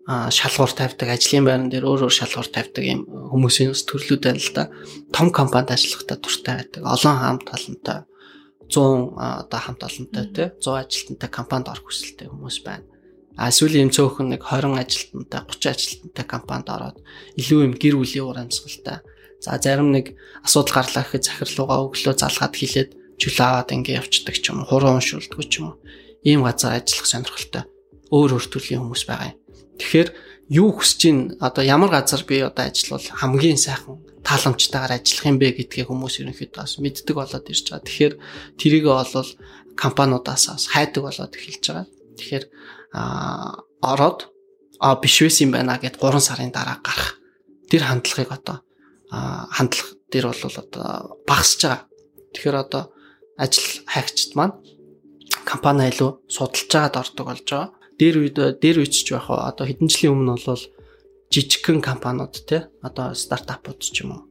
шалгуур 0.08 0.72
тавьдаг 0.76 1.10
ажлын 1.16 1.48
байран 1.48 1.72
дээр 1.72 1.88
өөр 1.88 2.08
өөр 2.08 2.16
шалгуур 2.20 2.48
тавьдаг 2.52 2.84
юм 2.84 3.08
хүмүүсийн 3.32 3.72
төрлүүд 3.76 4.24
байна 4.24 4.40
л 4.40 4.52
да. 4.56 4.64
Том 5.16 5.32
компанид 5.32 5.72
ажиллахдаа 5.72 6.18
дуртай 6.20 6.56
байдаг. 6.64 6.84
Олон 6.84 7.16
хамт 7.20 7.48
олонтой 7.52 8.00
100 8.68 9.16
одоо 9.18 9.60
хамт 9.60 9.82
олонтой 9.84 10.26
тий 10.32 10.48
100 10.60 10.84
ажилтнтай 10.84 11.30
компанид 11.30 11.68
орох 11.72 11.88
хүсэлтэй 11.88 12.28
хүмүүс 12.28 12.58
байна. 12.68 12.86
А 13.38 13.50
эсвэл 13.50 13.80
юм 13.80 13.92
цөөхөн 13.94 14.34
нэг 14.34 14.42
20 14.44 14.76
ажилтнтай 14.76 15.42
30 15.46 15.72
ажилтнтай 15.72 16.26
компанид 16.26 16.68
ороод 16.68 16.98
илүү 17.40 17.60
юм 17.64 17.74
гэр 17.78 17.96
бүлийн 17.96 18.28
ур 18.28 18.38
амьсгалтай. 18.42 19.06
За 19.40 19.56
зарим 19.62 19.94
нэг 19.94 20.18
асуудал 20.42 20.82
гарлаа 20.82 21.06
гэхэд 21.06 21.28
захирлуугаа 21.30 21.86
өглөө 21.86 22.16
залгаад 22.18 22.56
хилээд 22.58 22.90
чөлөө 23.22 23.46
аваад 23.46 23.70
ингэ 23.74 23.98
явцдаг 24.02 24.36
ч 24.42 24.50
юм 24.50 24.66
уу, 24.66 24.70
хуруу 24.70 24.98
уншуулдаг 24.98 25.42
ч 25.46 25.62
юм 25.62 25.78
уу. 25.78 25.82
Ийм 26.26 26.42
газар 26.42 26.82
ажиллах 26.82 27.06
сонирхолтой 27.06 27.64
өөр 28.10 28.42
өөр 28.42 28.46
төрлийн 28.50 28.82
хүмүүс 28.82 29.04
байгаа 29.06 29.32
юм. 29.34 29.40
Тэгэхээр 29.78 30.10
юу 30.50 30.70
хүсэж 30.74 31.02
ин 31.12 31.18
одоо 31.38 31.64
ямар 31.64 31.92
газар 31.94 32.24
би 32.26 32.42
одоо 32.42 32.66
ажиллавал 32.66 33.06
хамгийн 33.06 33.60
сайхан 33.62 34.02
тааламжтайгаар 34.28 35.00
ажиллах 35.00 35.26
юм 35.32 35.38
бэ 35.40 35.56
гэдгийг 35.56 35.88
хүмүүс 35.88 36.20
ерөнхийдөө 36.20 36.60
бас 36.60 36.76
мэддэг 36.84 37.16
болоод 37.16 37.48
ирж 37.48 37.66
байгаа. 37.72 37.88
Тэгэхээр 37.88 38.14
тэрийгээ 38.60 38.96
бол 39.00 39.32
компаниудаас 39.80 40.68
хайдаг 40.68 41.04
болоод 41.08 41.32
эхэлж 41.32 41.64
байгаа. 41.72 41.88
Тэгэхээр 42.20 42.46
а 42.92 43.64
ороод 43.80 44.20
а 44.84 45.00
биш 45.00 45.24
байсан 45.24 45.48
юм 45.48 45.52
байна 45.56 45.80
гэд 45.80 45.96
3 45.96 46.20
сарын 46.20 46.52
дараа 46.52 46.84
гарах. 46.84 47.16
Тэр 47.72 47.88
хандлагыг 47.88 48.32
одоо 48.36 48.58
хандлах 49.08 49.96
дээр 50.12 50.26
бол 50.28 50.44
одоо 50.44 50.88
багасж 51.24 51.60
байгаа. 51.64 51.88
Тэгэхээр 52.36 52.58
одоо 52.60 52.84
ажил 53.40 53.88
хайгчд 53.88 54.36
маань 54.36 54.60
компани 55.48 55.88
илүү 55.88 56.28
судалж 56.28 56.68
байгаад 56.68 57.00
ордог 57.00 57.26
болж 57.32 57.48
байгаа 57.48 57.72
дээр 57.98 58.16
үед 58.22 58.38
дээр 58.62 58.78
үечж 58.86 59.10
байх 59.10 59.30
одоо 59.30 59.66
хэдэн 59.66 59.90
жилийн 59.90 60.14
өмнө 60.14 60.38
бол 60.38 60.64
жижигхэн 61.32 61.82
компаниуд 61.82 62.36
те 62.48 62.68
одоо 62.82 63.14
стартапууд 63.14 63.80
ч 63.84 64.04
юм 64.04 64.12
уу 64.16 64.28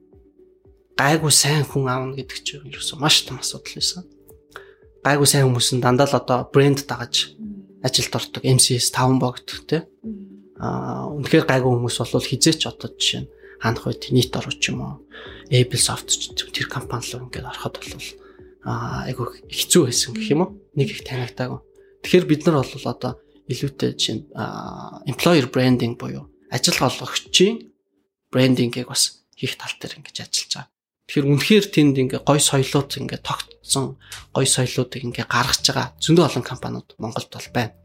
гайгүй 0.97 1.29
сайн 1.29 1.65
хүн 1.69 1.93
аавна 1.93 2.17
гэдэг 2.17 2.39
чинь 2.41 2.73
ерөөсөө 2.73 2.97
маш 2.97 3.29
том 3.29 3.37
асуудал 3.37 3.77
байсан. 3.77 4.09
Гайгүй 5.05 5.29
сайн 5.29 5.45
хүмүүс 5.53 5.69
нь 5.77 5.85
дандаа 5.85 6.09
л 6.09 6.17
одоо 6.17 6.49
брэнд 6.49 6.89
дагаж 6.89 7.37
ажилд 7.85 8.17
ордог 8.17 8.43
MCS 8.43 8.97
5 8.97 9.21
богд 9.21 9.45
те. 9.69 9.85
Аа 10.57 11.13
үнэхээр 11.13 11.45
гайгүй 11.45 11.69
хүмүүс 11.69 12.01
бол 12.01 12.25
хизээч 12.25 12.65
одоо 12.65 12.89
жишээ 12.97 13.29
нь 13.29 13.31
ханах 13.61 13.85
үед 13.85 14.09
нийт 14.09 14.33
орч 14.33 14.73
юм 14.73 14.81
уу 14.81 14.95
Applesoft 15.53 16.09
ч 16.17 16.33
тэр 16.33 16.67
компани 16.73 17.05
руу 17.13 17.29
ингээд 17.29 17.45
ороход 17.45 17.77
бол 17.77 18.09
аа 18.65 19.05
айгүй 19.05 19.45
хэцүү 19.53 19.83
байсан 19.85 20.17
гэх 20.17 20.33
юм 20.33 20.41
уу 20.49 20.51
нэг 20.73 20.97
их 20.97 21.05
танигдаагүй. 21.05 21.61
Тэгэхээр 22.09 22.25
бид 22.25 22.43
нар 22.49 22.65
бол 22.65 22.89
одоо 22.89 23.21
илүүтэй 23.53 23.93
чинь 24.01 24.25
employer 25.05 25.45
branding 25.53 26.01
буюу 26.01 26.25
ажил 26.51 26.79
олгогчийн 26.81 27.73
брендингийг 28.31 28.89
бас 28.89 29.27
хийх 29.37 29.57
тал 29.57 29.73
дээр 29.81 30.01
ингэж 30.01 30.17
ажиллаж 30.25 30.53
байгаа. 30.55 30.71
Тэгэхээр 31.07 31.31
үнэхээр 31.31 31.67
тэнд 31.71 31.97
ингээ 32.03 32.21
гой 32.27 32.41
соёлууд 32.43 32.91
ингээ 32.99 33.21
тогтсон 33.23 33.95
гой 34.35 34.47
соёлуудыг 34.47 35.03
ингээ 35.07 35.27
гаргаж 35.31 35.63
байгаа 35.63 35.95
зөндөө 36.03 36.25
олон 36.27 36.45
компаниуд 36.45 36.89
Монголд 36.99 37.31
бол 37.31 37.51
байна. 37.55 37.77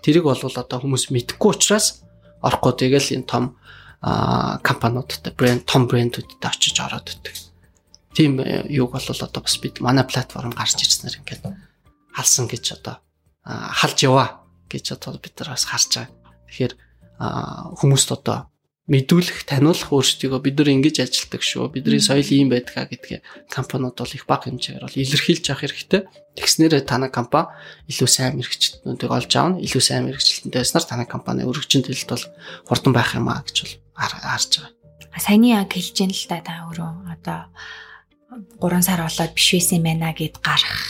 Тэрийг 0.00 0.24
бол 0.24 0.40
одоо 0.40 0.78
хүмүүс 0.80 1.12
мэдхгүй 1.12 1.50
учраас 1.52 2.00
орохгүй 2.40 2.72
тэгэл 2.80 3.20
энэ 3.20 3.28
том 3.28 3.44
компаниудтай 4.00 5.32
брэнд 5.36 5.68
том 5.68 5.84
брэндүүдэд 5.84 6.40
очиж 6.40 6.80
ороод 6.80 7.12
идэг. 7.12 7.36
Тийм 8.16 8.40
э, 8.40 8.64
юуг 8.72 8.96
бол 8.96 9.08
одоо 9.12 9.40
бас 9.44 9.56
бид 9.60 9.84
манай 9.84 10.08
платформ 10.08 10.56
гарч 10.56 10.80
ирснээр 10.80 11.20
ингээд 11.20 11.44
халсан 12.16 12.48
гэж 12.48 12.80
одоо 12.80 13.04
халж 13.44 13.98
яваа 14.08 14.40
гэж 14.72 14.96
одоо 14.96 15.20
бид 15.20 15.36
нар 15.36 15.52
бас 15.52 15.68
харж 15.68 16.00
байгаа. 16.00 16.16
Тэгэхээр 16.48 16.72
хүмүүст 17.20 18.10
одоо 18.16 18.50
мэдүүлэх, 18.90 19.46
таниулах 19.46 19.92
өөрсдийгөө 19.94 20.40
бид 20.42 20.56
нар 20.58 20.74
ингэж 20.74 20.96
ажилтдаг 21.06 21.46
шүү. 21.46 21.70
Бидний 21.70 22.02
соёл 22.02 22.26
ийм 22.26 22.50
байдгаа 22.50 22.90
гэдгээ 22.90 23.46
компаниуд 23.46 23.94
бол 23.94 24.16
их 24.16 24.26
бага 24.26 24.50
хэмжээгээр 24.50 24.82
бол 24.82 24.98
илэрхийлж 24.98 25.46
авах 25.46 25.62
хэрэгтэй. 25.62 26.00
Тэгснээрээ 26.34 26.82
танай 26.90 27.10
компани 27.12 27.54
илүү 27.86 28.08
сайн 28.10 28.34
мэрэгчлэнүүдийг 28.42 29.12
олж 29.14 29.30
аавна. 29.38 29.62
Илүү 29.62 29.82
сайн 29.84 30.10
мэрэгчлэнтэй 30.10 30.58
байснаар 30.58 30.86
танай 30.90 31.06
компани 31.06 31.46
өргөжин 31.46 31.86
төлөлт 31.86 32.10
бол 32.10 32.24
хурдан 32.66 32.90
байх 32.90 33.14
юм 33.14 33.30
аа 33.30 33.46
гэж 33.46 33.56
бол 33.62 33.74
харж 33.94 34.58
байгаа. 34.58 34.74
Саяны 35.22 35.54
яг 35.54 35.70
хэлж 35.70 35.96
ин 36.02 36.10
л 36.10 36.26
да 36.26 36.42
та 36.42 36.66
өөрөө 36.66 36.90
одоо 37.14 37.40
3 38.58 38.82
сар 38.82 39.06
болоод 39.06 39.32
биш 39.38 39.48
байсан 39.54 39.82
байна 39.86 40.10
гэд 40.10 40.42
гарах 40.42 40.82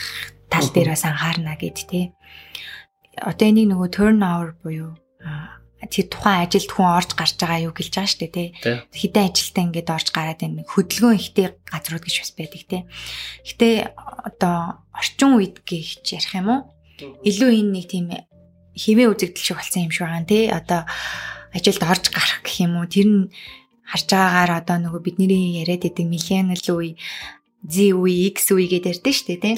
тал 0.49 0.67
дээр 0.73 0.93
бас 0.93 1.05
анхаарна 1.05 1.53
гэд 1.57 1.77
тий 1.89 2.13
одоо 3.17 3.45
энийг 3.49 3.69
нөгөө 3.69 3.89
turnover 3.93 4.53
буюу 4.61 4.93
тэр 5.89 6.05
тухайн 6.09 6.45
ажилд 6.45 6.69
хүн 6.69 6.89
орж 6.93 7.11
гарч 7.17 7.35
байгаа 7.41 7.65
юу 7.65 7.73
гэлж 7.73 7.93
байгаа 7.97 8.11
шүү 8.11 8.21
дээ 8.21 8.33
тий. 8.33 8.49
Хэдэн 8.93 9.25
ажилтаа 9.33 9.63
ингээд 9.65 9.89
орж 9.89 10.07
гараад 10.13 10.41
энэ 10.45 10.61
хөдөлгөөн 10.69 11.17
ихтэй 11.17 11.47
газрууд 11.65 12.05
гэж 12.05 12.15
бас 12.21 12.31
байдаг 12.37 12.63
тий. 12.69 12.81
Гэтэ 13.49 13.69
одоо 13.97 14.85
орчин 14.93 15.31
үед 15.41 15.65
гэж 15.65 16.05
ярих 16.05 16.33
юм 16.37 16.47
уу? 16.53 16.61
Илүү 17.25 17.49
энэ 17.49 17.71
нэг 17.73 17.85
тийм 17.89 18.07
хэвээ 18.77 19.07
үзэгдэл 19.09 19.41
шиг 19.41 19.57
болсон 19.57 19.89
юм 19.89 19.93
шиг 19.93 20.05
байгаа 20.05 20.29
тий. 20.29 20.43
Одоо 20.53 20.81
ажилд 21.49 21.81
орж 21.81 22.05
гарах 22.13 22.41
гэх 22.45 22.57
юм 22.61 22.77
уу? 22.77 22.85
Тэр 22.85 23.07
нь 23.09 23.21
харж 23.89 24.07
байгаагаар 24.13 24.51
одоо 24.61 24.77
нөгөө 24.85 25.01
бидний 25.01 25.57
яриад 25.65 25.89
идэг 25.89 26.05
millennial 26.05 26.61
үе, 26.77 26.93
Z 27.61 27.93
үе, 27.93 28.29
X 28.33 28.53
үе 28.53 28.65
гэдэг 28.69 29.01
ярьдэн 29.01 29.13
шүү 29.13 29.27
дээ 29.27 29.41
тий 29.41 29.55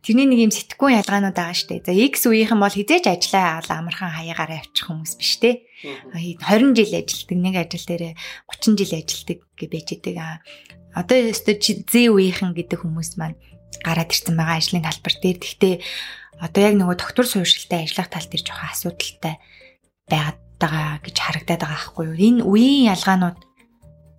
Тэрний 0.00 0.28
нэг 0.32 0.48
юм 0.48 0.52
сэтгэхгүй 0.52 0.96
ялгаанууд 0.96 1.36
байгаа 1.36 1.52
штэ. 1.52 1.84
За 1.84 1.92
X 1.92 2.24
үеийнхэн 2.24 2.56
бол 2.56 2.72
хизээч 2.72 3.04
ажиллаа 3.04 3.60
амархан 3.60 4.16
хаягаар 4.16 4.64
авчих 4.64 4.88
хүмүүс 4.88 5.12
биш 5.20 5.36
те. 5.36 5.68
20 5.84 6.72
жил 6.72 6.92
ажилладаг, 6.96 7.36
нэг 7.36 7.54
ажил 7.60 7.84
дээр 7.84 8.04
30 8.48 8.80
жил 8.80 8.92
ажилладаг 8.96 9.38
гэж 9.60 9.68
байж 9.68 9.88
байгаа. 10.00 10.40
Одоо 10.96 11.18
өстө 11.28 11.52
Z 11.60 11.92
үеийнхэн 11.92 12.56
гэдэг 12.56 12.80
хүмүүс 12.80 13.20
маань 13.20 13.36
гараад 13.84 14.08
ирсэн 14.08 14.40
байгаа 14.40 14.56
ажлын 14.56 14.88
талбар 14.88 15.14
дээр. 15.20 15.36
Гэхдээ 15.36 15.74
одоо 16.40 16.60
яг 16.64 16.74
нөгөө 16.80 16.96
доктор 16.96 17.26
сууршилтай 17.28 17.84
ажиллах 17.84 18.08
тал 18.08 18.24
дээр 18.24 18.44
жоохон 18.44 18.72
асуудалтай 18.72 19.34
байгаад 20.08 20.38
байгаа 20.56 20.88
гэж 21.04 21.16
харагдаад 21.20 21.60
байгаа 21.60 21.76
байхгүй 21.76 22.04
юу? 22.08 22.16
Энэ 22.16 22.40
үеийн 22.48 22.88
ялгаанууд 22.96 23.38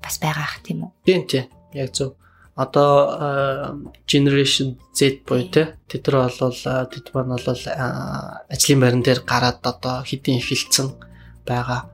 бас 0.01 0.15
байгаа 0.21 0.45
ах 0.45 0.61
тийм 0.61 0.85
үү? 0.85 0.91
Тийм 1.09 1.21
тийм. 1.25 1.45
Яг 1.73 1.89
зөв 1.89 2.21
одоо 2.55 3.91
generation 4.07 4.77
Z 4.93 5.23
буюу 5.25 5.47
те 5.47 5.77
тэд 5.87 6.07
нар 6.07 6.31
бол 6.39 6.51
тэд 6.91 7.05
маань 7.13 7.31
бол 7.31 7.47
ажлын 8.51 8.79
байран 8.79 9.03
дээр 9.03 9.23
гараад 9.23 9.63
одоо 9.63 10.03
хэдийн 10.03 10.39
эхэлсэн 10.43 10.91
байгаа. 11.47 11.87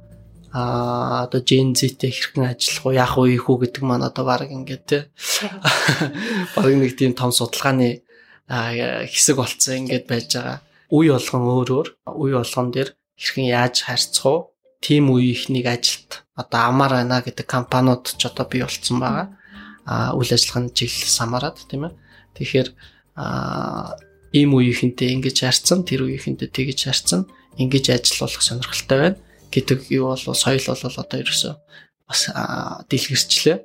А 0.53 1.23
одоо 1.29 1.41
Gen 1.45 1.75
Z-тэй 1.77 2.09
хэрхэн 2.09 2.57
ажиллах 2.57 2.85
уу 2.85 2.93
яах 2.97 3.17
уу 3.17 3.29
ийхүү 3.29 3.57
гэдэг 3.69 3.83
маань 3.85 4.07
одоо 4.09 4.25
баг 4.25 4.49
ингээд 4.49 4.83
те. 4.89 4.99
Баг 6.55 6.73
нэг 6.73 6.97
тийм 6.97 7.13
том 7.13 7.29
судалгааны 7.29 8.01
хэсэг 8.49 9.37
болцсон 9.37 9.85
ингээд 9.85 10.05
байж 10.09 10.33
байгаа. 10.33 10.57
Үе 10.89 11.13
болгон 11.13 11.43
өөр 11.45 11.69
өөр. 11.69 11.87
Үе 12.17 12.33
болгон 12.41 12.73
дээр 12.73 12.89
хэрхэн 13.13 13.45
яаж 13.53 13.85
харьцах 13.85 14.25
уу 14.25 14.39
тим 14.81 15.13
үе 15.13 15.37
ихнийг 15.37 15.69
ажилт. 15.69 16.25
Одоо 16.33 16.61
амар 16.65 16.97
байна 16.97 17.21
гэдэг 17.21 17.45
компаниуд 17.45 18.17
ч 18.17 18.25
одоо 18.25 18.49
бий 18.49 18.65
болцсон 18.65 18.97
байгаа 18.97 19.36
үйл 19.87 20.31
ажиллагааны 20.35 20.75
чиглэл 20.75 21.15
самараад 21.15 21.57
тийм 21.67 21.87
ээ. 21.87 21.93
Тэгэхээр 22.35 22.69
ийм 24.35 24.51
үеийнхэнтэй 24.53 25.15
ингэж 25.15 25.37
харьцсан, 25.47 25.87
тэр 25.87 26.05
үеийнхэнтэй 26.05 26.51
тэгэж 26.51 26.79
харьцсан, 26.91 27.31
ингэж 27.55 27.85
ажиллах 27.95 28.35
сонирхолтой 28.43 28.99
байна 28.99 29.17
гэдэг 29.51 29.87
юу 29.95 30.11
бол 30.11 30.35
соёл 30.35 30.61
бол 30.67 30.99
одоо 31.01 31.17
ерөөсөө 31.23 31.53
бас 32.07 32.21
дэлгэрчлээ. 32.91 33.57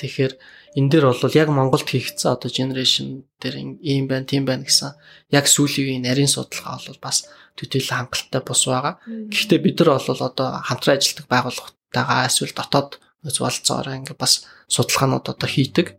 Тэгэхээр 0.00 0.32
энэ 0.76 0.90
дээр 0.92 1.04
бол 1.12 1.36
яг 1.36 1.48
Монголд 1.48 1.88
хийгдсэн 1.88 2.32
одоо 2.32 2.50
generation 2.50 3.24
дээр 3.40 3.80
ийм 3.80 4.08
байна, 4.08 4.24
тийм 4.24 4.44
байна 4.48 4.64
гэсэн 4.64 4.96
яг 5.32 5.44
сүүлийн 5.48 6.04
нарийн 6.04 6.28
судалгаа 6.28 6.80
бол 6.80 7.00
бас 7.00 7.28
төдийл 7.56 7.88
хангалттай 7.88 8.42
бус 8.44 8.62
байгаа. 8.68 9.00
Гэхдээ 9.06 9.60
бид 9.60 9.76
нар 9.80 9.96
бол 9.96 10.20
одоо 10.20 10.48
хамтран 10.60 10.96
ажилладаг 11.00 11.26
байгууллагатайгаа 11.32 12.28
эсвэл 12.28 12.52
дотоод 12.52 12.90
уулзцаараа 13.24 13.96
ингээ 13.96 14.16
бас 14.16 14.44
судалгаанууд 14.68 15.26
одоо 15.30 15.48
хийдэг. 15.48 15.96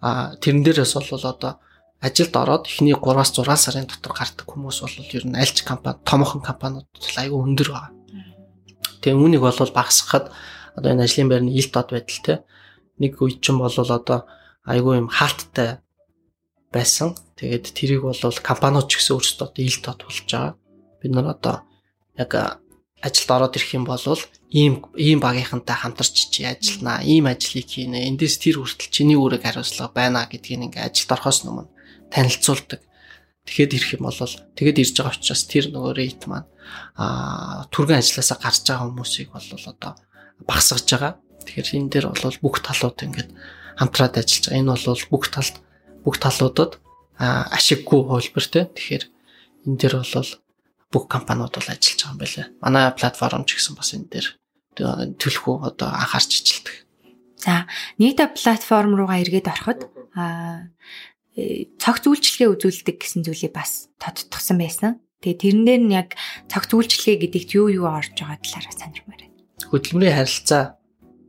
А 0.00 0.36
тэрэн 0.40 0.64
дээрээс 0.64 0.94
бол 0.96 1.24
одоо 1.24 1.52
ажилд 2.04 2.34
ороод 2.36 2.68
эхний 2.68 2.92
3-аас 2.92 3.32
6 3.32 3.56
сарын 3.56 3.88
дотор 3.88 4.12
гардаг 4.12 4.44
хүмүүс 4.44 4.84
бол 4.84 4.96
ер 5.16 5.24
нь 5.24 5.36
альч 5.40 5.64
компани, 5.64 5.96
томоохон 6.04 6.44
компаниуд 6.44 6.88
айгүй 7.16 7.40
өндөр 7.40 7.68
байгаа. 7.72 7.92
Тэгээ 9.00 9.16
үүнийг 9.16 9.40
бол 9.40 9.56
багасгахад 9.56 10.28
одоо 10.76 10.90
энэ 10.92 11.04
ажлын 11.08 11.28
байрны 11.32 11.52
ил 11.56 11.68
дод 11.72 11.88
байдал 11.96 12.20
те 12.20 12.34
нэг 13.00 13.16
үед 13.20 13.40
ч 13.40 13.52
бол 13.56 13.72
одоо 13.72 14.28
айгүй 14.68 15.00
юм 15.00 15.08
хаалттай 15.08 15.80
байсан. 16.72 17.16
Тэгээд 17.40 17.64
тэрийг 17.72 18.02
бол 18.04 18.16
компаниуд 18.20 18.88
ч 18.92 19.00
гэсэн 19.00 19.16
өөрсдөө 19.16 19.46
одоо 19.48 19.64
ил 19.64 19.78
тод 19.80 20.00
болж 20.04 20.24
байгаа. 20.28 20.52
Бид 21.00 21.12
нар 21.12 21.28
одоо 21.32 21.56
яг 22.20 22.60
ажилд 23.04 23.30
ороод 23.30 23.56
ирэх 23.60 23.76
юм 23.76 23.84
бол 23.84 24.00
ийм 24.48 24.80
ийм 24.96 25.20
багийнхантай 25.20 25.76
хамтарч 25.76 26.32
чи 26.32 26.48
ажилланаа, 26.48 27.04
ийм 27.04 27.28
ажлыг 27.28 27.68
хийнэ. 27.68 28.08
Эндээс 28.08 28.40
тэр 28.40 28.64
хүртэл 28.64 28.88
чиний 28.88 29.18
үүрэг 29.20 29.44
хариуцлага 29.44 29.92
байна 29.92 30.24
гэдгийг 30.24 30.72
ингээ 30.72 30.88
ажилд 30.88 31.12
орохоос 31.12 31.44
өмнө 31.44 31.68
танилцуулдаг. 32.08 32.80
Тэгэхэд 33.44 33.76
ирэх 33.76 33.90
юм 34.00 34.08
бол 34.08 34.16
тэгэд 34.16 34.80
ирж 34.80 34.94
байгаа 34.96 35.12
учраас 35.20 35.42
тэр 35.44 35.68
нөгөө 35.68 35.92
рейт 36.00 36.22
маань 36.24 36.48
аа 36.96 37.68
түргэн 37.68 38.00
ажилласаа 38.00 38.38
гарч 38.40 38.64
байгаа 38.64 38.88
хүмүүсийг 38.88 39.28
бол 39.36 39.48
одоо 39.52 39.92
багсгаж 40.48 40.88
байгаа. 40.88 41.12
Тэгэхээр 41.44 41.68
энэ 41.76 41.90
дээр 41.92 42.06
бол 42.08 42.38
бүх 42.40 42.56
талууд 42.64 42.96
ингээд 43.04 43.30
хамтраад 43.76 44.16
ажиллаж 44.16 44.44
байгаа. 44.48 44.60
Энэ 44.64 44.72
бол 44.72 45.04
бүх 45.12 45.24
талд 45.28 45.56
бүх 46.08 46.16
талуудад 46.16 46.72
ашиггүй 47.20 48.00
хөлбөр 48.08 48.46
те. 48.48 48.64
Тэгэхээр 48.72 49.04
энэ 49.68 49.76
дээр 49.76 49.94
бол 50.00 50.30
бүх 50.92 51.08
компаниуд 51.08 51.54
бол 51.54 51.68
ажиллаж 51.70 52.00
байгаа 52.02 52.12
юм 52.12 52.20
байна. 52.20 52.44
Манай 52.60 52.84
платформ 52.92 53.44
ч 53.44 53.56
гэсэн 53.56 53.74
бас 53.76 53.94
энэ 53.94 54.10
дээр 54.10 54.26
төлхөө 55.20 55.56
одоо 55.70 55.88
анхаарч 55.88 56.30
ажилладаг. 56.42 56.74
За, 57.38 57.66
нийт 57.98 58.18
платформ 58.18 58.96
руугаа 58.96 59.20
эргээд 59.22 59.52
ороход 59.52 59.80
аа 60.16 60.70
цогц 61.34 62.04
үйлчлэгээ 62.06 62.52
үзүүлдэг 62.54 62.96
гэсэн 63.02 63.26
зүйлийг 63.26 63.52
бас 63.54 63.90
тодтгсон 63.98 64.58
байсан. 64.58 65.02
Тэгээ 65.18 65.42
тэрэн 65.42 65.64
дээр 65.66 65.82
нь 65.82 65.94
яг 65.98 66.14
цогц 66.46 66.70
үйлчлэгээ 66.72 67.26
гэдэгт 67.26 67.50
юу 67.58 67.68
юу 67.74 67.86
орж 67.90 68.14
байгаа 68.14 68.38
талаараа 68.38 68.74
сонирмаар 68.78 69.20
байна. 69.26 69.34
Хөдөлмөрийн 69.66 70.14
харилцаа 70.14 70.64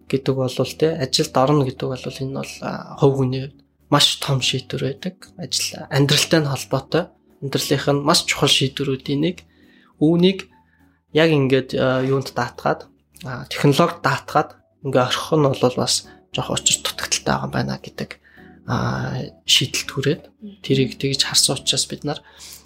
гэдэг 0.06 0.36
бол 0.38 0.54
те 0.78 0.88
ажилд 1.02 1.36
орно 1.36 1.64
гэдэг 1.66 1.88
бол 1.90 2.06
энэ 2.06 2.38
бол 2.38 2.54
хувь 3.02 3.16
хүний 3.18 3.46
маш 3.90 4.22
том 4.22 4.40
шийдвэр 4.46 4.84
байдаг. 4.94 5.16
Ажил 5.42 5.90
амьдралтай 5.90 6.42
холбоотой. 6.46 7.04
Амьдралынх 7.46 7.86
нь 7.94 8.02
маш 8.02 8.26
чухал 8.26 8.50
шийдвэрүүдийн 8.50 9.22
нэг. 9.22 9.38
Үүнийг 10.02 10.50
яг 11.14 11.30
ингээд 11.30 11.78
юунд 12.10 12.34
даатгаад 12.34 12.90
технологид 13.54 14.02
даатгаад 14.02 14.58
ингээ 14.82 15.06
орхих 15.06 15.38
нь 15.38 15.46
бол 15.46 15.78
бас 15.78 16.10
жоох 16.34 16.58
очир 16.58 16.82
дутагдaltaй 16.82 17.22
байгаа 17.30 17.50
байна 17.54 17.78
гэдэг 17.78 18.18
шийдэлт 19.46 19.90
хүрээд 19.94 20.24
тэрийг 20.66 20.98
тэгж 20.98 21.22
харсан 21.22 21.62
учраас 21.62 21.86
бид 21.86 22.02
нар 22.02 22.20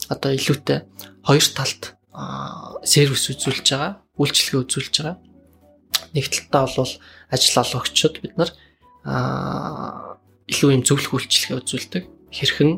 одоо 0.07 0.31
илүүтэй 0.31 0.87
хоёр 1.27 1.45
талд 1.53 1.99
сервис 2.87 3.29
үзүүлж 3.29 3.67
байгаа, 3.67 3.99
үйлчилгээ 4.15 4.63
үзүүлж 4.63 4.95
байгаа 5.03 5.17
нэг 6.15 6.25
талдаа 6.31 6.65
бол 6.73 6.93
ажил 7.29 7.61
олгогчид 7.61 8.15
бид 8.23 8.33
нар 8.39 8.51
илүү 10.49 10.69
юм 10.73 10.83
зөвлөх 10.83 11.13
үйлчлэгээ 11.13 11.59
үзүүлдэг. 11.61 12.03
Хэрхэн 12.33 12.71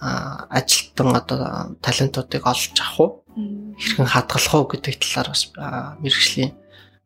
ажилтан 0.00 1.08
одоо 1.12 1.40
талентуудыг 1.84 2.44
олж 2.44 2.72
авах 2.80 3.00
уу? 3.00 3.10
Хэрхэн 3.76 4.08
хадгалах 4.08 4.54
уу 4.56 4.66
гэдэг 4.72 4.96
талаар 4.96 5.28
бас 5.32 5.52
мэрэгжлийн 6.00 6.52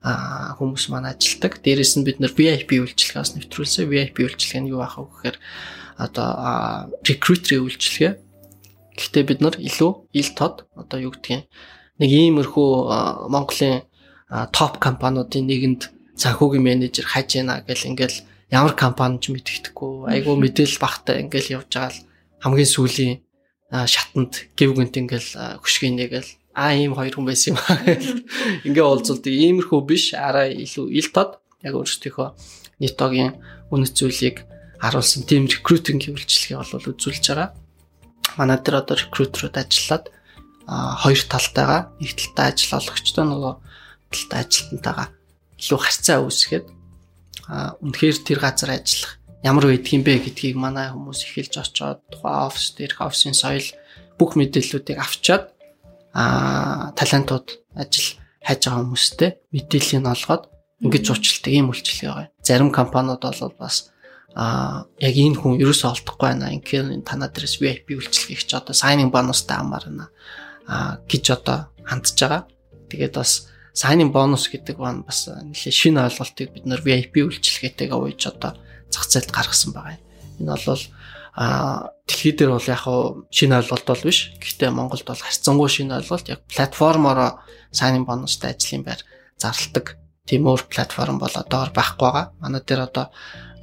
хүмүүс 0.04 0.84
маань 0.94 1.10
ажилдаг. 1.10 1.58
Дээрээс 1.58 1.98
нь 1.98 2.06
бид 2.06 2.22
нар 2.22 2.30
VIP 2.30 2.78
үйлчилгээ 2.78 3.20
бас 3.20 3.34
нэвтрүүлсэн. 3.34 3.90
VIP 3.90 4.22
үйлчилгээ 4.22 4.62
нь 4.62 4.70
юу 4.70 4.84
ах 4.84 5.00
вэ 5.00 5.10
гэхээр 5.10 5.36
одоо 5.98 6.28
recruiter 7.02 7.58
үйлчилгээ. 7.58 8.12
Гэхдээ 8.94 9.24
бид 9.26 9.40
нар 9.42 9.56
илүү 9.58 9.92
ил 10.14 10.30
тод 10.38 10.70
одоо 10.78 10.98
юу 11.02 11.12
гэдгийг 11.18 11.50
нэг 11.98 12.10
иймэрхүү 12.10 12.70
Монголын 13.30 13.86
топ 14.54 14.78
компаниудын 14.78 15.46
нэгэнд 15.46 15.82
санхүүгийн 16.14 16.62
менежер 16.62 17.06
хаж 17.06 17.34
яана 17.38 17.62
гэл 17.66 17.90
ингээл 17.90 18.22
ямар 18.50 18.74
компани 18.74 19.18
ч 19.18 19.30
мэддэхгүй 19.34 20.10
айгүй 20.10 20.34
мэдээлэл 20.38 20.82
багтаа 20.82 21.18
ингээл 21.22 21.58
явж 21.58 21.70
байгаа 21.74 21.90
л 21.90 21.98
хамгийн 22.44 22.68
сүүлийн 22.68 23.24
шатанд 23.72 24.52
гів 24.52 24.76
гэнт 24.76 25.00
ингээл 25.00 25.58
хөшгийнэгээл 25.64 26.30
а 26.52 26.76
ийм 26.76 26.92
хоёр 26.92 27.16
хүн 27.16 27.26
байсан 27.26 27.56
юм 27.56 27.58
аа. 27.64 27.80
Ингээ 28.68 28.84
уулзалт 28.84 29.24
иймэрхүү 29.24 29.80
биш 29.88 30.12
араа 30.12 30.52
илүү 30.52 30.92
ил 30.92 31.08
тод. 31.08 31.40
Яг 31.64 31.74
өөрсдийнхөө 31.74 32.28
нийтогийн 32.84 33.40
үнэт 33.72 33.96
зүйлийг 33.96 34.44
харуулсан 34.78 35.24
team 35.24 35.48
recruiting 35.48 35.98
хөвлөлчлөгийг 36.04 36.60
бол 36.60 36.92
үзүүлж 36.92 37.24
байгаа. 37.32 37.56
Манай 38.36 38.60
дээр 38.60 38.84
одоо 38.84 38.96
recruiter-ууд 39.00 39.56
ажиллаад 39.56 40.12
хоёр 40.68 41.20
талтайгаа 41.24 41.96
нэг 41.98 42.12
талтай 42.12 42.46
ажил 42.52 42.76
олгогчтой 42.76 43.24
нөгөө 43.24 43.54
талтай 44.12 44.38
ажилтнтайгаа 44.44 45.08
илүү 45.58 45.78
харьцаа 45.80 46.18
үүсгээд 46.22 46.66
үнэхээр 47.80 48.16
тэр 48.22 48.38
газар 48.44 48.70
ажиллах 48.76 49.23
ямар 49.44 49.68
байдгийм 49.68 50.02
бэ 50.02 50.24
гэдгийг 50.24 50.56
манай 50.56 50.88
хүмүүс 50.88 51.28
эхэлж 51.28 51.54
очоод 51.60 52.00
тухайн 52.08 52.48
офис 52.48 52.72
дээрх 52.72 53.04
офисын 53.04 53.36
соёл 53.36 53.68
бүх 54.16 54.40
мэдээллүүдийг 54.40 54.98
авчаад 54.98 55.52
а 56.16 56.90
талантууд 56.96 57.60
ажил 57.76 58.08
хайж 58.40 58.60
байгаа 58.64 58.80
хүмүүстэй 58.80 59.30
мэдээллийг 59.52 60.08
олгоод 60.08 60.44
ингэж 60.80 61.04
уучлалтай 61.12 61.52
ийм 61.52 61.68
үйлчлэг 61.68 62.08
байгаа. 62.08 62.28
Зарим 62.40 62.70
компаниуд 62.72 63.20
бол 63.20 63.52
бас 63.60 63.92
а 64.34 64.88
яг 64.98 65.14
энэ 65.14 65.38
хүн 65.38 65.60
ерөөсөө 65.60 65.90
олдохгүй 65.92 66.28
байна. 66.28 66.54
Инхээр 66.56 67.04
танаа 67.04 67.28
дээрээс 67.28 67.60
VIP 67.60 68.00
үйлчлэгийг 68.00 68.42
ч 68.48 68.50
одоо 68.56 68.72
signing 68.72 69.12
bonusтай 69.12 69.60
амарна 69.60 70.08
а 70.66 70.98
гэж 71.04 71.24
одоо 71.36 71.68
хандж 71.84 72.16
байгаа. 72.16 72.42
Тэгээд 72.88 73.14
бас 73.14 73.52
signing 73.76 74.10
bonus 74.10 74.48
гэдэг 74.48 74.76
нь 74.78 75.04
бас 75.04 75.28
нэлээ 75.28 75.74
шинэ 75.74 76.00
ойлголтыг 76.08 76.48
бид 76.54 76.64
нэр 76.66 76.80
VIP 76.80 77.26
үйлчилгээтэйгээ 77.26 77.98
ууж 77.98 78.22
одоо 78.30 78.58
зах 78.94 79.10
зээлд 79.10 79.34
гаргасан 79.34 79.74
байгаа. 79.74 79.98
Энэ 80.38 80.54
бол 80.54 80.82
а 81.34 81.90
дэлхий 82.06 82.32
дээр 82.32 82.54
бол 82.54 82.70
яг 82.70 82.80
хуу 82.86 83.26
шинэ 83.34 83.58
ойлголт 83.58 83.86
бол 83.90 84.02
биш. 84.06 84.30
Гэхдээ 84.38 84.70
Монголд 84.70 85.02
бол 85.02 85.18
харьцангуй 85.18 85.68
шинэ 85.68 85.98
ойлголт 85.98 86.30
яг 86.30 86.46
платформороо 86.46 87.42
signing 87.74 88.06
bonusтай 88.06 88.54
ажлын 88.54 88.86
байр 88.86 89.02
зарладаг 89.34 89.98
тийм 90.30 90.46
өөр 90.46 90.70
платформ 90.70 91.18
бол 91.18 91.34
одоор 91.34 91.74
байхгүй 91.74 92.06
байгаа. 92.06 92.26
Манай 92.38 92.62
дээр 92.62 92.86
одоо 92.86 93.10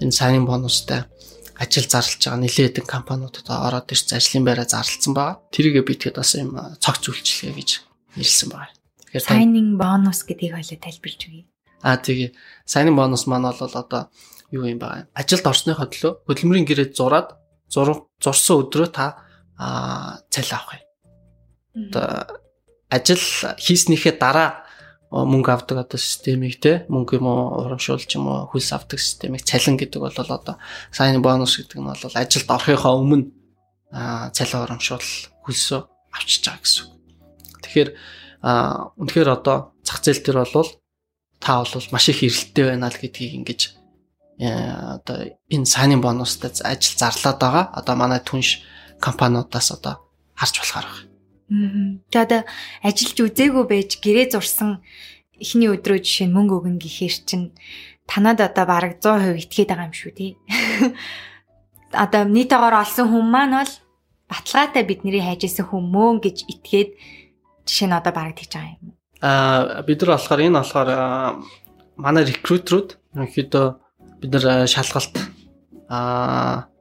энэ 0.04 0.12
signing 0.12 0.44
bonusтай 0.44 1.08
ажил 1.56 1.88
зарлж 1.88 2.20
байгаа 2.20 2.44
нэлээд 2.44 2.84
хэдэн 2.84 2.92
компаниудад 2.92 3.48
ороод 3.48 3.88
ирж 3.94 4.12
ажлын 4.12 4.44
байраа 4.44 4.68
зарлцсан 4.68 5.14
байгаа. 5.16 5.40
Тэрийгэ 5.56 5.82
би 5.88 5.94
тэгэхэд 5.96 6.20
бас 6.20 6.36
юм 6.36 6.58
цогц 6.84 7.04
үйлчилгээ 7.08 7.56
гэж 7.56 7.70
нэрлсэн 8.20 8.50
байгаа. 8.52 8.74
Тэгэхээр 9.08 9.28
signing 9.32 9.70
bonus 9.80 10.20
гэдгийг 10.28 10.60
хоёлаа 10.60 10.80
тайлбарж 10.82 11.20
өгье. 11.30 11.46
Аа 11.86 11.98
тэгээ 12.02 12.30
signing 12.68 12.98
bonus 12.98 13.30
маань 13.30 13.48
бол 13.48 13.76
одоо 13.78 14.10
юу 14.52 14.68
юм 14.68 14.80
бэ? 14.80 15.08
Ажилд 15.16 15.48
орсныхоо 15.48 15.88
төлөө 15.88 16.12
хөдөлмөрийн 16.28 16.68
гэрээ 16.68 16.94
зураад 16.94 17.40
зурсан 17.72 18.56
өдрөө 18.62 18.90
та 18.92 19.24
цалин 20.28 20.56
авах 20.56 20.76
юм. 20.76 20.84
Одоо 21.88 22.08
ажил 22.92 23.24
хийснийхээ 23.58 24.20
дараа 24.20 24.68
мөнгө 25.12 25.52
авдаг 25.52 25.78
одоо 25.88 26.00
системийг 26.00 26.60
те 26.60 26.84
мөнгө 26.92 27.20
юм 27.20 27.28
уу 27.28 27.64
урамшуулж 27.68 28.08
юм 28.16 28.28
уу 28.28 28.48
хөлс 28.52 28.72
авдаг 28.76 29.00
системийг 29.00 29.48
цалин 29.48 29.80
гэдэг 29.80 30.00
бол 30.04 30.12
одоо 30.16 30.56
сайн 30.92 31.24
бонус 31.24 31.56
гэдэг 31.56 31.80
нь 31.80 31.88
бол 31.88 32.16
ажилд 32.16 32.48
орохынхоо 32.52 32.96
өмнө 33.00 33.32
цалин 34.36 34.64
урамшуул 34.68 35.08
хөлсөө 35.48 35.80
авчиж 36.12 36.44
байгаа 36.48 36.64
гэсэн. 36.64 36.88
Тэгэхээр 37.64 37.90
а 38.44 38.92
үнэхээр 39.00 39.30
одоо 39.32 39.76
зах 39.84 40.04
зээл 40.04 40.24
дээр 40.24 40.40
бол 40.52 40.70
та 41.40 41.64
бол 41.64 41.88
маш 41.92 42.06
их 42.10 42.24
эрэлттэй 42.24 42.66
байна 42.68 42.92
л 42.92 43.00
гэдгийг 43.00 43.36
ингэж 43.40 43.81
одоо 44.42 45.38
энэ 45.50 45.66
сайн 45.70 46.02
бонустай 46.02 46.52
ажил 46.66 46.98
зарлаад 46.98 47.38
байгаа. 47.38 47.66
Одоо 47.78 47.96
манай 47.96 48.20
түнш 48.20 48.66
компаниудаас 49.00 49.72
одоо 49.72 50.02
харж 50.34 50.56
болохоор 50.58 50.88
байна. 50.90 52.02
За 52.14 52.22
одоо 52.26 52.42
ажиллаж 52.82 53.18
үзээгүй 53.22 53.66
байж 53.70 54.00
гэрээ 54.02 54.34
зурсан 54.34 54.82
эхний 55.38 55.70
өдрөө 55.70 56.00
жишээ 56.02 56.28
нь 56.30 56.36
мөнгө 56.38 56.58
өгнө 56.58 56.80
гэхээр 56.82 57.16
чинь 57.28 57.52
танад 58.08 58.40
одоо 58.42 58.66
бараг 58.66 58.98
100% 59.04 59.42
итгээд 59.42 59.70
байгаа 59.70 59.90
юм 59.90 59.96
шүү 59.96 60.14
тий. 60.16 60.32
Одоо 61.92 62.24
нийтэйгээр 62.24 62.76
олсон 62.82 63.08
хүн 63.12 63.26
маань 63.28 63.56
бол 63.60 63.74
баталгаатай 64.32 64.84
бидний 64.88 65.20
хайжсэн 65.20 65.68
хүн 65.68 65.84
мөн 65.92 66.24
гэж 66.24 66.48
итгээд 66.48 66.90
жишээ 67.68 67.88
нь 67.92 67.98
одоо 68.00 68.14
бараг 68.16 68.40
тийж 68.40 68.56
байгаа 68.56 68.80
юм. 68.80 68.96
Аа 69.20 69.84
бид 69.84 70.00
нар 70.02 70.16
болохоор 70.16 70.40
энэ 70.40 70.56
болохоор 70.56 70.90
манай 72.00 72.24
рекрутерүүд 72.32 72.90
ерөнхийдөө 73.16 73.68
бид 74.22 74.30
нар 74.32 74.70
шалгалт 74.70 75.16
аа 75.90 76.72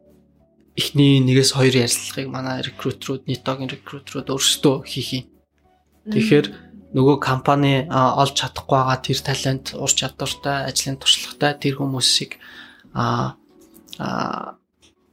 эхний 0.77 1.21
нэгээс 1.25 1.57
хоёр 1.57 1.75
ярилцлагыг 1.85 2.29
манай 2.31 2.63
рекрутерүүд, 2.63 3.27
нийтогийн 3.27 3.73
рекрутерүүд 3.73 4.29
өөрсдөө 4.31 4.77
хийх 4.87 5.11
юм. 5.19 5.25
Тэгэхээр 6.13 6.47
нөгөө 6.97 7.17
компани 7.21 7.85
олж 7.91 8.35
чадахгүй 8.41 8.77
байгаа 8.79 8.99
тэр 9.03 9.19
талент, 9.21 9.67
ур 9.75 9.93
чадвартай, 9.93 10.71
ажлын 10.71 10.99
туршлагатай 11.01 11.53
тэр 11.59 11.75
хүмүүсийг 11.79 12.41
а 12.95 13.37
а 13.99 14.57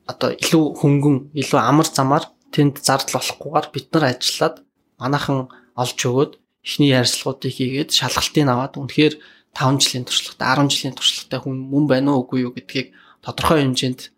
одоо 0.08 0.32
илүү 0.32 0.64
хөнгөн, 0.80 1.18
илүү 1.36 1.60
амар 1.60 1.88
замаар 1.92 2.26
тэнд 2.56 2.80
зардал 2.80 3.20
болохгүйгээр 3.20 3.68
бид 3.76 3.88
нар 3.92 4.06
ажиллаад 4.16 4.56
манайхан 4.98 5.52
олж 5.76 6.00
өгөөд 6.08 6.32
эхний 6.64 6.96
ярилцлагуудыг 6.96 7.52
хийгээд 7.52 7.92
шалгалтыг 7.92 8.48
аваад 8.48 8.74
үнэхээр 8.80 9.14
5 9.58 9.82
жилийн 9.82 10.06
туршлагатай 10.06 10.48
10 10.62 10.70
жилийн 10.70 10.96
туршлагатай 10.96 11.40
хүн 11.42 11.58
мөн 11.66 11.86
байна 11.90 12.14
уу 12.14 12.30
үгүй 12.30 12.46
юу 12.46 12.54
гэдгийг 12.54 12.94
тодорхой 13.26 13.66
хэмжээнд 13.66 14.14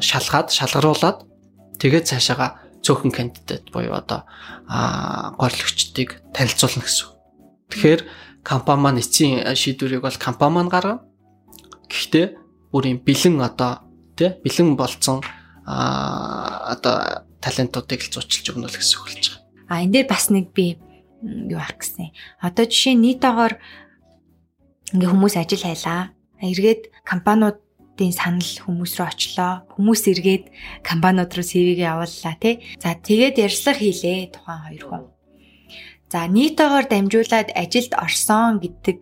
шалгаад 0.00 0.48
шалгаруулад 0.48 1.28
тэгээд 1.76 2.08
цаашаага 2.08 2.62
цөөхөн 2.82 3.12
кандидат 3.12 3.68
буюу 3.70 3.94
одоо 3.94 4.26
горлогчдыг 5.38 6.24
танилцуулна 6.34 6.82
гэсэн. 6.82 7.08
Тэгэхээр 7.70 8.00
компани 8.42 8.80
маань 8.82 9.00
эцсийн 9.00 9.46
шийдвэрийг 9.54 10.02
бол 10.02 10.18
компани 10.18 10.54
маань 10.56 10.72
гаргана. 10.72 11.04
Гэхдээ 11.86 12.26
бүр 12.74 12.84
юм 12.90 12.98
бэлэн 13.04 13.38
одоо 13.44 13.86
тий 14.18 14.34
бэлэн 14.42 14.74
болцсон 14.74 15.22
одоо 15.68 17.28
талентуудыг 17.38 18.02
л 18.02 18.12
зуучилж 18.18 18.50
өгнө 18.50 18.66
л 18.66 18.78
гэсэн 18.80 18.96
үг 18.98 19.06
болж 19.06 19.24
байгаа. 19.30 19.70
А 19.70 19.82
энэ 19.86 19.92
дээр 20.02 20.08
бас 20.10 20.26
нэг 20.32 20.50
би 20.50 20.80
юу 21.22 21.60
ах 21.62 21.78
гэсэн. 21.78 22.10
Одоо 22.42 22.66
жишээ 22.66 22.98
нийтээр 22.98 23.54
ингээ 24.92 25.10
хүмүүс 25.12 25.34
ажил 25.40 25.64
хайлаа. 25.64 26.12
Эргээд 26.42 26.92
компаниудын 27.08 28.12
санал 28.12 28.52
хүмүүс 28.64 28.92
рүү 28.98 29.08
очлоо. 29.08 29.52
Хүмүүс 29.72 30.02
эргээд 30.12 30.44
компаниуд 30.84 31.32
руу 31.32 31.46
CV-г 31.46 31.80
явууллаа 31.80 32.34
тий. 32.38 32.60
За 32.82 32.94
тэгээд 32.94 33.40
ярьслах 33.40 33.78
хийлээ 33.80 34.36
тухайн 34.36 34.60
хоёр 34.68 34.84
хүн. 34.84 35.04
За 36.12 36.28
нийтээр 36.28 36.86
дамжуулаад 36.92 37.56
ажилд 37.56 37.92
орсон 37.96 38.60
гэдэг 38.60 38.98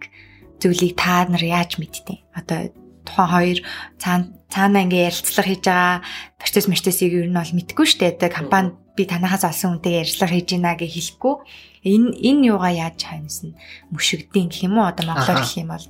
зүйлийг 0.63 0.95
та 0.95 1.27
нар 1.27 1.43
яаж 1.43 1.81
мэдтээ? 1.81 2.23
Одоо 2.39 2.71
тухайн 3.03 3.31
хоёр 3.35 3.59
цаана 3.99 4.31
цаана 4.47 4.85
ингээ 4.85 5.09
ярилцлага 5.11 5.49
хийж 5.49 5.63
байгаа 5.67 5.97
процесс 6.39 6.67
процессыг 6.71 7.11
ер 7.11 7.27
нь 7.27 7.35
бол 7.35 7.57
мэдгүй 7.57 7.87
шүү 7.87 7.99
дээ. 7.99 8.15
Одоо 8.15 8.31
компани 8.31 8.71
би 8.95 9.03
танахаас 9.11 9.43
олсон 9.43 9.81
үнтэй 9.81 10.05
ярилцлага 10.05 10.35
хийж 10.35 10.47
гинэ 10.55 10.77
гэж 10.79 10.91
хэлэхгүй. 10.95 11.35
Энэ 11.85 12.13
энэ 12.13 12.47
юугаа 12.53 12.73
яаж 12.73 13.01
хайнсан 13.01 13.57
мөшөгдөн 13.89 14.53
гэх 14.53 14.69
юм 14.69 14.77
уу? 14.77 14.89
Одоо 14.93 15.05
монголоор 15.09 15.41
гэх 15.41 15.57
юм 15.57 15.71
бол. 15.73 15.87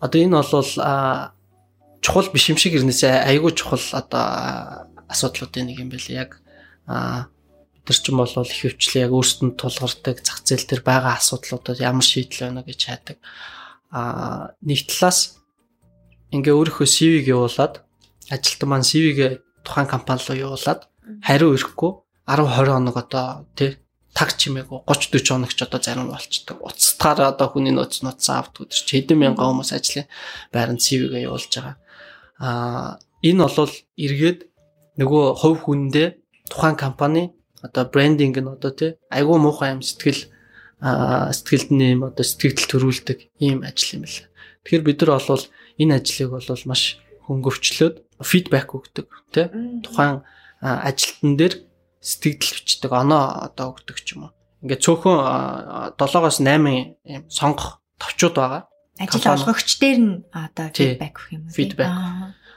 Одоо 0.00 0.18
энэ 0.24 0.36
бол 0.40 0.72
чухал 2.00 2.28
биш 2.32 2.48
юм 2.48 2.56
шиг 2.56 2.74
ирнэсээ 2.80 3.28
айгүй 3.28 3.52
чухал 3.52 3.84
одоо 3.92 4.88
асуудлуудын 5.12 5.68
нэг 5.68 5.84
юм 5.84 5.92
байл 5.92 6.08
яг 6.08 6.40
тэр 6.88 7.96
чинь 7.98 8.16
бол 8.16 8.30
их 8.30 8.56
хвчлээ 8.56 9.06
яг 9.06 9.12
өөрсдөнд 9.12 9.60
тулгардаг 9.60 10.24
зах 10.24 10.40
зээл 10.46 10.66
дээр 10.66 10.82
байгаа 10.82 11.20
асуудлуудад 11.20 11.78
ямар 11.82 12.02
шийдэл 12.02 12.48
байна 12.48 12.62
гэж 12.64 12.80
хайдаг. 12.80 13.18
а 13.92 14.56
нэг 14.64 14.88
талаас 14.88 15.42
ингээ 16.32 16.56
өөрийнхөө 16.56 16.88
CV-г 16.88 17.26
явуулаад 17.28 17.84
ажилтан 18.32 18.68
маань 18.70 18.88
CV-г 18.88 19.44
тухайн 19.66 19.90
компани 19.90 20.24
руу 20.24 20.56
явуулаад 20.56 20.88
хариу 21.20 21.52
ирэхгүй 21.52 21.92
10 22.24 22.48
20 22.48 22.72
хоног 22.72 22.96
одоо 22.96 23.44
тий 23.52 23.81
таг 24.12 24.36
чимээгүй 24.36 24.84
30 24.84 25.12
40 25.16 25.28
хоног 25.32 25.52
ч 25.56 25.60
одоо 25.64 25.80
зарим 25.80 26.12
болчдөг. 26.12 26.60
Уцтахаар 26.60 27.32
одоо 27.32 27.48
хүний 27.48 27.72
нөөц 27.72 28.04
нууц 28.04 28.24
авт 28.28 28.60
өдөр 28.60 28.76
чи 28.76 29.00
хэдэн 29.00 29.18
мянган 29.18 29.56
хүмүүс 29.56 29.72
ажлын 29.72 30.06
байранд 30.52 30.84
CV-г 30.84 31.16
явуулж 31.16 31.48
байгаа. 31.48 31.76
Аа 32.38 33.00
энэ 33.24 33.48
бол 33.48 33.72
эргээд 33.96 34.40
нөгөө 35.00 35.24
хувь 35.40 35.60
хүндээ 35.64 36.08
тухайн 36.52 36.76
компани 36.76 37.32
одоо 37.64 37.88
брендинг 37.88 38.36
нь 38.36 38.52
одоо 38.52 38.72
тий 38.76 38.90
айгүй 39.08 39.38
муухай 39.40 39.72
юм 39.72 39.80
сэтгэл 39.80 40.28
сэтгэлд 40.82 41.70
нэм 41.72 42.00
одоо 42.10 42.24
сэтгэл 42.26 42.68
төрүүлдэг 42.68 43.18
ийм 43.40 43.62
ажил 43.64 43.96
юм 43.96 44.04
байна. 44.04 44.28
Тэгэхээр 44.66 44.84
бид 44.84 44.98
нар 45.00 45.22
бол 45.22 45.44
энэ 45.80 45.94
ажлыг 45.96 46.28
бол 46.34 46.46
маш 46.68 46.82
хөнгөвчлөөд 47.24 47.96
фидбек 48.20 48.68
өгдөг 48.76 49.06
тий 49.32 49.46
тухайн 49.86 50.26
ажилтан 50.60 51.32
дээр 51.38 51.54
сэтгэл 52.02 52.58
бичдэг 52.66 52.90
оноо 52.90 53.46
одоо 53.46 53.78
өгдөг 53.78 54.02
ч 54.02 54.18
юм 54.18 54.26
уу. 54.26 54.32
Ингээд 54.66 54.82
цөөхөн 54.82 55.96
7-оос 55.96 56.42
8 56.42 56.98
юм 57.06 57.22
сонгох 57.30 57.78
товчууд 58.02 58.34
байгаа. 58.34 58.62
Ажил 58.98 59.30
олгогч 59.30 59.78
дээр 59.78 59.98
нь 60.02 60.14
одоо 60.34 60.66
фидбек 60.74 61.14
өгөх 61.14 61.30
юм 61.30 61.42
уу? 61.46 61.54
Фидбек 61.54 61.90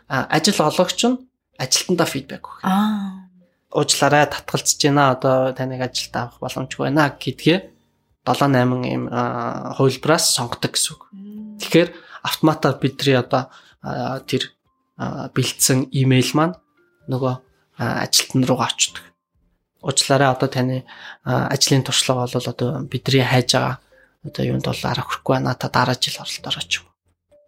ажил 0.10 0.60
олгогч 0.66 1.00
нь 1.06 1.22
ажилтнаа 1.62 2.10
фидбек 2.10 2.42
өгөх. 2.42 2.66
Аа. 2.66 3.30
Уучлаарай 3.70 4.26
татгалзаж 4.30 4.82
байна 4.82 5.14
одоо 5.14 5.54
таныг 5.54 5.82
ажилд 5.86 6.14
авах 6.18 6.42
боломжгүй 6.42 6.90
байна 6.90 7.14
гэдгээ 7.14 7.60
7 8.26 8.50
8 8.50 8.86
юм 8.90 9.04
хувилбараас 9.78 10.34
сонгодог 10.34 10.74
гэсэн 10.74 10.94
үг. 10.98 11.04
Тэгэхээр 11.62 11.90
автоматар 12.26 12.82
бидний 12.82 13.18
одоо 13.18 13.54
тэр 14.26 14.50
бэлдсэн 14.98 15.94
имэйл 15.94 16.34
маань 16.34 16.56
нөгөө 17.06 17.34
ажилтан 17.78 18.42
руугаа 18.48 18.72
очдог. 18.74 19.04
Уучлаарай 19.86 20.34
одоо 20.34 20.50
таны 20.50 20.84
ажлын 21.24 21.86
туршлага 21.86 22.26
бол 22.26 22.50
одоо 22.50 22.70
бидний 22.90 23.22
хайж 23.22 23.54
байгаа 23.54 23.78
одоо 24.26 24.44
юунд 24.44 24.66
бол 24.66 24.82
арга 24.82 25.06
хөрөхгүй 25.06 25.34
байна 25.38 25.54
та 25.54 25.70
дараа 25.70 25.94
жил 25.94 26.18
оролт 26.18 26.48
орооч 26.50 26.72
юм. 26.82 26.86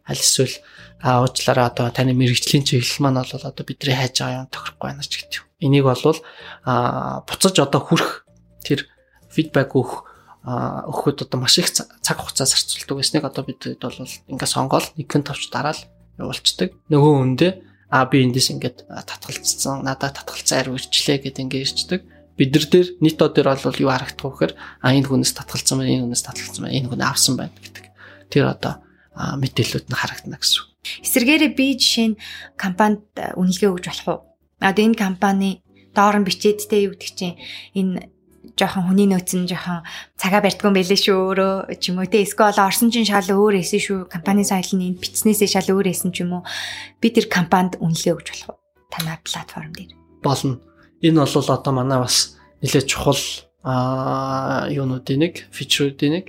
Аль 0.06 0.22
эсвэл 0.22 0.62
уучлаарай 1.02 1.66
одоо 1.66 1.90
таны 1.90 2.14
мэрэгжлийн 2.14 2.64
чиглэл 2.64 3.02
маань 3.02 3.26
бол 3.26 3.50
одоо 3.50 3.64
бидний 3.66 3.98
хайж 3.98 4.22
байгаа 4.22 4.46
юм 4.46 4.54
тохирохгүй 4.54 4.86
байна 4.86 5.02
ч 5.02 5.14
гэдэг. 5.18 5.42
Энийг 5.66 5.90
бол 5.90 6.22
а 6.64 7.26
буцаж 7.26 7.58
одоо 7.58 7.82
хүрх 7.82 8.30
тэр 8.62 8.86
фидбек 9.34 9.74
өгөх 9.74 10.06
өгөхөд 10.48 11.28
одоо 11.28 11.38
маш 11.42 11.58
их 11.58 11.74
цаг 11.74 12.18
хугацаа 12.22 12.48
зарцуулдаг 12.48 12.96
байсныг 13.02 13.26
одоо 13.26 13.44
бид 13.44 13.82
бол 13.82 13.98
ингээд 14.00 14.54
сонгоол 14.54 14.88
нэгэн 14.96 15.28
товч 15.28 15.50
дараал 15.52 15.82
явуулцдаг. 16.16 16.72
Нөгөө 16.88 17.14
үндэ 17.20 17.48
а 17.92 18.06
би 18.08 18.24
эндээс 18.24 18.56
ингээд 18.56 18.88
татгалцсан, 18.88 19.84
надад 19.84 20.16
татгалцсан 20.16 20.60
ариу 20.60 20.80
ирчлээ 20.80 21.20
гэд 21.20 21.44
ингээд 21.44 21.66
ирчдэг. 21.68 22.02
Бид 22.38 22.54
нар 22.54 22.66
дээр 22.70 22.88
нийт 23.02 23.20
од 23.22 23.34
дээр 23.34 23.50
бол 23.58 23.82
юу 23.82 23.90
харагдах 23.90 24.22
вэ 24.22 24.32
гэхээр 24.32 24.54
а 24.86 24.94
энэ 24.94 25.10
хүнээс 25.10 25.34
татгалцсан 25.34 25.82
байна, 25.82 25.94
энэ 25.98 26.04
хүнээс 26.06 26.24
татгалцсан 26.24 26.62
байна, 26.64 26.78
энэ 26.78 26.90
хүн 26.94 27.02
авсан 27.02 27.34
байна 27.34 27.58
гэдэг. 27.58 27.86
Тэр 28.30 28.46
одоо 28.54 28.74
мэдээлэлүүд 29.18 29.90
нь 29.90 29.98
харагдана 29.98 30.38
гэсэн. 30.38 30.64
Эсвэргээрээ 31.02 31.52
би 31.58 31.68
жишээ 31.82 32.08
нь 32.14 32.20
компанид 32.54 33.10
үнэлгээ 33.34 33.72
өгж 33.74 33.86
болох 33.90 34.08
уу? 34.08 34.20
Одоо 34.62 34.84
энэ 34.86 35.02
компани 35.02 35.66
доор 35.98 36.22
нь 36.22 36.28
бичээдтэй 36.30 36.86
юу 36.86 36.94
гэдэг 36.94 37.12
чинь 37.18 37.42
энэ 37.74 38.14
жоохон 38.58 38.90
хүний 38.90 39.10
нөөц 39.10 39.32
нь 39.38 39.50
жоохон 39.50 39.86
цагаа 40.18 40.42
барьдгүй 40.46 40.72
байлээ 40.72 41.00
шүү 41.02 41.18
өөрөө 41.18 41.54
ч 41.82 41.92
юм 41.92 42.00
уу 42.00 42.10
те 42.10 42.24
эсвэл 42.24 42.58
орсон 42.58 42.94
чинь 42.94 43.10
шал 43.10 43.28
өөр 43.28 43.60
эсэн 43.62 43.82
шүү 43.82 44.00
компани 44.08 44.46
соёл 44.46 44.72
нь 44.78 44.98
бичснээсээ 44.98 45.50
шал 45.50 45.70
өөр 45.74 45.92
эсэн 45.92 46.14
ч 46.14 46.24
юм 46.26 46.42
уу 46.42 46.44
би 47.02 47.12
тэр 47.12 47.28
компанид 47.28 47.82
үнэлгээ 47.82 48.14
өгч 48.14 48.28
болох 48.34 48.50
уу 48.56 48.58
танай 48.94 49.18
платформ 49.26 49.74
дээр 49.74 49.92
болно 50.24 50.62
энэ 51.02 51.26
бол 51.26 51.50
одоо 51.50 51.74
манай 51.74 52.00
бас 52.00 52.38
нэлээд 52.62 52.88
чухал 52.88 53.22
а 53.64 54.68
юунуудын 54.72 55.20
нэг 55.28 55.34
фичрүүдийн 55.52 56.14
нэг. 56.14 56.26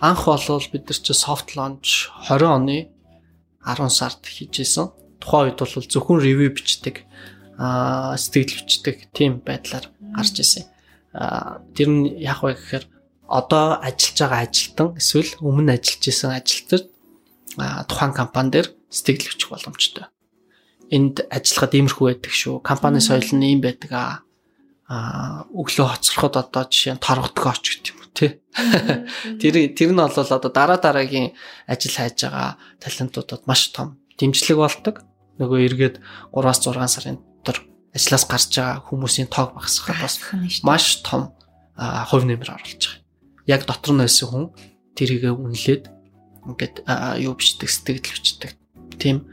Анх 0.00 0.24
болвол 0.24 0.64
бид 0.72 0.88
нар 0.88 0.98
чи 0.98 1.12
soft 1.12 1.52
launch 1.58 2.08
20 2.30 2.48
оны 2.48 2.78
10 3.66 3.90
сард 3.90 4.22
хийжсэн. 4.24 4.88
Тухайн 5.20 5.52
үед 5.52 5.58
бол 5.60 5.84
зөвхөн 5.84 6.22
ревю 6.22 6.48
бичдэг 6.54 7.04
а 7.58 8.16
сэтгэл 8.16 8.64
бичдэг 8.64 9.12
тийм 9.12 9.42
байдлаар 9.42 9.90
гарч 10.16 10.40
ирсэн. 10.40 10.64
Тэр 11.74 11.88
нь 11.90 12.06
яг 12.22 12.40
вэ 12.40 12.54
гэхээр 12.54 12.84
одоо 13.28 13.82
ажиллаж 13.82 14.18
байгаа 14.22 14.40
ажилтан 14.46 14.88
эсвэл 14.96 15.32
өмнө 15.42 15.76
ажиллаж 15.76 16.04
исэн 16.08 16.32
ажилтнууд 16.38 16.86
тухайн 17.90 18.12
компани 18.14 18.50
дээр 18.54 18.68
сэтгэл 18.88 19.28
бичих 19.34 19.50
боломжтой. 19.50 20.06
Энд 20.88 21.24
ажиллахад 21.28 21.76
иймэрхүү 21.76 22.06
байдаг 22.08 22.32
шүү. 22.32 22.64
Компани 22.64 23.00
соёл 23.04 23.28
нь 23.36 23.44
ийм 23.44 23.60
байдаг 23.60 23.92
аа. 23.92 24.14
Аа 24.88 25.44
өглөө 25.52 26.00
хоцроход 26.00 26.34
одоо 26.40 26.64
жишээ 26.64 26.96
нь 26.96 27.04
торгодог 27.04 27.44
оч 27.44 27.64
гэдэг 27.76 27.92
юм 27.92 27.98
уу 28.00 28.10
тий. 28.16 28.30
Тэр 29.40 29.54
тэр 29.76 29.90
нь 29.92 30.00
бол 30.00 30.16
одоо 30.16 30.48
дараа 30.48 30.80
дараагийн 30.80 31.36
ажил 31.68 31.92
хайж 31.92 32.24
байгаа 32.24 32.56
талентуудад 32.80 33.44
маш 33.44 33.68
том 33.76 34.00
дэмжлэг 34.16 34.56
болдог. 34.56 35.04
Нөгөө 35.36 35.58
эргээд 35.68 35.96
3-аас 36.32 36.60
6 36.64 36.88
сарын 36.88 37.20
дотор 37.44 37.68
ажлаас 37.92 38.24
гарч 38.24 38.48
байгаа 38.56 38.80
хүмүүсийн 38.88 39.28
тоог 39.28 39.54
багасгахад 39.60 40.00
бас 40.00 40.16
маш 40.64 41.04
том 41.04 41.36
хувь 41.76 42.24
нэмэр 42.24 42.56
оруулж 42.56 42.80
байгаа. 42.80 43.04
Яг 43.44 43.68
дотор 43.68 43.92
нь 43.92 44.02
байсан 44.02 44.28
хүн 44.28 44.44
тэрийгэ 44.96 45.30
үнэлээд 45.30 45.84
ингээд 46.48 46.76
юу 47.22 47.36
бичдэг 47.36 47.68
сэтгэл 47.68 48.02
бичдэг 48.02 48.56
тийм 48.98 49.28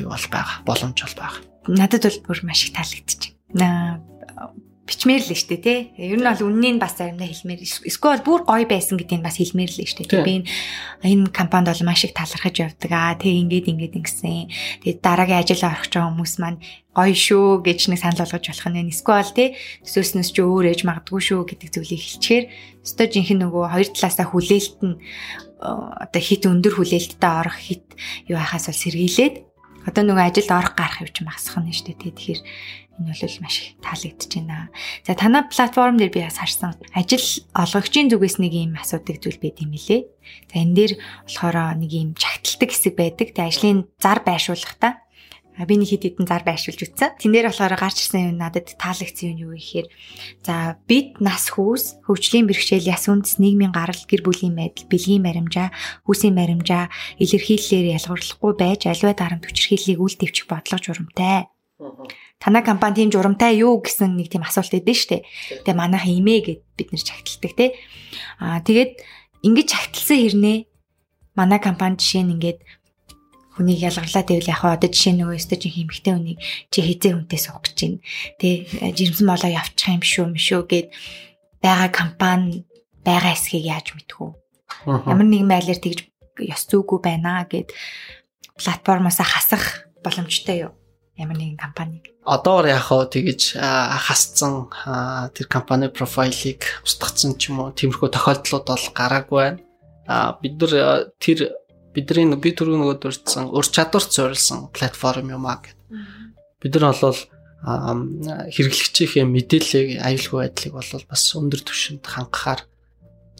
юу 0.00 0.10
бол 0.10 0.26
байгаа 0.30 0.62
боломж 0.66 0.98
бол 1.02 1.16
байгаа. 1.18 1.42
Надад 1.66 2.02
бол 2.06 2.20
бүр 2.30 2.38
маш 2.46 2.66
их 2.66 2.72
таалагдчих. 2.74 3.34
бичмээр 4.86 5.22
л 5.26 5.34
штэ 5.34 5.58
тий. 5.58 5.78
Ер 5.98 6.22
нь 6.22 6.22
бол 6.22 6.46
үннийг 6.46 6.78
бас 6.78 6.94
заримдаа 6.94 7.26
хэлмээр 7.26 7.60
эсвэл 7.66 8.22
бүр 8.22 8.46
гоё 8.46 8.66
байсан 8.70 8.94
гэдгийг 8.94 9.18
бас 9.26 9.42
хэлмээр 9.42 9.70
л 9.74 9.82
штэ 9.82 10.06
тий. 10.06 10.22
Би 10.22 10.34
энэ 11.02 11.34
компанид 11.34 11.74
бол 11.74 11.90
маш 11.90 12.06
их 12.06 12.14
талархаж 12.14 12.54
явдаг 12.54 12.92
аа. 12.94 13.18
Тэг 13.18 13.34
ингээд 13.34 13.66
ингээд 13.66 13.98
ингэсэн. 13.98 14.46
Тэгээд 14.86 15.02
дараагийн 15.02 15.42
ажил 15.42 15.66
орох 15.66 15.90
ч 15.90 15.98
хүмүүс 15.98 16.34
маань 16.38 16.62
гоё 16.94 17.14
шүү 17.18 17.66
гэж 17.66 17.80
нэг 17.90 17.98
санал 17.98 18.22
болгож 18.22 18.46
болох 18.46 18.68
нь 18.70 18.90
эсвэл 18.94 19.34
тий. 19.34 19.48
Төсөөснөөс 19.82 20.30
ч 20.30 20.36
өөр 20.38 20.64
ээж 20.70 20.80
магадгүй 20.86 21.18
шүү 21.18 21.42
гэдэг 21.50 21.68
зүйлийг 21.74 22.02
хэлчихээр 22.06 22.44
өстой 22.86 23.06
жинхэнэ 23.10 23.42
нөгөө 23.42 23.64
хоёр 23.74 23.88
талаасаа 23.90 24.26
хүлээлт 24.30 24.78
нь 24.86 24.94
одоо 25.58 26.22
хит 26.22 26.46
өндөр 26.46 26.78
хүлээлттэй 26.78 27.32
орох 27.42 27.58
хит 27.58 27.98
юу 28.30 28.38
хахаас 28.38 28.70
бол 28.70 28.78
сэргийлээд 28.78 29.34
одоо 29.86 30.02
нөгөө 30.02 30.24
ажилд 30.28 30.50
орох 30.50 30.74
гарах 30.74 31.00
юм 31.00 31.10
чинь 31.14 31.28
багасах 31.30 31.62
нь 31.62 31.70
шүү 31.70 31.94
дээ. 31.94 32.12
Тэгэхээр 32.18 32.40
энэ 32.98 33.12
бол 33.14 33.36
маш 33.44 33.56
их 33.62 33.78
таалагдж 33.80 34.32
байна. 34.34 34.68
За 35.06 35.14
танай 35.14 35.44
платформ 35.46 35.96
дээр 35.96 36.12
би 36.12 36.20
бас 36.26 36.42
харсан 36.42 36.74
ажил 36.92 37.26
олгогчийн 37.54 38.10
зүгээс 38.10 38.36
нэг 38.42 38.52
юм 38.52 38.74
асуудаг 38.76 39.22
зүйл 39.22 39.38
байд 39.38 39.62
юм 39.62 39.72
лээ. 39.76 40.10
За 40.50 40.56
энэ 40.58 40.74
дээр 40.74 40.92
болохоор 41.28 41.56
нэг 41.78 41.90
юм 41.94 42.10
чагталдаг 42.18 42.70
хэсэг 42.72 42.94
байдаг. 42.98 43.28
Тэ 43.30 43.46
ажлын 43.46 43.86
зар 44.02 44.20
байршуулах 44.26 44.74
та 44.80 45.05
би 45.64 45.74
нэг 45.80 45.88
хэд 45.88 46.04
хэдэн 46.20 46.28
зар 46.28 46.44
байршуулж 46.44 46.80
үтсэн. 46.84 47.16
Тэн 47.16 47.32
дээр 47.32 47.48
болохоор 47.48 47.80
гарч 47.80 48.04
ирсэн 48.04 48.36
юм 48.36 48.38
надад 48.42 48.76
таалагдсан 48.76 49.32
юм 49.32 49.48
юу 49.48 49.52
гэхээр 49.56 49.88
за 50.44 50.76
бид 50.84 51.16
нас 51.24 51.48
хүүс 51.48 52.04
хөгжлийн 52.04 52.44
бэрхшээл 52.44 52.92
яс 52.92 53.08
үндэс 53.08 53.40
нийгмийн 53.40 53.72
гарал 53.72 53.96
гэр 54.04 54.20
бүлийн 54.20 54.52
байдал 54.52 54.84
бэлгийн 54.92 55.24
баримжаа 55.24 55.72
хүүсийн 56.04 56.36
баримжаа 56.36 56.92
илэрхийллээр 57.16 57.96
ялгарлахгүй 57.96 58.52
байж 58.52 58.80
аливаа 58.84 59.16
дарамт 59.16 59.48
хүчрхийллийг 59.48 59.96
үл 59.96 60.16
дэвчих 60.20 60.44
бодлого 60.44 60.84
журамтай. 60.84 61.48
Танай 62.36 62.64
компани 62.64 63.00
тийм 63.00 63.10
журамтай 63.12 63.56
юу 63.60 63.80
гэсэн 63.80 64.12
нэг 64.16 64.28
тийм 64.28 64.44
асуулт 64.44 64.76
өгдөө 64.76 64.96
штэ. 64.96 65.24
Тэгээ 65.64 65.76
манайх 65.76 66.04
имэ 66.04 66.36
гэд 66.44 66.60
бид 66.76 66.88
нэр 66.92 67.00
чагталдаг 67.04 67.52
те. 67.56 67.66
Аа 68.40 68.60
тэгээд 68.60 69.00
ингэж 69.40 69.66
чагталсан 69.72 70.20
хэрнээ 70.20 70.58
манай 71.36 71.60
компани 71.60 72.00
жишээ 72.00 72.24
нь 72.24 72.32
ингээд 72.36 72.60
хүнийг 73.56 73.80
ялгарлаа 73.88 74.24
гэвэл 74.28 74.52
яг 74.52 74.62
одоо 74.62 74.90
жишээ 74.92 75.16
нөгөө 75.16 75.36
өстөж 75.40 75.62
хэмхтэй 75.64 76.12
хүнийг 76.12 76.38
чи 76.68 76.78
хизээ 76.84 77.12
хүнтэй 77.16 77.40
суух 77.40 77.64
гэж 77.64 77.78
байна. 77.80 77.98
Тэ 78.36 78.48
жирэмсэн 78.92 79.26
болоо 79.26 79.50
явчих 79.50 79.88
юм 79.88 80.04
шүү 80.04 80.26
мшүү 80.36 80.62
гэд 80.68 80.86
байгаа 81.64 81.90
компани 81.90 82.68
байгаа 83.00 83.32
эсхийг 83.32 83.64
яаж 83.64 83.96
мэдхүү. 83.96 84.30
Ямар 85.08 85.26
нэгэн 85.26 85.48
байдлаар 85.48 85.80
тэгж 85.80 86.00
ёс 86.44 86.62
зүйгүй 86.68 86.98
байна 87.00 87.48
гэд 87.48 87.72
платформоосаа 88.60 89.24
хасах 89.24 89.88
боломжтой 90.04 90.68
юу? 90.68 90.72
Ямар 91.16 91.40
нэгэн 91.40 91.56
компаниг. 91.56 92.12
Одоор 92.28 92.68
яг 92.68 92.92
хаа 92.92 93.08
тэгж 93.08 93.56
хасцсан 93.56 94.68
тэр 95.32 95.46
компани 95.48 95.88
профайлыг 95.88 96.84
устгацсан 96.84 97.40
ч 97.40 97.48
юм 97.48 97.64
уу 97.64 97.72
тиймэрхүү 97.72 98.12
тохиолдлууд 98.12 98.66
бол 98.68 98.86
гараагүй 98.92 99.38
байна. 99.40 99.60
А 100.06 100.36
бид 100.38 100.60
нар 100.60 101.08
тэр 101.18 101.56
бидний 101.96 102.28
би 102.36 102.52
түрүү 102.52 102.76
нөгөө 102.76 102.96
дурдсан 103.00 103.48
ур 103.48 103.64
чадварт 103.64 104.12
суурилсан 104.12 104.68
платформ 104.76 105.32
юм 105.32 105.48
аа 105.48 105.64
гэд. 105.64 105.78
Бид 106.60 106.76
нар 106.76 106.92
бол 106.92 107.16
хэрэглэгчийнхээ 107.66 109.24
мэдээллийг 109.24 109.88
аюулгүй 110.04 110.38
байдлыг 110.44 110.72
бол 110.76 111.08
бас 111.08 111.22
өндөр 111.32 111.64
түвшинд 111.64 112.04
хангахаар 112.04 112.68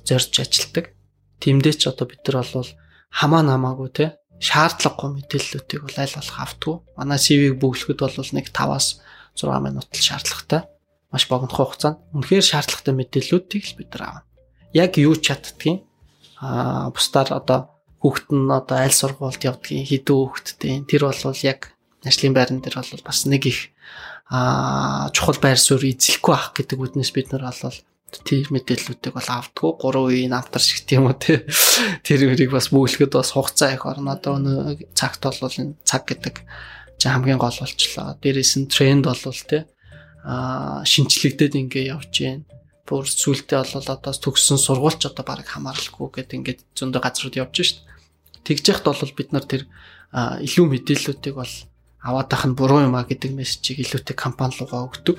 зорж 0.09 0.33
ажилдаг. 0.41 0.97
Тэмдээ 1.45 1.75
ч 1.77 1.93
одоо 1.93 2.09
бид 2.09 2.25
нар 2.25 2.49
бол 2.49 2.71
хамаа 3.13 3.43
намаагүй 3.45 3.91
те 3.93 4.07
шаардлагагүй 4.41 5.11
мэдээллүүдийг 5.21 5.81
бол 5.85 5.97
аль 6.01 6.17
болох 6.17 6.39
автгүй. 6.41 6.75
Манай 6.97 7.21
CV-г 7.21 7.61
бүглэхэд 7.61 8.01
бол 8.01 8.33
нэг 8.33 8.47
5-аас 8.53 8.87
6 9.37 9.53
минут 9.65 9.89
л 9.93 10.01
шаардлагатай. 10.01 10.63
Маш 11.13 11.25
богино 11.29 11.53
хугацаанд 11.53 12.01
үнэхээр 12.13 12.45
шаардлагатай 12.45 12.95
мэдээллүүдийг 12.97 13.65
л 13.69 13.79
бид 13.81 13.91
нар 13.97 14.03
авна. 14.05 14.23
Яг 14.73 14.97
юу 15.01 15.17
чаддгийг 15.17 15.85
аа 16.41 16.93
бусдаар 16.93 17.33
одоо 17.33 17.76
хүүхэд 18.07 18.31
нь 18.31 18.47
одоо 18.55 18.79
аль 18.79 18.95
сургуульд 18.95 19.43
явдгийг 19.43 19.91
хэдэн 19.91 20.15
хүүхэдтэй. 20.15 20.75
Тэр 20.87 21.03
бол 21.11 21.43
яг 21.43 21.75
ажлын 22.07 22.35
байран 22.39 22.63
дээр 22.63 22.79
бол 22.79 23.03
бас 23.03 23.27
нэг 23.27 23.43
их 23.51 23.75
а 24.31 25.11
чухал 25.11 25.43
байр 25.43 25.59
суурь 25.59 25.91
эзлэхгүй 25.91 26.35
ах 26.35 26.55
гэдэг 26.55 26.79
үднэс 26.79 27.11
бид 27.11 27.35
нар 27.35 27.51
бол 27.51 27.75
тэр 28.23 28.47
мэдээллүүдийг 28.55 29.15
бол 29.19 29.31
авдггүй. 29.35 29.71
3 29.83 30.07
үеийн 30.07 30.31
намтар 30.31 30.63
шиг 30.63 30.87
тийм 30.87 31.11
үү 31.11 31.19
тэр 32.07 32.21
үрийг 32.31 32.55
бас 32.55 32.71
бүглэхэд 32.71 33.19
бас 33.19 33.35
хугацаа 33.35 33.75
их 33.75 33.83
орно. 33.83 34.15
Одоо 34.15 34.39
өнөө 34.39 34.95
цагт 34.95 35.27
бол 35.27 35.59
энэ 35.59 35.75
цаг 35.83 36.07
гэдэг 36.07 36.47
чи 37.03 37.07
хамгийн 37.11 37.43
гол 37.43 37.59
болчлоо. 37.59 38.15
Дээрээс 38.23 38.53
нь 38.63 38.71
тренд 38.71 39.11
бол 39.11 39.19
те 39.51 39.67
а 40.23 40.83
шинчлэгдээд 40.87 41.55
ингээ 41.55 41.91
явж 41.95 42.15
байна 42.23 42.47
бүр 42.87 43.07
сүултээ 43.07 43.63
бол 43.63 43.91
одоо 43.91 44.15
төгссөн 44.15 44.59
сургуульч 44.63 45.11
одоо 45.11 45.25
баг 45.27 45.43
хамааралгүй 45.47 46.23
гэдэг 46.23 46.39
ингээд 46.39 46.61
зөндөө 46.79 47.03
газрууд 47.03 47.39
явж 47.39 47.55
шít. 47.59 47.79
Тэгж 48.47 48.65
яхад 48.71 48.87
бол 48.95 49.19
бид 49.19 49.31
нар 49.35 49.45
тэр 49.45 49.67
илүү 50.15 50.67
мэдээллүүдийг 50.71 51.35
бол 51.35 51.55
аваад 52.07 52.29
тах 52.31 52.47
нь 52.47 52.55
буруу 52.55 52.87
юм 52.87 52.95
а 52.95 53.03
гэдэг 53.03 53.35
мессежийг 53.35 53.83
илүүтэй 53.83 54.15
компани 54.15 54.55
руугаа 54.55 54.87
өгдөг. 54.87 55.19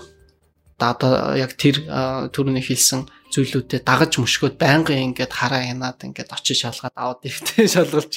Одоо 0.80 1.36
яг 1.36 1.60
тэр 1.60 1.84
түрүүний 2.32 2.64
хэлсэн 2.64 3.10
зүйлүүдэд 3.34 3.84
дагаж 3.84 4.22
мөшгөөд 4.22 4.56
байнгын 4.56 5.12
ингээд 5.12 5.34
хараа 5.34 5.68
янаад 5.68 6.00
ингээд 6.06 6.32
очиж 6.32 6.64
шалгаад 6.64 6.96
аваад 6.96 7.22
ихтэй 7.28 7.68
шалгалж 7.76 8.14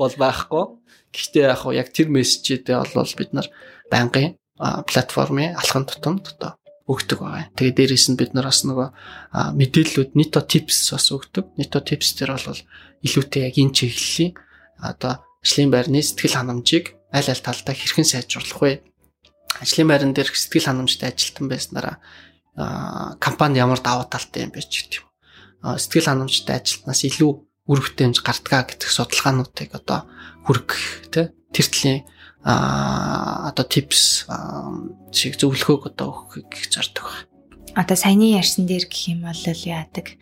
бол 0.00 0.14
байхгүй. 0.18 0.64
Гэхдээ 1.14 1.44
яг 1.46 1.62
яг 1.70 1.88
тэр 1.94 2.08
мессежүүдээ 2.10 2.76
бол 2.96 3.14
бид 3.14 3.30
нар 3.36 3.46
байнгын 3.92 4.34
платформын 4.58 5.54
алхам 5.54 5.84
тутамд 5.86 6.24
одоо 6.34 6.58
өгдөг 6.90 7.18
байгаа. 7.22 7.46
Тэгээ 7.54 7.76
дээрээс 7.78 8.06
нь 8.10 8.18
бид 8.18 8.34
нар 8.34 8.50
бас 8.50 8.66
нөгөө 8.66 8.88
мэдээллүүд 9.54 10.10
нито 10.18 10.42
типс 10.42 10.90
бас 10.90 11.06
өгдөг. 11.14 11.54
Нито 11.54 11.78
типс 11.78 12.18
төр 12.18 12.34
бол 12.34 12.60
илүүтэй 13.04 13.48
яг 13.48 13.56
энэ 13.56 13.74
чиглэлийн 13.76 14.32
одоо 14.80 15.24
ажлын 15.42 15.70
байрны 15.72 16.00
сэтгэл 16.02 16.36
ханамжийг 16.36 16.96
аль 17.12 17.30
аль 17.30 17.44
талдаа 17.44 17.74
хэрхэн 17.74 18.06
сайжруулах 18.06 18.60
вэ? 18.60 18.72
Ажлын 19.60 19.88
байран 19.88 20.12
дээр 20.12 20.28
сэтгэл 20.30 20.68
ханамжтай 20.68 21.10
ажилтан 21.10 21.48
байснараа 21.48 21.96
компани 23.18 23.58
ямар 23.58 23.80
давуу 23.80 24.06
талтай 24.08 24.44
юм 24.44 24.52
бэ 24.52 24.60
гэдэг 24.60 25.00
юм. 25.00 25.06
Сэтгэл 25.76 26.08
ханамжтай 26.08 26.60
ажилтнаас 26.60 27.02
илүү 27.08 27.32
үр 27.70 27.80
бүтээмж 27.80 28.20
гардгаа 28.20 28.66
гэдэг 28.68 28.88
судалгаануудыг 28.90 29.70
одоо 29.76 30.08
хүргэх 30.44 31.08
тий 31.12 31.26
тэр 31.54 31.66
төлөлийн 31.66 32.00
а 32.42 33.52
одоо 33.52 33.64
tips 33.68 34.26
шиг 35.12 35.36
зөвлөхөөг 35.36 35.92
одоо 35.92 36.08
өгөхийг 36.24 36.72
зардаг 36.72 37.04
байна. 37.04 37.28
Одоо 37.76 37.96
саяны 37.96 38.32
ярьсан 38.32 38.64
дээр 38.66 38.88
гэх 38.88 39.12
юм 39.12 39.28
бол 39.28 39.36
яадаг 39.36 40.16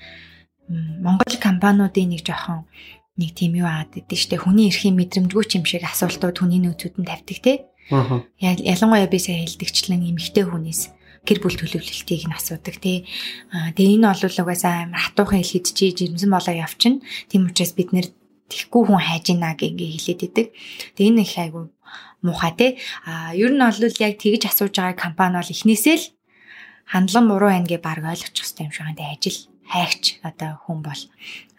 Монгол 0.68 1.36
компаниудын 1.40 2.12
нэг 2.12 2.22
жоохон 2.28 2.68
нэг 3.16 3.34
тийм 3.34 3.58
юу 3.58 3.66
аваад 3.66 3.98
идэв 3.98 4.18
штэ 4.20 4.36
хүний 4.38 4.68
эрхийн 4.68 4.94
мэдрэмжгүй 4.94 5.44
ч 5.48 5.58
юм 5.58 5.64
шиг 5.64 5.82
асуултууд 5.82 6.36
хүний 6.38 6.60
нөөцөд 6.62 7.00
нь 7.00 7.08
тавьдаг 7.08 7.38
те. 7.40 7.52
Аа. 7.90 8.22
Ялангуяа 8.38 9.08
би 9.08 9.18
сая 9.18 9.42
хэлдэгчлэн 9.42 10.12
эмэгтэй 10.12 10.44
хүнээс 10.46 10.92
гэр 11.26 11.38
бүл 11.42 11.56
төлөвлөлтийг 11.56 12.28
нь 12.28 12.36
асуудаг 12.36 12.76
тий. 12.78 13.08
Аа 13.50 13.72
тэгээ 13.74 13.96
энэ 13.96 14.08
бол 14.12 14.40
угаасаа 14.44 14.86
амар 14.86 15.02
хатуухан 15.02 15.40
хэлэхэд 15.40 15.66
чи 15.72 15.84
жирэмсэн 15.96 16.30
болоо 16.30 16.54
явчин. 16.54 17.02
Тийм 17.32 17.48
учраас 17.48 17.72
бид 17.74 17.90
нэр 17.90 18.06
тэхгүй 18.52 18.82
хүн 18.86 19.00
хайж 19.02 19.26
ийна 19.34 19.56
гэнгээ 19.56 19.90
хэлээд 19.98 20.20
идэг. 20.28 20.46
Тэгээ 20.94 21.10
энэ 21.10 21.22
их 21.26 21.34
айгу 21.36 21.72
муухай 22.22 22.52
те. 22.54 22.66
А 23.04 23.34
ер 23.34 23.50
нь 23.50 23.60
бол 23.60 23.76
яг 23.76 24.14
тэгж 24.20 24.42
асууж 24.46 24.72
байгаа 24.76 24.96
компани 24.96 25.40
бол 25.40 25.52
эхнээсээ 25.52 25.96
л 25.96 26.06
хандлан 26.88 27.28
буруу 27.28 27.50
байна 27.52 27.68
гэж 27.68 27.80
баг 27.84 28.00
ойлгочих 28.00 28.46
хэрэгтэй 28.46 28.64
юм 28.64 28.72
шиг. 28.72 28.88
Тэгээ 28.96 29.12
ажил 29.16 29.38
хайгч 29.68 30.24
одоо 30.24 30.56
хүн 30.64 30.80
бол 30.80 31.02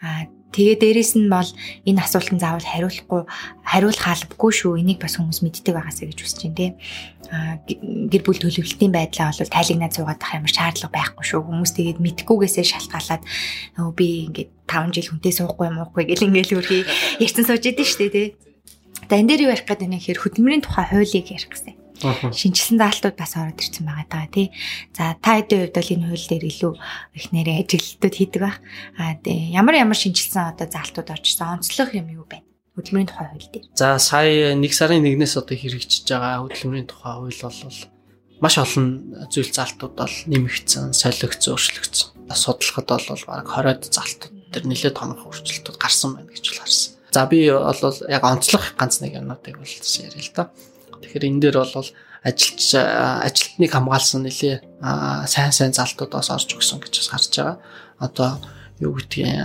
а 0.02 0.26
тэгээ 0.50 0.76
дээрэс 0.82 1.14
нь 1.14 1.30
бол 1.30 1.46
энэ 1.86 2.02
асуултанд 2.02 2.42
заавал 2.42 2.66
хариулахгүй 2.66 3.22
хариулах 3.62 4.06
албагүй 4.10 4.50
шүү. 4.50 4.82
Энийг 4.82 4.98
бас 4.98 5.14
хүмүүс 5.14 5.46
мэддэг 5.46 5.70
байгаасаа 5.70 6.10
гэж 6.10 6.18
үсэж 6.18 6.40
байна 6.50 6.58
те. 6.58 6.68
А 7.30 7.62
гэр 7.70 8.22
бүл 8.26 8.42
төлөвлөлтийн 8.42 8.90
байдлаа 8.90 9.30
бол 9.30 9.54
тайлагнаад 9.54 9.94
суугаад 9.94 10.22
ах 10.26 10.34
ямар 10.34 10.50
шаардлага 10.50 10.90
байхгүй 10.90 11.24
шүү. 11.30 11.40
Хүмүүс 11.46 11.72
тэгээд 11.78 11.98
мэдхгүйгээсээ 12.02 12.66
шалтгаалаад 12.66 13.22
би 13.94 14.06
ингээд 14.26 14.50
5 14.66 14.94
жил 14.98 15.08
хүнтэй 15.14 15.32
суухгүй 15.38 15.66
юм 15.70 15.78
уухгүй 15.86 16.04
гэл 16.10 16.26
ингээл 16.26 16.58
үргэлж 16.58 16.88
ярьсан 17.24 17.44
сууж 17.46 17.62
идэв 17.70 17.86
штэ 17.86 18.10
те. 18.10 18.34
За 19.06 19.14
энэ 19.22 19.38
дээр 19.38 19.46
юу 19.46 19.54
ярих 19.54 19.70
гэдэг 19.70 20.02
хэрэг 20.02 20.22
хөдөлмөрийн 20.26 20.66
тухай 20.66 20.86
хуулийг 20.90 21.30
ярих 21.30 21.50
гэсэн. 21.50 21.79
Шинжилсэн 22.00 22.80
даалтууд 22.80 23.16
бас 23.16 23.36
ороод 23.36 23.60
ирсэн 23.60 23.84
байгаа 23.84 24.08
даа 24.08 24.26
тий. 24.32 24.48
За 24.96 25.14
та 25.20 25.36
хэдийн 25.36 25.68
хувьд 25.68 25.76
бол 25.76 25.92
энэ 25.94 26.06
хууль 26.08 26.28
дээр 26.30 26.44
илүү 26.48 26.72
их 27.14 27.26
нэрээ 27.32 27.56
ажилтнууд 27.64 28.14
хийдэг 28.16 28.40
байх. 28.40 28.58
А 28.96 29.14
тий 29.20 29.52
ямар 29.52 29.76
ямар 29.76 29.98
шинжилсэн 29.98 30.56
одоо 30.56 30.66
заалтууд 30.66 31.12
орчихсон 31.12 31.60
онцлог 31.60 31.92
юм 31.92 32.08
юу 32.08 32.24
байна? 32.24 32.48
Хөдөлмөрийн 32.76 33.10
тухай 33.10 33.26
хууль 33.28 33.50
дээр. 33.52 33.66
За 33.76 33.98
сая 34.00 34.56
1 34.56 34.64
сарын 34.72 35.04
1-ээс 35.04 35.34
одоо 35.36 35.56
хэрэгжиж 35.56 36.08
байгаа 36.08 36.46
хөдөлмөрийн 36.48 36.88
тухай 36.88 37.14
хууль 37.20 37.40
бол 37.44 37.78
маш 38.40 38.56
олон 38.56 38.86
зүйл 39.28 39.52
залтууд 39.52 39.94
бол 40.00 40.14
нэмэгдсэн, 40.24 40.96
солигдсон, 40.96 41.52
өөрчлөгдсөн. 41.52 42.08
Судлахад 42.32 42.88
бол 42.88 43.24
баг 43.28 43.44
20-од 43.44 43.92
залтууд 43.92 44.34
төр 44.50 44.64
нэлээд 44.64 44.96
томох 44.96 45.28
өөрчлөлтүүд 45.28 45.76
гарсан 45.76 46.16
байна 46.16 46.32
гэж 46.32 46.44
бол 46.48 46.62
харсан. 46.64 46.92
За 47.10 47.26
би 47.26 47.50
бол 47.50 47.96
яг 48.08 48.22
онцлох 48.24 48.74
ганц 48.78 49.02
нэг 49.02 49.18
юмнуудыг 49.18 49.58
бол 49.58 49.66
ярья 49.66 50.22
л 50.22 50.32
да. 50.34 50.50
Тэгэхээр 51.00 51.28
энэ 51.28 51.40
дээр 51.40 51.56
бол 51.64 51.88
ажилч 52.24 52.76
ажилтныг 52.76 53.70
хамгаалсан 53.72 54.24
нэлээ 54.28 54.56
сайн 55.26 55.52
сайн 55.52 55.72
залтуудаас 55.72 56.28
орж 56.28 56.52
өгсөн 56.56 56.80
гэж 56.84 56.94
бас 57.00 57.08
харж 57.08 57.32
байгаа. 57.36 57.56
Одоо 58.00 58.30
юу 58.80 58.96
гэдгийг 58.96 59.40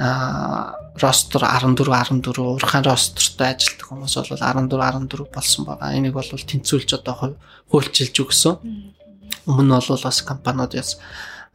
ростер 0.99 1.43
14 1.43 1.87
14 1.87 2.39
урхан 2.39 2.83
ростертай 2.83 3.55
ажилладаг 3.55 3.87
хүмүүс 3.87 4.15
бол 4.15 4.43
14 4.43 5.07
14 5.07 5.31
болсон 5.31 5.63
байгаа. 5.67 5.95
Энийг 5.95 6.15
бол 6.15 6.27
тэнцвүүлж 6.27 6.99
одоо 6.99 7.35
хуульчилж 7.71 8.15
өгсөн. 8.15 8.55
Өмнө 9.47 9.63
нь 9.63 9.75
бол 9.75 10.03
бас 10.03 10.19
компаниуд 10.23 10.75
яс 10.75 10.99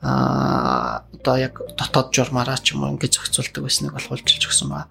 а 0.01 1.05
одоо 1.13 1.37
яг 1.37 1.61
дотоод 1.77 2.13
журмаараа 2.17 2.57
ч 2.57 2.73
юм 2.73 2.85
уу 2.85 2.97
ингэж 2.97 3.21
зохицуулдаг 3.21 3.65
байсныг 3.65 3.93
бол 3.93 4.09
хуульчилж 4.09 4.49
өгсөн 4.49 4.69
байна. 4.73 4.89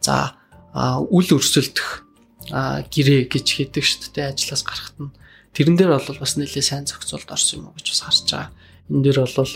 За 0.00 0.40
үл 0.72 1.28
өрсөлдөх 1.28 2.08
гэрээ 2.50 3.30
гэж 3.30 3.46
хийдэг 3.46 3.84
шүү 3.84 4.12
дээ 4.14 4.30
ажлаас 4.34 4.62
гарахт 4.66 4.96
нь. 4.98 5.14
Тэрэн 5.54 5.76
дээр 5.78 5.98
бол 5.98 6.22
бас 6.22 6.34
нэлээд 6.36 6.66
сайн 6.66 6.86
зохицуулт 6.86 7.30
орсон 7.30 7.62
юм 7.62 7.66
уу 7.70 7.76
гэж 7.78 7.86
бас 7.94 8.02
харж 8.06 8.26
байгаа. 8.30 8.50
Энэ 8.90 9.04
дээр 9.06 9.18
бол 9.24 9.54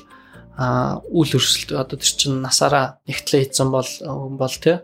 а 0.55 1.03
үл 1.11 1.30
өрсөлт 1.34 1.74
одоо 1.74 1.99
тэр 1.99 2.14
чинь 2.14 2.38
насаараа 2.38 3.03
нэгтлээ 3.11 3.51
хийсэн 3.51 3.70
бол 3.74 3.86
хүн 3.86 4.38
бол 4.38 4.55
тий 4.55 4.78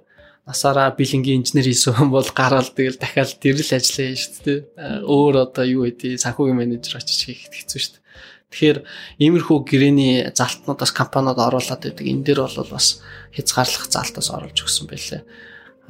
насаараа 0.51 0.91
бэлэнгийн 0.99 1.47
инженер 1.47 1.71
хийсэн 1.71 1.95
хүн 1.95 2.11
бол 2.11 2.27
гараал 2.35 2.67
тэгэл 2.75 2.99
дахиад 2.99 3.39
тэр 3.39 3.63
л 3.63 3.71
ажиллая 3.79 4.19
шүү 4.19 4.43
дээ. 4.43 4.59
Өөр 5.07 5.35
одоо 5.47 5.65
юу 5.65 5.87
гэдэг 5.87 6.19
санхүүгийн 6.19 6.59
менежер 6.59 6.99
очиж 6.99 7.19
хийх 7.23 7.47
хэцүү 7.55 7.79
шүү 7.79 7.93
дээ. 7.95 8.03
Тэгэхээр 8.51 8.79
иймэрхүү 9.23 9.59
гэрээний 9.63 10.15
залтнууд 10.35 10.83
бас 10.83 10.91
компаниуд 10.91 11.39
оруулаад 11.39 11.87
байдаг. 11.87 12.03
Энэ 12.03 12.25
дээр 12.27 12.41
бол 12.51 12.75
бас 12.75 12.99
хязгаарлах 13.31 13.87
залтаас 13.87 14.29
оруулж 14.35 14.59
өгсөн 14.59 14.91
байлээ. 14.91 15.23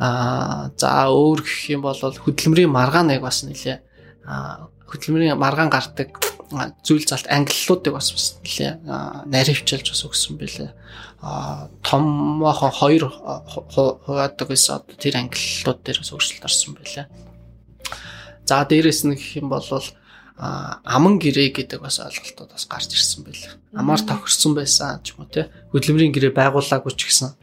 Аа 0.01 0.73
за 0.81 1.13
өөр 1.13 1.45
гэх 1.45 1.77
юм 1.77 1.85
бол 1.85 2.01
хөдөлмөрийн 2.01 2.73
маргааныг 2.73 3.21
бас 3.21 3.45
нэлээ 3.45 3.85
хөдөлмөрийн 4.89 5.37
маргаан 5.37 5.69
гардаг 5.69 6.17
зүйл 6.83 7.07
залт 7.07 7.29
англиудыг 7.29 7.93
бас 7.95 8.11
бас 8.11 8.41
нэлээ 8.43 8.81
наривчилж 9.29 9.87
бас 9.93 10.03
өгсөн 10.09 10.35
байлээ. 10.41 10.73
А 11.23 11.69
томоохон 11.85 12.73
хоёр 12.73 13.05
хуваадаг 13.07 14.49
байсан 14.49 14.83
одоо 14.83 14.97
тэр 14.97 15.21
англиуд 15.21 15.79
дээр 15.85 16.01
бас 16.03 16.11
өөрчлөлт 16.11 16.49
орсон 16.49 16.75
байлээ. 16.75 17.07
За 18.49 18.65
дээрэс 18.65 19.05
нь 19.07 19.15
гэх 19.15 19.39
юм 19.39 19.53
бол 19.53 19.69
аман 20.41 21.21
гэрээ 21.23 21.55
гэдэг 21.55 21.79
бас 21.85 22.01
ойлголтууд 22.01 22.51
бас 22.57 22.65
гарч 22.67 22.97
ирсэн 22.97 23.23
байлээ. 23.23 23.53
Амаар 23.77 24.03
тохирсон 24.03 24.57
байсан 24.57 25.05
ч 25.05 25.15
юм 25.15 25.23
уу 25.23 25.31
те 25.31 25.53
хөдөлмөрийн 25.71 26.11
гэрээ 26.11 26.33
байгуулаагүй 26.35 26.97
ч 26.99 27.07
гэсэн 27.07 27.37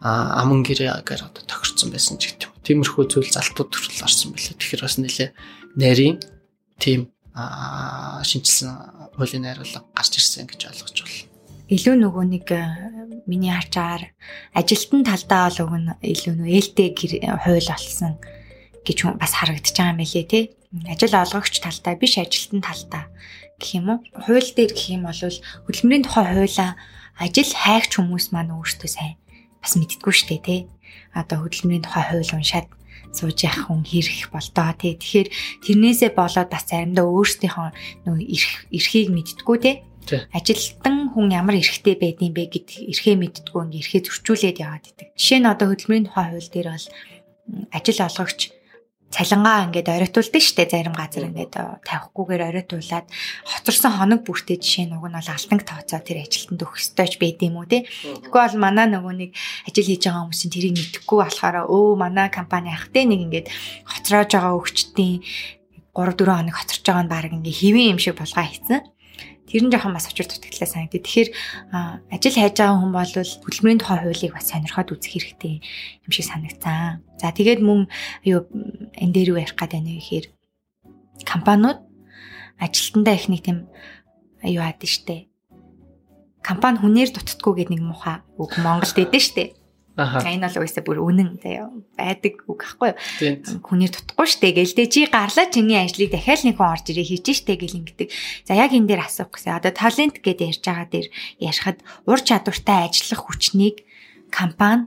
аман 0.00 0.62
гэрээгээр 0.62 1.22
одоо 1.26 1.42
тохирсон 1.42 1.90
байсан 1.90 2.22
ч 2.22 2.30
гэдэг 2.30 2.46
юм. 2.46 2.54
Тиймэрхүү 2.62 3.04
зүйл 3.10 3.34
залтууд 3.34 3.70
төрөл 3.74 4.06
орсон 4.06 4.30
байлээ. 4.30 4.54
Тэгэхээр 4.54 4.82
бас 4.86 4.96
нэлээ 5.02 5.30
нарийн 5.74 6.16
тийм 6.78 7.10
шинжилсэн 7.34 8.70
хуулийн 9.18 9.42
найруулга 9.42 9.82
гарч 9.90 10.12
ирсэн 10.22 10.46
гэж 10.46 10.70
ойлгож 10.70 10.98
байна. 11.02 11.26
Илүү 11.68 11.94
нөгөө 11.98 12.24
нэг 12.30 12.46
миний 13.26 13.52
харчаар 13.52 14.14
ажилтан 14.54 15.02
талдаа 15.02 15.50
бол 15.50 15.60
уг 15.66 15.74
нь 15.82 15.90
илүү 16.00 16.34
нөө 16.38 16.48
ээлтэй 16.48 16.88
хууль 17.44 17.68
болсон 17.68 18.16
гэж 18.86 18.98
бас 19.18 19.32
харагдаж 19.34 19.74
байгаа 19.74 19.92
юм 19.92 20.00
билэ 20.00 20.24
тий 20.24 20.44
ажил 20.88 21.14
олгогч 21.18 21.54
талтай 21.60 21.94
биш 21.98 22.16
ажилтан 22.16 22.62
талтай 22.62 23.04
гэх 23.60 23.70
юм 23.76 23.86
уу. 23.92 23.98
Хууль 24.24 24.50
дээр 24.54 24.72
гэх 24.72 24.88
юм 24.94 25.04
бол 25.04 25.20
хөдөлмөрийн 25.20 26.04
тухай 26.06 26.24
хуулаа 26.32 26.70
ажил 27.20 27.52
хайгч 27.52 27.92
хүмүүс 27.98 28.32
маань 28.32 28.54
өөртөө 28.54 28.88
сайн 28.88 29.16
бас 29.62 29.72
мэддэггүй 29.76 30.12
шүү 30.14 30.28
дээ 30.28 30.42
тий. 30.44 30.60
Одоо 31.14 31.44
хөдөлмөрийн 31.44 31.84
тухай 31.84 32.04
хууль 32.08 32.34
уншаад 32.36 32.68
сууж 33.12 33.38
явах 33.44 33.68
хүн 33.68 33.82
хэрэг 33.84 34.30
болдоо 34.32 34.70
тий. 34.76 34.94
Тэгэхээр 34.96 35.28
тэрнээсээ 35.64 36.10
болоод 36.12 36.48
бас 36.52 36.64
заримдаа 36.68 37.06
өөрсдийнхөө 37.08 37.68
нөгөө 38.04 38.24
эрхийг 38.76 39.08
мэддэггүй 39.12 39.58
тий. 39.62 39.76
Ажилтан 40.32 41.12
хүн 41.12 41.32
ямар 41.32 41.60
эрхтэй 41.60 41.96
байдığım 42.00 42.32
бэ 42.32 42.44
гэд 42.48 42.68
эрхээ 42.88 43.16
мэддэггүй 43.20 43.60
ингээ 43.68 43.82
эрхээ 43.84 44.02
зөрчүүлээд 44.08 44.58
яваад 44.64 44.84
идэг. 44.88 45.08
Жишээ 45.16 45.40
нь 45.44 45.50
одоо 45.52 45.66
хөдөлмөрийн 45.68 46.06
тухай 46.08 46.26
хууль 46.32 46.48
дээр 46.48 46.68
бол 46.72 46.86
ажил 47.76 48.00
олгогч 48.08 48.40
цалингаа 49.08 49.72
ингээд 49.72 49.88
оройтуулдаг 49.88 50.42
штэ 50.44 50.68
зарим 50.68 50.92
газар 50.92 51.32
ингээд 51.32 51.56
тавихгүйгээр 51.88 52.42
оройтуулаад 52.52 53.06
хоцорсон 53.48 53.92
хоног 53.96 54.20
бүртээ 54.28 54.60
жишээ 54.60 54.84
нь 54.84 54.96
уг 54.96 55.08
нь 55.08 55.16
бол 55.16 55.32
алтанг 55.32 55.64
тооцоо 55.64 56.00
тэр 56.04 56.28
ажилтанд 56.28 56.60
өгөх 56.60 56.76
ёстой 56.76 57.08
ч 57.08 57.16
байд 57.16 57.40
юм 57.40 57.56
уу 57.56 57.64
те. 57.64 57.88
Тэгэхгүй 57.88 58.40
бол 58.44 58.56
манай 58.60 58.86
нөгөө 58.92 59.14
нэг 59.16 59.30
ажил 59.64 59.88
хийж 59.88 60.02
байгаа 60.04 60.22
хүмүүсийн 60.28 60.52
тэрийг 60.52 60.74
мэдэхгүй 60.76 61.18
болохоор 61.24 61.56
өө 61.72 61.96
манай 61.96 62.28
компани 62.28 62.68
ахтай 62.68 63.08
нэг 63.08 63.20
ингээд 63.24 63.48
хоцроож 63.88 64.28
байгаа 64.28 64.52
өгчдийн 64.60 65.24
3 65.96 66.12
4 66.12 66.28
хоног 66.28 66.56
хоцорж 66.60 66.84
байгаа 66.84 67.04
нь 67.08 67.12
баг 67.12 67.32
ингээд 67.32 67.60
хэвэн 67.64 67.90
юм 67.96 67.98
шиг 67.98 68.20
булгаа 68.20 68.44
хийцэн. 68.44 68.84
Тэр 69.48 69.64
нь 69.64 69.72
жоохон 69.72 69.96
бас 69.96 70.06
очир 70.06 70.28
дутагдлаа 70.28 70.68
санагдав. 70.68 71.00
Тэгэхээр 71.00 71.28
ажил 72.12 72.36
хайж 72.36 72.54
байгаа 72.60 72.78
хүн 72.78 72.92
бол 72.92 73.12
хөдөлмөрийн 73.16 73.80
тухай 73.80 73.98
хуулийг 74.04 74.32
бас 74.36 74.46
сонирхоод 74.52 74.92
үзэх 74.92 75.12
хэрэгтэй 75.16 75.54
юм 76.04 76.12
шиг 76.12 76.28
санагцсан. 76.28 77.00
За 77.16 77.32
тэгээд 77.32 77.64
мөн 77.64 77.88
юу 78.28 78.44
энэ 78.92 79.12
дээр 79.16 79.32
юу 79.32 79.40
ярих 79.40 79.56
гэдэг 79.56 79.80
нь 79.80 79.96
гэхээр 79.96 80.26
компаниуд 81.24 81.80
ажилтнаа 82.60 83.16
их 83.16 83.26
нэг 83.32 83.40
тийм 83.40 83.58
юу 84.44 84.62
хаад 84.62 84.84
штэ. 84.84 85.32
Компани 86.44 86.78
хүнээр 86.78 87.10
дутдаггүй 87.16 87.64
гэдэг 87.64 87.72
нэг 87.72 87.82
муухай 87.82 88.20
үг 88.36 88.52
Монголд 88.60 88.94
өгдөө 88.94 89.22
штэ. 89.22 89.44
Энэ 89.98 90.46
бол 90.46 90.58
угаасаа 90.62 90.84
бүр 90.86 90.98
үнэн 91.02 91.42
заяа 91.42 91.74
байдаг 91.98 92.46
үг 92.46 92.60
ахгүй 92.62 92.94
юу. 92.94 92.98
Хүний 93.66 93.90
тутахгүй 93.90 94.28
штэ 94.30 94.54
гэлдэ 94.54 94.84
чи 94.86 95.10
гарлаа 95.10 95.50
чиний 95.50 95.82
ажлыг 95.82 96.14
дахиад 96.14 96.46
нэг 96.46 96.56
хүн 96.56 96.70
орж 96.70 96.86
ирээ 96.94 97.10
хийж 97.18 97.26
штэ 97.42 97.58
гэл 97.58 97.78
ингэдэг. 97.82 98.08
За 98.46 98.54
яг 98.54 98.70
энэ 98.70 98.86
дээр 98.86 99.02
асуух 99.02 99.34
гэсэн. 99.34 99.58
Одоо 99.58 99.74
талент 99.74 100.22
гэдээ 100.22 100.54
ярьж 100.54 100.62
байгаа 100.62 100.86
дээр 100.86 101.08
ярихад 101.42 101.78
ур 102.06 102.20
чадвартай 102.22 102.86
ажиллах 102.86 103.26
хүчнийг 103.26 103.82
компани 104.30 104.86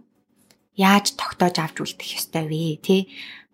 яаж 0.80 1.20
тогтоож 1.20 1.60
авч 1.60 1.84
үлдэх 1.84 2.16
ёстой 2.16 2.48
вэ 2.48 2.80
тий 2.80 3.12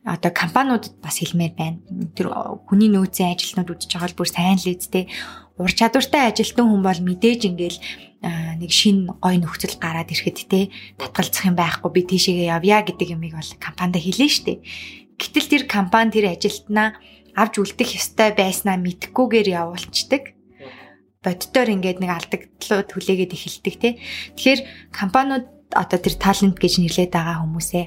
одоо 0.07 0.31
компаниудад 0.31 0.95
бас 1.03 1.19
хэлмээр 1.19 1.53
байна. 1.57 1.83
Тэр 2.15 2.31
хүний 2.69 2.87
нөөцийн 2.87 3.35
ажилтнууд 3.35 3.75
үдчих 3.75 3.91
байгаа 3.91 4.07
бол 4.07 4.19
бүр 4.23 4.29
сайн 4.31 4.55
л 4.55 4.71
үсттэй. 4.71 5.11
Ур 5.57 5.71
чадвартай 5.73 6.29
ажилтан 6.29 6.69
хүн 6.69 6.83
бол 6.85 7.01
мэдээж 7.01 7.41
ингээл 7.49 7.79
нэг 8.61 8.71
шин 8.73 9.09
гой 9.21 9.41
нөхцөл 9.41 9.77
гараад 9.81 10.13
ирэхэд 10.13 10.37
те 10.45 10.69
татгалзах 11.01 11.49
юм 11.49 11.57
байхгүй 11.57 11.89
би 11.93 12.01
тийшээгээ 12.05 12.53
явъя 12.53 12.85
гэдэг 12.85 13.17
юмыг 13.17 13.33
бол 13.37 13.51
компанид 13.57 14.01
хэлнэ 14.01 14.29
штэ. 14.29 14.61
Гэтэл 15.17 15.49
тэр 15.49 15.63
компани 15.65 16.13
тэр 16.13 16.33
ажилтнаа 16.33 16.97
авч 17.33 17.53
үлдэх 17.61 17.89
ёстой 17.97 18.33
байснаа 18.37 18.77
мэдхгүйгээр 18.77 19.47
явуулцдаг. 19.53 20.33
Боддоор 21.25 21.69
ингээд 21.73 22.01
нэг 22.01 22.11
алдагдлууд 22.13 22.89
хүлээгээд 22.93 23.33
эхэлдэг 23.33 23.75
те. 23.81 23.89
Тэгэхээр 24.37 24.61
компаниуд 24.93 25.45
одоо 25.73 25.99
тэр 26.01 26.15
талент 26.17 26.57
гэж 26.57 26.73
нэрлээд 26.81 27.13
байгаа 27.13 27.41
хүмүүсээ 27.41 27.85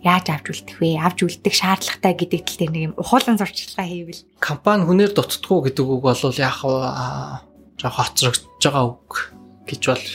яаж 0.00 0.26
авч 0.32 0.46
үлдэх 0.48 0.76
вэ? 0.80 0.96
Авч 0.96 1.24
үлдэх 1.24 1.54
шаардлагатай 1.54 2.14
гэдэг 2.16 2.40
тал 2.44 2.58
дээр 2.60 2.72
нэг 2.72 2.84
юм 2.88 2.94
ухуулан 2.96 3.36
зурчилгаа 3.36 3.86
хийвэл 3.86 4.24
компани 4.40 4.84
хүнээр 4.88 5.12
дутдаггүй 5.12 5.60
гэдэг 5.68 5.84
үг 5.84 6.00
бол 6.00 6.16
яг 6.40 6.56
жоо 6.60 7.92
хоцрогдож 7.92 8.64
байгаа 8.64 8.84
үг 8.88 9.12
гэж 9.68 9.82
бол 9.86 10.06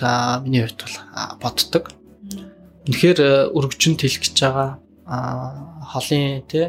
миний 0.45 0.65
хувьд 0.65 0.81
бол 0.81 0.97
боддог. 1.41 1.83
Үнэхээр 2.85 3.19
э, 3.21 3.29
өргөжин 3.53 3.97
тэлгэж 3.97 4.35
байгаа 4.41 4.81
холын 5.05 6.41
тий 6.49 6.65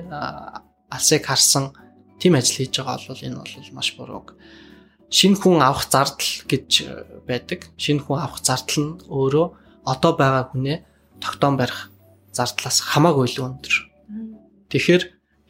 алсыг 0.93 1.25
харсан 1.25 1.73
тийм 2.21 2.37
ажил 2.37 2.61
хийж 2.61 2.77
байгаа 2.81 3.01
бол 3.09 3.25
энэ 3.25 3.37
бол 3.41 3.73
маш 3.73 3.89
буруу. 3.97 4.25
Шинэ 5.09 5.41
хүн 5.41 5.63
авах 5.63 5.89
зардал 5.89 6.33
гэж 6.49 6.69
байдаг. 7.25 7.69
Шинэ 7.81 8.05
хүн 8.05 8.21
авах 8.21 8.45
зардал 8.45 8.81
нь 8.85 8.93
өөрөө 9.09 9.47
одоо 9.85 10.13
байгаа 10.17 10.45
хүнээ 10.53 10.79
тогтоон 11.21 11.57
барих 11.57 11.91
зардлаас 12.37 12.79
хамаагүй 12.85 13.25
илүү 13.33 13.45
өндөр. 13.49 13.77
Тэгэхээр 14.71 15.03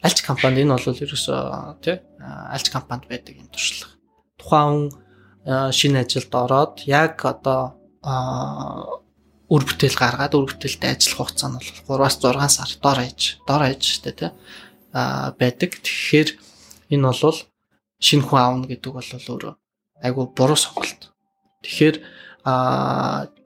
альч 0.07 0.17
компани 0.23 0.63
энэ 0.63 0.73
бол 0.73 1.03
ерөөсөө 1.03 1.83
тий 1.83 1.99
альч 2.23 2.67
компанид 2.71 3.09
байдаг 3.11 3.35
юм 3.35 3.49
туршлага. 3.51 3.93
Тухайн 4.39 4.71
хүн 4.87 5.73
шинэ 5.75 6.03
ажилд 6.03 6.31
ороод 6.31 6.83
яг 6.87 7.19
одоо 7.25 7.75
үр 9.47 9.63
бүтээл 9.63 9.95
гаргаад 9.95 10.35
үр 10.35 10.51
бүтээлтэй 10.51 10.91
ажиллах 10.91 11.31
хугацаа 11.31 11.49
нь 11.49 11.57
бол 11.87 11.97
3-аас 12.03 12.19
6 12.19 12.51
сар 12.51 12.71
дор 12.83 12.99
ээж 12.99 13.21
дор 13.47 13.63
ээж 13.63 13.83
штэ 13.83 14.11
тий 14.11 14.31
байдаг. 14.91 15.71
Тэгэхээр 15.79 16.29
энэ 16.91 17.07
бол 17.07 17.39
шинэ 18.03 18.23
хүн 18.27 18.39
аавна 18.39 18.65
гэдэг 18.67 18.91
бол 18.91 19.07
өөрөө 19.07 19.53
айгүй 20.03 20.25
буруу 20.35 20.59
сонголт. 20.59 21.15
Тэгэхээр 21.63 21.97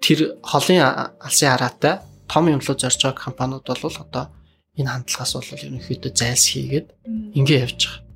тэр 0.02 0.20
холын 0.42 0.82
алсын 1.22 1.50
хараатай 1.54 2.02
том 2.32 2.48
юмлуу 2.48 2.76
зорж 2.80 3.00
байгаа 3.04 3.26
компаниуд 3.28 3.68
бол 3.68 3.98
одоо 4.00 4.32
энэ 4.80 4.88
хандлагаас 4.88 5.34
бол 5.36 5.52
ерөнхийдөө 5.52 6.12
зайлс 6.16 6.46
хийгээд 6.56 6.88
ингэ 7.36 7.56
явж 7.68 7.80
байгаа. 7.84 8.12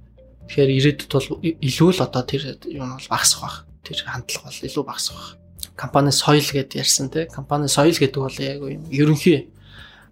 Тэгэхээр 0.47 0.71
ирээдүйд 0.77 1.11
бол 1.11 1.27
илүү 1.43 1.89
л 1.91 2.05
одоо 2.07 2.23
тэр 2.23 2.43
юм 2.71 2.95
бол 2.95 3.11
багасах 3.11 3.41
байх 3.43 3.57
тэр 3.83 3.99
хандлага 4.07 4.47
бол 4.47 4.63
илүү 4.63 4.83
багасах 4.87 5.15
байх. 5.19 5.31
Компани 5.75 6.11
соёл 6.15 6.47
гэдээ 6.47 6.79
ярьсан 6.79 7.09
те. 7.11 7.27
Компани 7.27 7.67
соёл 7.67 7.97
гэдэг 7.97 8.21
бол 8.23 8.39
яг 8.39 8.63
юм 8.63 8.87
ерөнхий 8.87 9.51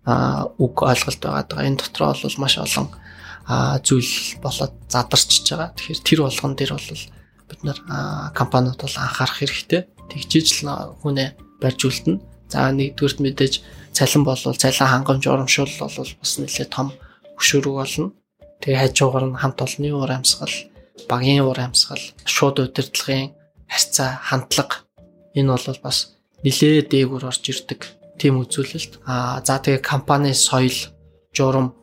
а 0.04 0.52
үг 0.60 0.84
ойлголт 0.84 1.22
байгаа. 1.24 1.64
Энэ 1.64 1.80
дотор 1.80 2.12
бол 2.12 2.38
маш 2.44 2.58
олон 2.60 2.92
а 3.48 3.80
зүйл 3.80 4.36
болоод 4.44 4.74
задарчж 4.92 5.48
байгаа. 5.48 5.72
Тэгэхээр 5.80 6.02
тэр 6.04 6.20
болгон 6.28 6.54
дээр 6.60 6.72
бол 6.76 6.92
бид 7.48 7.62
нар 7.64 7.80
компаниуд 8.36 8.80
бол 8.84 8.96
анхаарах 9.00 9.40
хэрэгтэй. 9.40 9.88
Тэгжиж 10.12 10.68
л 10.68 11.00
хүнээ 11.00 11.40
барьж 11.64 11.80
үлдэнэ. 11.88 12.20
За 12.52 12.68
нэгдүгürt 12.70 13.24
мэдээж 13.24 13.54
цалин 13.94 14.24
болвол 14.26 14.58
цалин 14.58 14.90
хангамж 14.90 15.24
урамшуул 15.30 15.74
бол 15.80 15.96
бас 16.20 16.32
нэлээд 16.42 16.70
том 16.74 16.92
хөшөөрөг 17.38 17.76
болно. 17.78 18.12
Тэгээ 18.62 18.82
хажуугаар 18.82 19.26
нь 19.30 19.40
хамт 19.40 19.60
олонны 19.62 19.90
уур 19.94 20.12
амьсгал, 20.12 20.56
багийн 21.10 21.46
уур 21.46 21.60
амьсгал, 21.60 22.02
шууд 22.26 22.60
удирдлагын 22.60 23.32
харьцаа, 23.70 24.20
хандлага 24.24 24.84
энэ 25.36 25.52
бол 25.54 25.80
бас 25.84 25.98
нэлээд 26.44 26.90
дээгүүр 26.92 27.24
орж 27.30 27.44
ирдэг 27.50 27.82
тийм 28.20 28.40
үзүүлэлт. 28.42 29.04
Аа 29.06 29.42
за 29.46 29.60
тэгээ 29.60 29.82
компани 29.82 30.34
соёл, 30.34 30.80
журам 31.34 31.76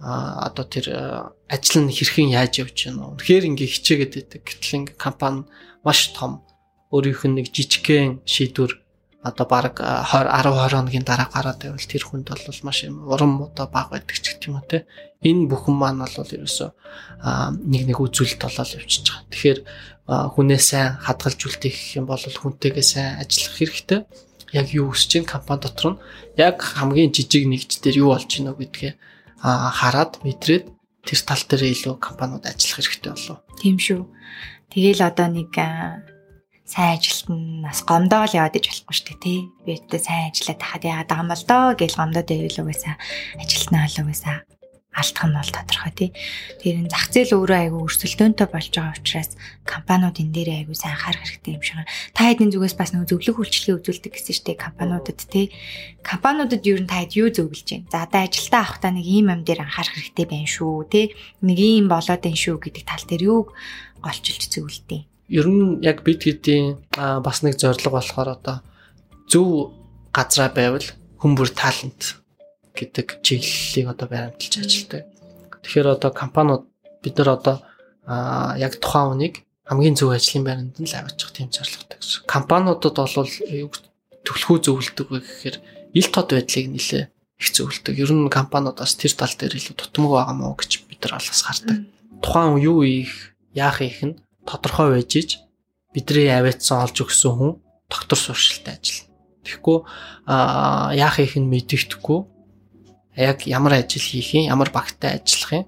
а 0.00 0.46
одоо 0.48 0.64
тэр 0.64 0.86
ажил 1.48 1.82
нь 1.82 1.94
хэрхэн 1.94 2.36
яаж 2.36 2.60
явж 2.60 2.76
байна 2.84 3.16
вэ? 3.16 3.16
Үнэхээр 3.16 3.48
ингээ 3.48 3.72
хичээгээд 3.72 4.12
байдаг. 4.12 4.42
Гэтэл 4.44 4.76
ингээ 4.76 4.96
компани 5.00 5.48
маш 5.84 6.12
том 6.12 6.44
өөрийнх 6.92 7.24
нь 7.24 7.36
нэг 7.40 7.46
жижигхэн 7.48 8.20
шийдвэр 8.28 8.72
одоо 9.26 9.46
баг 9.46 9.82
20 9.82 10.30
10 10.30 10.54
20 10.54 10.70
хоногийн 10.70 11.04
дараа 11.06 11.26
гараад 11.26 11.58
байвал 11.58 11.90
тэр 11.90 12.04
хүнд 12.06 12.30
бол 12.30 12.60
маш 12.62 12.78
урам 12.86 13.42
одоо 13.42 13.66
баг 13.66 13.90
байдаг 13.90 14.14
ч 14.14 14.22
гэх 14.30 14.46
юм 14.46 14.62
уу 14.62 14.66
те. 14.70 14.86
Энэ 15.26 15.50
бүхэн 15.50 15.74
маань 15.74 15.98
бол 15.98 16.14
ерөөсөө 16.14 16.70
нэг 17.66 17.82
нэг 17.90 17.98
үзүүлэлт 17.98 18.42
болоод 18.46 18.70
явчихж 18.78 19.06
байгаа. 19.10 19.26
Тэгэхээр 19.30 19.58
хүнээ 20.06 20.60
сайн 20.62 20.88
хадгалж 21.02 21.40
үлдээх 21.42 21.74
гэх 21.74 21.98
юм 21.98 22.06
бол 22.06 22.22
хүнтэйгээ 22.22 22.86
сайн 22.86 23.10
ажиллах 23.18 23.54
хэрэгтэй. 23.58 24.00
Яг 24.54 24.66
юу 24.70 24.94
өсч 24.94 25.10
чинь 25.10 25.26
компани 25.26 25.66
дотор 25.66 25.98
нь 25.98 26.00
яг 26.38 26.62
хамгийн 26.62 27.10
жижиг 27.10 27.50
нэгж 27.50 27.82
дээр 27.82 28.06
юу 28.06 28.14
болж 28.14 28.30
байна 28.30 28.54
гэдгээ 28.54 28.92
хараад 29.42 30.22
мэдрээд 30.22 30.64
тэр 31.02 31.20
тал 31.26 31.42
дээр 31.50 31.62
илүү 31.74 31.94
компаниуд 31.98 32.46
ажиллах 32.46 32.78
хэрэгтэй 32.78 33.12
болов. 33.12 33.38
Тийм 33.58 33.76
шүү. 33.82 34.06
Тэгээл 34.70 35.02
одоо 35.02 35.28
нэг 35.30 35.50
сайн 36.66 36.98
ажилт 36.98 37.26
нь 37.30 37.62
бас 37.62 37.80
гомдоол 37.86 38.32
яваад 38.34 38.58
иж 38.58 38.66
болохгүй 38.66 38.94
шүү 38.94 39.06
дээ 39.06 39.22
тий. 39.22 39.40
Би 39.62 39.70
өөртөө 39.78 40.00
сайн 40.02 40.28
ажиллаад 40.34 40.60
тахад 40.60 40.82
яагаад 40.82 41.10
байгаа 41.10 41.22
юм 41.22 41.30
бол 41.30 41.44
доо 41.46 41.66
гэж 41.78 41.92
гомдоод 41.94 42.28
байвал 42.28 42.62
угаасаа 42.66 42.94
ажилтнаа 43.38 43.82
бол 43.86 44.00
угаасаа 44.02 44.36
алдах 44.96 45.24
нь 45.28 45.36
бол 45.36 45.52
тодорхой 45.52 45.92
тий. 45.92 46.10
Тэр 46.58 46.74
энэ 46.80 46.90
зах 46.90 47.12
зээл 47.12 47.36
өөрөө 47.36 47.58
айгүй 47.68 47.80
өрсөлдөөнтэй 47.84 48.48
болж 48.48 48.72
байгаа 48.72 48.96
учраас 48.96 49.30
компаниуд 49.68 50.16
энэ 50.16 50.32
дээр 50.32 50.50
айгүй 50.64 50.76
сайн 50.76 50.96
анхаарах 50.96 51.22
хэрэгтэй 51.22 51.52
юм 51.54 51.62
шиг. 51.62 51.84
Та 52.16 52.20
хэдийн 52.32 52.50
зүгээс 52.50 52.74
бас 52.80 52.90
нэг 52.96 53.04
зөвлөх 53.04 53.36
үйлчлэгээ 53.44 53.76
үзүүлдэг 53.76 54.12
гэсэн 54.16 54.44
дээ 54.48 54.56
компаниудад 54.56 55.20
тий. 55.28 55.52
Компаниудад 56.00 56.64
ер 56.64 56.80
нь 56.80 56.88
та 56.88 57.04
хэд 57.04 57.12
юу 57.20 57.28
зөвлөж 57.28 57.68
байна? 57.68 57.92
За 57.92 58.08
одоо 58.08 58.20
ажилтаа 58.24 58.60
авахдаа 58.64 58.90
нэг 58.96 59.04
ийм 59.04 59.28
юм 59.28 59.42
дээр 59.44 59.68
анхаарах 59.68 59.94
хэрэгтэй 60.00 60.26
байна 60.26 60.48
шүү 60.48 60.88
тий. 60.88 61.06
Нэг 61.44 61.58
ийм 61.60 61.86
болоод 61.92 62.22
байна 62.24 62.40
шүү 62.40 62.56
гэдэг 62.56 62.84
тал 62.88 63.04
дээр 63.04 63.22
юуг 63.28 63.52
голчилж 64.00 64.48
зөвлөдөө. 64.48 65.15
Ер 65.28 65.46
нь 65.50 65.82
яг 65.82 66.06
бид 66.06 66.22
хэдийн 66.22 66.86
бас 66.94 67.42
нэг 67.42 67.58
зорилго 67.58 67.90
болохоор 67.98 68.38
одоо 68.38 68.56
зөв 69.26 69.74
газраа 70.14 70.50
байвал 70.54 70.86
хүмүүр 71.18 71.50
талент 71.50 72.22
гэдэг 72.78 73.18
чиглэлийг 73.26 73.90
одоо 73.90 74.06
баримталж 74.06 74.54
ажилладаг. 74.62 75.02
Тэгэхээр 75.66 75.88
одоо 75.98 76.10
компаниуд 76.14 76.64
бид 77.02 77.18
нар 77.18 77.30
одоо 77.34 77.56
яг 78.54 78.78
тухайн 78.78 79.18
үнийг 79.18 79.34
хамгийн 79.66 79.98
зөв 79.98 80.14
ажлын 80.14 80.46
байранд 80.46 80.78
нь 80.78 80.86
л 80.86 80.94
аваачих 80.94 81.34
тийм 81.34 81.50
зорилготой 81.50 81.98
гэсэн. 81.98 82.22
Компаниудад 82.30 82.94
бол 82.94 83.30
төлхөө 84.22 84.56
зөвлөдөг 84.62 85.06
вэ 85.10 85.18
гэхээр 85.26 85.56
ил 85.90 86.08
тод 86.14 86.30
байдлыг 86.30 86.66
нэлээ 86.70 87.04
их 87.10 87.48
зөвлөдөг. 87.50 87.94
Ер 87.98 88.10
нь 88.14 88.30
компаниуд 88.30 88.78
бас 88.78 88.94
тэр 88.94 89.10
тал 89.18 89.34
дээр 89.34 89.58
илүү 89.58 89.74
тутамг 89.74 90.14
байгаа 90.14 90.36
мó 90.38 90.54
гэж 90.54 90.86
бид 90.86 91.02
нар 91.02 91.18
бас 91.18 91.42
хардаг. 91.42 91.82
Тухайн 92.22 92.62
юу 92.62 92.86
их 92.86 93.34
яах 93.58 93.82
их 93.82 93.98
нь 94.06 94.14
тодорхой 94.46 94.94
байж 94.94 95.12
иж 95.18 95.30
бидний 95.92 96.30
авиацсан 96.30 96.86
олж 96.86 97.02
өгсөн 97.02 97.32
хүн 97.34 97.52
доктор 97.90 98.18
суршилтай 98.18 98.78
ажиллана. 98.78 99.12
Тэгэхгүй 99.44 99.78
яах 100.96 101.16
их 101.20 101.34
нь 101.36 101.50
мэдэгдэхгүй 101.50 102.20
яг 103.18 103.46
ямар 103.46 103.82
ажил 103.82 104.02
хийх 104.02 104.34
юм, 104.34 104.50
ямар 104.50 104.70
багтаа 104.70 105.18
ажиллах 105.18 105.52
юм 105.52 105.64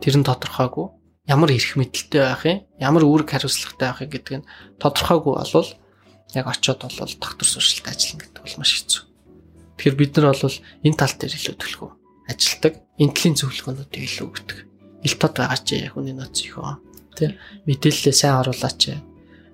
тэр 0.00 0.16
нь 0.18 0.26
тодорхойгүй. 0.26 0.86
Ямар 1.28 1.50
эрх 1.54 1.78
мэдэлтэй 1.78 2.20
байх 2.20 2.44
юм, 2.48 2.58
ямар 2.82 3.04
үүрэг 3.06 3.30
хариуцлагатай 3.30 3.88
байх 3.88 4.02
юм 4.02 4.10
гэдэг 4.10 4.34
нь 4.42 4.48
тодорхойгүй 4.82 5.32
болвол 5.38 5.70
яг 6.34 6.46
очиод 6.48 6.82
бол 6.82 7.14
доктор 7.20 7.46
суршилт 7.46 7.86
ажиллана 7.86 8.26
гэдэг 8.26 8.42
бол 8.42 8.58
маш 8.58 8.72
хэцүү. 8.74 9.02
Тэгэхээр 9.78 9.96
бид 9.96 10.12
нар 10.18 10.34
бол 10.34 10.56
энэ 10.82 10.98
тал 10.98 11.14
дээр 11.14 11.36
илүү 11.38 11.56
төлхөө 11.56 11.90
ажилдаг, 12.28 12.74
энтлийн 12.98 13.34
зөвлөгөөнүүдийг 13.36 14.04
илүү 14.06 14.26
өгдөг. 14.30 14.58
Ил 15.02 15.16
тод 15.18 15.34
байгаа 15.36 15.58
ч 15.58 15.82
яг 15.82 15.96
үний 15.98 16.14
ноц 16.14 16.38
их 16.42 16.58
аа. 16.58 16.78
Тэ 17.16 17.36
мэдээлэлээ 17.68 18.14
сайн 18.16 18.40
оруулаач. 18.40 18.80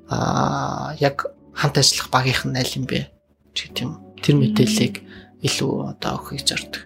Аа 0.08 0.94
яг 0.98 1.28
хамт 1.52 1.76
ажиллах 1.78 2.08
багийнх 2.10 2.46
нь 2.46 2.58
аль 2.58 2.76
юм 2.78 2.86
бэ? 2.86 3.10
ч 3.58 3.66
гэдэг 3.66 3.82
юм. 3.82 3.92
Тэр 4.22 4.36
мэдээллийг 4.38 4.94
илүү 5.42 5.72
одоо 5.98 6.12
өгөхийг 6.18 6.46
зорддог. 6.46 6.82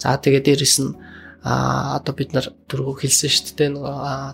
За 0.00 0.16
тэгээ 0.16 0.42
дээрэс 0.44 0.76
нь 0.80 0.92
а 1.46 2.00
одоо 2.00 2.12
бид 2.16 2.34
нар 2.34 2.50
түрүү 2.66 3.06
хэлсэн 3.06 3.30
шүү 3.30 3.54
дээ 3.54 3.70
нэг 3.76 3.84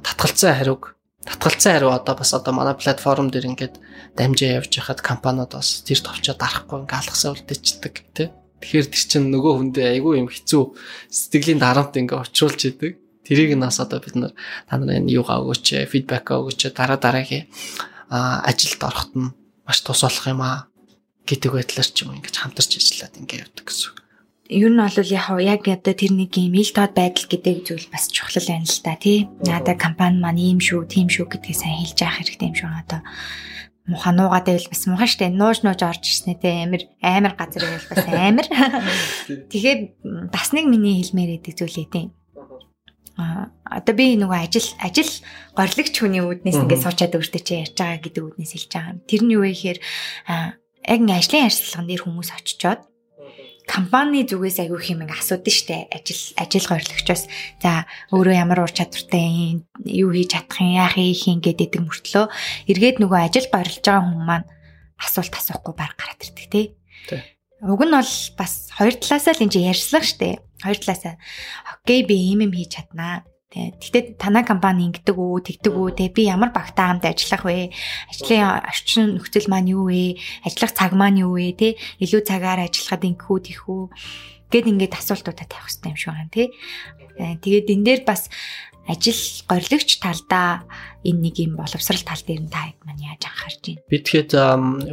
татгалцсан 0.06 0.56
хариуг 0.56 0.96
татгалцсан 1.28 1.72
хариу 1.76 1.92
одоо 1.92 2.14
бас 2.16 2.32
одоо 2.32 2.52
манай 2.56 2.72
платформ 2.72 3.28
дээр 3.28 3.52
ингээд 3.52 3.76
дамжаа 4.16 4.64
явж 4.64 4.72
байхад 4.72 5.04
компаниуд 5.04 5.52
бас 5.52 5.84
тэр 5.84 6.00
товчоо 6.00 6.34
дарахгүй 6.40 6.78
ингээд 6.82 7.00
алгасаа 7.04 7.36
үлдээчдэг 7.36 7.94
тий. 8.16 8.28
Тэгэхээр 8.64 8.88
тэр 8.88 9.04
чинь 9.10 9.28
нөгөө 9.28 9.52
хүндээ 9.58 9.86
айгүй 9.98 10.24
юм 10.24 10.28
хэцүү 10.32 10.62
сэтгэлийн 11.10 11.60
дарамт 11.60 11.98
ингээд 12.00 12.22
очруулж 12.32 12.60
идэг. 12.70 13.01
Тэрийг 13.26 13.56
нас 13.56 13.78
одоо 13.80 14.00
бид 14.02 14.16
нар 14.16 14.32
та 14.68 14.76
нарын 14.76 15.06
юугаа 15.06 15.42
өгөөч, 15.42 15.86
фидбек 15.90 16.30
өгөөч, 16.30 16.74
дараа 16.74 16.98
дараагийн 16.98 17.46
ажилд 18.10 18.82
ороход 18.82 19.12
нь 19.16 19.32
маш 19.66 19.78
тус 19.80 20.02
болох 20.02 20.26
юм 20.26 20.42
аа 20.42 20.66
гэдэг 21.26 21.50
байдлаар 21.54 21.88
ч 21.88 22.02
юм 22.02 22.18
ингээд 22.18 22.40
хамтарч 22.40 22.76
ажиллаад 22.76 23.18
ингээд 23.20 23.42
явдаг 23.46 23.66
гэсэн 23.70 24.02
ер 24.52 24.68
нь 24.68 24.76
бол 24.76 24.98
яг 25.00 25.26
яг 25.40 25.62
одоо 25.64 25.94
тэр 25.94 26.12
нэг 26.12 26.36
юм 26.36 26.54
ил 26.58 26.70
тод 26.74 26.92
байдал 26.92 27.26
гэдэг 27.30 27.56
зүйл 27.64 27.88
бас 27.88 28.10
чухал 28.12 28.42
байна 28.44 28.68
л 28.68 28.82
та 28.84 28.94
тий. 29.00 29.28
Надаа 29.40 29.76
компани 29.78 30.20
маань 30.20 30.42
ийм 30.42 30.60
шүү, 30.60 30.84
тийм 30.90 31.08
шүү 31.08 31.30
гэдгийг 31.30 31.56
сайн 31.56 31.80
хэлж 31.80 31.98
яах 32.04 32.16
хэрэгтэй 32.20 32.48
юм 32.52 32.56
шиг 32.58 32.68
одоо 32.68 33.00
муха 33.88 34.12
нуугаад 34.12 34.46
байвал 34.46 34.68
бас 34.68 34.82
муха 34.86 35.06
штэ 35.08 35.32
нууж 35.32 35.64
нууж 35.64 35.80
орж 35.80 36.04
ирснэ 36.04 36.36
те 36.36 36.68
амир 36.68 36.84
амир 37.00 37.32
газар 37.32 37.62
байвал 37.64 37.88
бас 37.88 38.04
амир. 38.12 38.46
Тэгэхээр 39.50 39.80
бас 40.28 40.48
нэг 40.52 40.66
миний 40.68 41.00
хэлмээр 41.00 41.40
идэг 41.40 41.56
зүйлээ 41.56 41.88
тийм. 41.88 42.08
А 43.20 43.52
одоо 43.68 43.94
би 43.96 44.16
нөгөө 44.16 44.40
ажил 44.48 44.68
ажил 44.80 45.12
горлогч 45.52 45.94
хүний 46.00 46.24
үүднээс 46.24 46.60
ингээд 46.64 46.84
суучаад 46.84 47.16
өөртөө 47.16 47.42
чи 47.44 47.52
ярьж 47.60 47.76
байгаа 47.76 48.00
гэдэг 48.00 48.22
үүднээс 48.24 48.52
хэлж 48.56 48.70
байгаа 48.72 48.92
юм. 48.96 49.00
Тэр 49.04 49.20
нь 49.24 49.32
юу 49.36 49.42
вэ 49.44 49.52
гэхээр 49.52 49.78
яг 49.78 50.98
ингээд 51.02 51.20
ажлын 51.20 51.44
харьцлаган 51.44 51.88
дээр 51.88 52.02
хүмүүс 52.08 52.30
очичоод 52.32 52.80
компани 53.66 54.26
зүгээс 54.26 54.58
айгүй 54.64 54.80
хэмээн 54.80 55.14
асуудаг 55.14 55.54
штэ 55.54 55.86
ажил 55.94 56.22
ажил 56.36 56.66
гориглогчоос 56.66 57.22
за 57.62 57.86
өөрөө 58.10 58.34
ямар 58.34 58.66
ур 58.66 58.72
чадвартай 58.74 59.62
юу 59.86 60.10
хийж 60.10 60.34
чадах 60.34 60.58
юм 60.58 60.74
яах 60.74 60.98
юм 60.98 61.38
гэдэг 61.38 61.78
мөртлөө 61.78 62.26
эргээд 62.68 62.96
нөгөө 62.98 63.20
ажил 63.22 63.46
гориглож 63.54 63.86
байгаа 63.86 64.02
хүмүүс 64.02 64.26
маань 64.26 64.46
асуулт 64.98 65.34
асуухгүй 65.34 65.74
баг 65.78 65.94
гараад 65.94 66.20
ирдэг 66.26 66.46
тий. 66.50 66.66
Уг 67.62 67.82
нь 67.86 67.94
бол 67.94 68.12
бас 68.38 68.52
хоёр 68.74 68.94
талаасаа 68.98 69.38
л 69.38 69.44
энэ 69.46 69.70
ярьслах 69.70 70.02
штэ. 70.02 70.42
Хоёр 70.66 70.78
талаасаа 70.82 71.14
окей 71.78 72.02
би 72.02 72.18
ийм 72.18 72.42
юм 72.46 72.52
хийж 72.52 72.74
чаднаа 72.74 73.22
Тэгтээ 73.52 74.16
танай 74.16 74.48
компани 74.48 74.88
ингэдэг 74.88 75.12
үү, 75.12 75.44
тэгдэг 75.44 75.74
үү, 75.76 75.88
те 75.92 76.08
би 76.08 76.24
ямар 76.24 76.56
багтаа 76.56 76.88
хамт 76.88 77.04
ажиллах 77.04 77.44
вэ? 77.44 77.68
Ажлын 78.08 78.64
орчин 78.64 79.20
нөхцөл 79.20 79.52
маань 79.52 79.68
юу 79.76 79.92
вэ? 79.92 80.16
Ажиллах 80.40 80.72
цаг 80.72 80.96
маань 80.96 81.20
юу 81.20 81.36
вэ, 81.36 81.52
те? 81.52 81.68
Илүү 82.00 82.24
цагаар 82.24 82.64
ажиллахад 82.64 83.04
ингэхүү, 83.04 83.38
тийхүү 83.44 83.80
гэд 84.48 84.72
ингээд 84.72 84.96
асуултуудаа 84.96 85.44
тавих 85.44 85.68
хэрэгтэй 85.68 85.92
юм 85.92 86.00
шиг 86.00 86.12
байна, 86.16 86.32
те. 86.32 86.48
Э, 87.20 87.36
тэгээд 87.44 87.68
энэ 87.76 87.84
дээр 87.84 88.00
бас 88.08 88.32
ажил 88.88 89.20
горилогч 89.44 90.00
талдаа 90.00 90.64
энэ 91.02 91.20
нэг 91.28 91.36
юм 91.42 91.58
боловсрал 91.58 92.02
тал 92.06 92.22
дээр 92.22 92.42
нь 92.46 92.52
та 92.52 92.70
маань 92.86 93.02
яаж 93.02 93.26
анхаарч 93.26 93.60
байна? 93.62 93.82
Би 93.90 93.98
тэгэхэд 93.98 94.30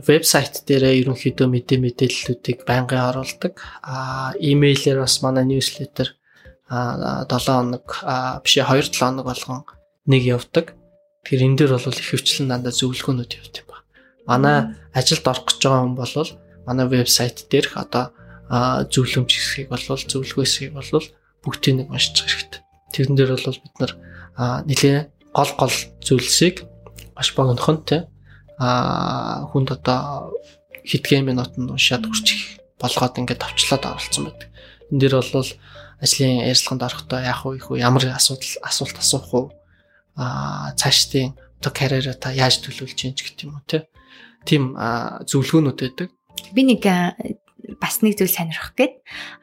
вебсайт 0.05 0.65
дээрээ 0.65 1.05
ерөнхийдөө 1.05 1.47
мэдээ 1.47 1.79
мэдээллүүдийг 1.85 2.59
байнгын 2.65 3.13
оруулдаг. 3.13 3.53
Аа, 3.85 4.33
имэйлээр 4.41 5.05
бас 5.05 5.21
манай 5.21 5.45
ньюслетер 5.45 6.17
7 6.69 7.29
хоног 7.29 7.85
биш 8.41 8.53
2 8.57 8.65
7 8.65 8.97
хоног 8.97 9.25
болгон 9.25 9.65
нэг 10.09 10.23
явдаг. 10.25 10.73
Тэгэхээр 11.25 11.45
энэ 11.45 11.57
дээр 11.57 11.71
бол 11.77 11.93
их 11.93 12.09
хвчлэн 12.09 12.49
дандаа 12.49 12.73
зөвлөгөөнүүд 12.73 13.31
явт 13.37 13.55
юм 13.61 13.67
ба. 13.69 13.77
Манай 14.25 14.57
ажилд 14.93 15.25
орох 15.25 15.45
гэж 15.45 15.61
байгаа 15.61 15.81
хүн 15.85 15.97
бол 15.97 16.13
манай 16.65 16.85
вебсайт 16.89 17.49
дээрх 17.49 17.73
одоо 17.77 18.13
зөвлөмж 18.89 19.29
хэсгийг 19.29 19.69
бол 19.69 19.81
зөвлөгөө 19.81 20.45
хэсгийг 20.45 20.73
бол 20.73 20.89
бүгдийг 21.45 21.75
нэг 21.85 21.87
уншиж 21.93 22.17
хэрэгтэй. 22.25 22.61
Тэрэн 22.93 23.15
дээр 23.17 23.31
бол 23.37 23.61
бид 23.61 23.75
нар 23.77 23.93
нэлээ 24.65 25.18
гол 25.39 25.51
гол 25.55 25.75
зүйлсийг 26.03 26.67
маш 27.15 27.31
богинохон 27.35 27.79
те 27.87 27.97
а 28.59 29.47
хүнд 29.47 29.71
одоо 29.71 30.35
хэдхэн 30.83 31.23
минутанд 31.23 31.71
уншаад 31.71 32.03
хүрчих 32.03 32.59
болгоод 32.75 33.15
ингээд 33.19 33.39
товчлоод 33.39 33.83
оруулсан 33.87 34.23
байдаг. 34.27 34.49
Энд 34.91 34.99
дээр 34.99 35.15
бол 35.23 35.51
ажлын 36.03 36.43
ярилцлаганд 36.43 36.83
орохдоо 36.83 37.19
яах 37.23 37.43
вэ, 37.47 37.55
их 37.55 37.67
ямар 37.71 38.03
асуудал 38.11 38.53
асуулт 38.67 38.97
асуух 38.99 39.27
уу, 39.31 39.45
аа 40.19 40.75
цаашдын 40.75 41.39
одоо 41.59 41.71
карьераа 41.71 42.15
та 42.19 42.35
яаж 42.35 42.59
төлөвлөж 42.59 42.95
чинь 42.95 43.15
ч 43.15 43.23
гэх 43.23 43.47
юм 43.47 43.59
уу 43.59 43.63
тийм 44.43 44.75
зөвлөгөөнүүд 45.23 45.79
байдаг. 45.79 46.09
Би 46.55 46.63
нэг 46.63 46.83
бас 47.79 47.99
нэг 48.03 48.15
зүйл 48.15 48.31
сонирхох 48.31 48.75
гээд 48.75 48.93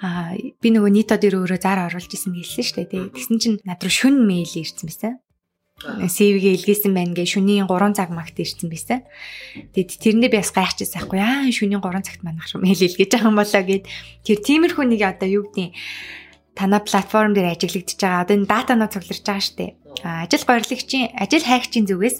а 0.00 0.32
би 0.36 0.68
нөгөө 0.72 0.92
нийтод 0.92 1.24
өөрөө 1.24 1.60
зар 1.60 1.84
оруулж 1.88 2.08
исэн 2.08 2.32
гэлсэн 2.32 2.64
шүү 2.64 2.76
дээ. 2.88 3.12
Тэгсэн 3.12 3.36
чинь 3.40 3.60
над 3.64 3.80
руу 3.84 3.92
шүн 3.92 4.24
мэйл 4.24 4.48
ирсэн 4.48 4.88
байсан. 4.88 5.12
CV-гээ 5.76 6.56
илгээсэн 6.56 6.96
байна 6.96 7.12
гэ 7.12 7.28
шөнийн 7.28 7.68
3 7.68 7.92
цаг 7.92 8.08
магт 8.08 8.40
ирсэн 8.40 8.72
байсан. 8.72 9.04
Тэгэд 9.76 10.00
тэрэндээ 10.00 10.32
би 10.32 10.40
бас 10.40 10.48
гайхчихсан 10.56 11.04
байхгүй 11.04 11.20
аа 11.20 11.52
шөнийн 11.52 11.84
3 11.84 12.00
цагт 12.00 12.24
манах 12.24 12.48
шүү 12.48 12.64
мэйл 12.64 12.80
илгээж 12.80 13.12
байгаа 13.12 13.28
юм 13.28 13.36
болоо 13.36 13.60
гэд 13.60 13.84
тэр 14.24 14.38
тиймэрхүү 14.40 14.84
нэг 14.88 15.02
одоо 15.04 15.28
юу 15.28 15.44
гэдэг 15.52 15.76
танаа 16.56 16.80
платформ 16.80 17.36
дээр 17.36 17.52
ажиглагдчихж 17.52 18.00
байгаа. 18.00 18.24
Одоо 18.24 18.34
энэ 18.40 18.48
датанаа 18.48 18.88
цугларч 18.88 19.20
байгаа 19.20 19.44
шүү 19.44 19.56
дээ. 19.60 19.72
Ажил 20.24 20.44
гойрлагчийн 20.48 21.06
ажил 21.12 21.44
хайгчийн 21.44 21.84
зүгээс 21.84 22.16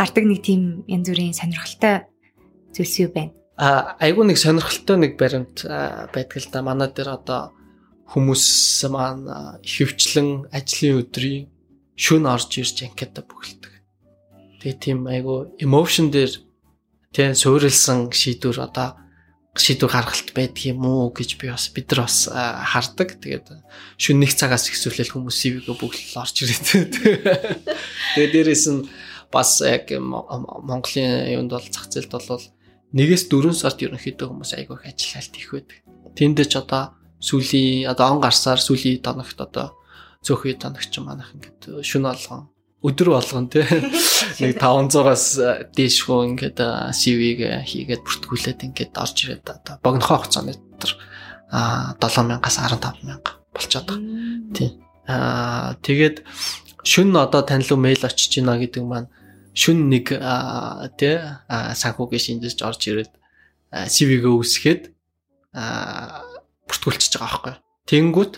гардаг 0.00 0.24
нэг 0.24 0.40
тийм 0.40 0.62
янз 0.88 1.06
бүрийн 1.12 1.36
сонирхолтой 1.36 2.08
зүйлс 2.72 2.96
юу 3.04 3.12
байна. 3.12 3.36
А 3.60 4.00
айгүй 4.00 4.24
нэг 4.24 4.40
сонирхолтой 4.40 4.96
нэг 4.96 5.20
баримт 5.20 5.68
байдаг 5.68 6.40
л 6.40 6.48
да. 6.48 6.64
Манай 6.64 6.88
дээр 6.88 7.20
одоо 7.20 7.52
хүмүүс 8.08 8.88
маань 8.88 9.28
хөвчлэн 9.60 10.48
ажлын 10.48 11.04
өдрийн 11.04 11.49
шүн 12.00 12.24
орж 12.24 12.56
ирж 12.56 12.88
анкета 12.88 13.20
бүгэлдэг. 13.20 13.72
Тэгээ 14.64 14.76
тийм 14.80 15.04
айгу 15.04 15.52
emotion 15.60 16.08
дээр 16.08 16.32
тийм 17.12 17.36
суурилсан 17.36 18.08
шийдвэр 18.08 18.64
одоо 18.64 18.96
шийдвэр 19.52 19.92
гаргалт 19.92 20.32
байдаг 20.32 20.64
юм 20.64 20.88
уу 20.88 21.12
гэж 21.12 21.36
би 21.36 21.52
бас 21.52 21.68
бид 21.68 21.92
нар 21.92 22.08
бас 22.08 22.24
хардаг. 22.32 23.20
Тэгээд 23.20 23.52
шүн 24.00 24.16
нэг 24.16 24.32
цагаас 24.32 24.72
ихсүүлэл 24.72 25.12
хүмүүс 25.12 25.36
CV-гээ 25.36 25.76
бүгд 25.76 26.16
орж 26.16 26.36
ирээд. 26.40 26.92
Тэгээд 28.16 28.32
дээрэс 28.32 28.64
нь 28.72 28.88
бас 29.28 29.60
яг 29.60 29.92
Монголын 29.92 31.28
юунд 31.36 31.52
бол 31.52 31.68
зах 31.68 31.92
зээлд 31.92 32.16
бол 32.16 32.44
нэгээс 32.96 33.28
4 33.28 33.52
сард 33.52 33.78
ерөнхийдөө 33.84 34.26
хүмүүс 34.32 34.56
айгүй 34.56 34.76
их 34.80 34.88
ажиллалт 34.88 35.34
их 35.36 35.48
байдаг. 35.52 35.78
Тэнд 36.16 36.38
ч 36.48 36.54
одоо 36.56 36.96
сүүлийн 37.20 37.92
одоо 37.92 38.16
он 38.16 38.20
гарсаар 38.24 38.58
сүүлийн 38.58 39.04
доногт 39.04 39.38
одоо 39.38 39.76
цөөхий 40.20 40.56
танагч 40.60 40.92
манайх 41.00 41.32
ингээд 41.34 41.84
шүн 41.84 42.04
болгон 42.04 42.48
өдөр 42.84 43.08
болгон 43.12 43.48
тий 43.52 43.64
нэг 44.40 44.56
500-аас 44.56 45.24
дээш 45.76 45.96
хөө 46.04 46.32
ингээд 46.32 46.58
CV-г 46.96 47.60
хийгээд 47.64 48.04
бүртгүүлээд 48.04 48.64
ингээд 48.68 48.96
орж 48.96 49.16
ирээд 49.24 49.44
одоо 49.48 49.76
богинохоо 49.84 50.24
хугацааны 50.24 50.56
дотор 50.56 50.96
а 51.52 51.96
7000-аас 52.00 52.56
15000 52.56 53.20
болчиход 53.52 53.86
байгаа. 53.88 54.00
Тий. 54.56 54.70
Аа 55.08 55.76
тэгээд 55.84 56.24
шүн 56.84 57.16
одоо 57.16 57.42
танил 57.44 57.76
мэйл 57.76 58.00
очиж 58.00 58.32
гинэ 58.40 58.56
гэдэг 58.64 58.84
маань 58.84 59.12
шүн 59.52 59.92
нэг 59.92 60.16
тий 60.96 61.16
санхүүгээ 61.50 62.20
шинжилж 62.20 62.58
орж 62.64 62.80
ирээд 62.88 63.12
CV-гээ 63.72 64.32
үүсгээд 64.32 64.82
бүртгүүлчихэж 66.68 67.14
байгаа 67.18 67.28
байхгүй. 67.28 67.54
Тэнгүүт 67.90 68.34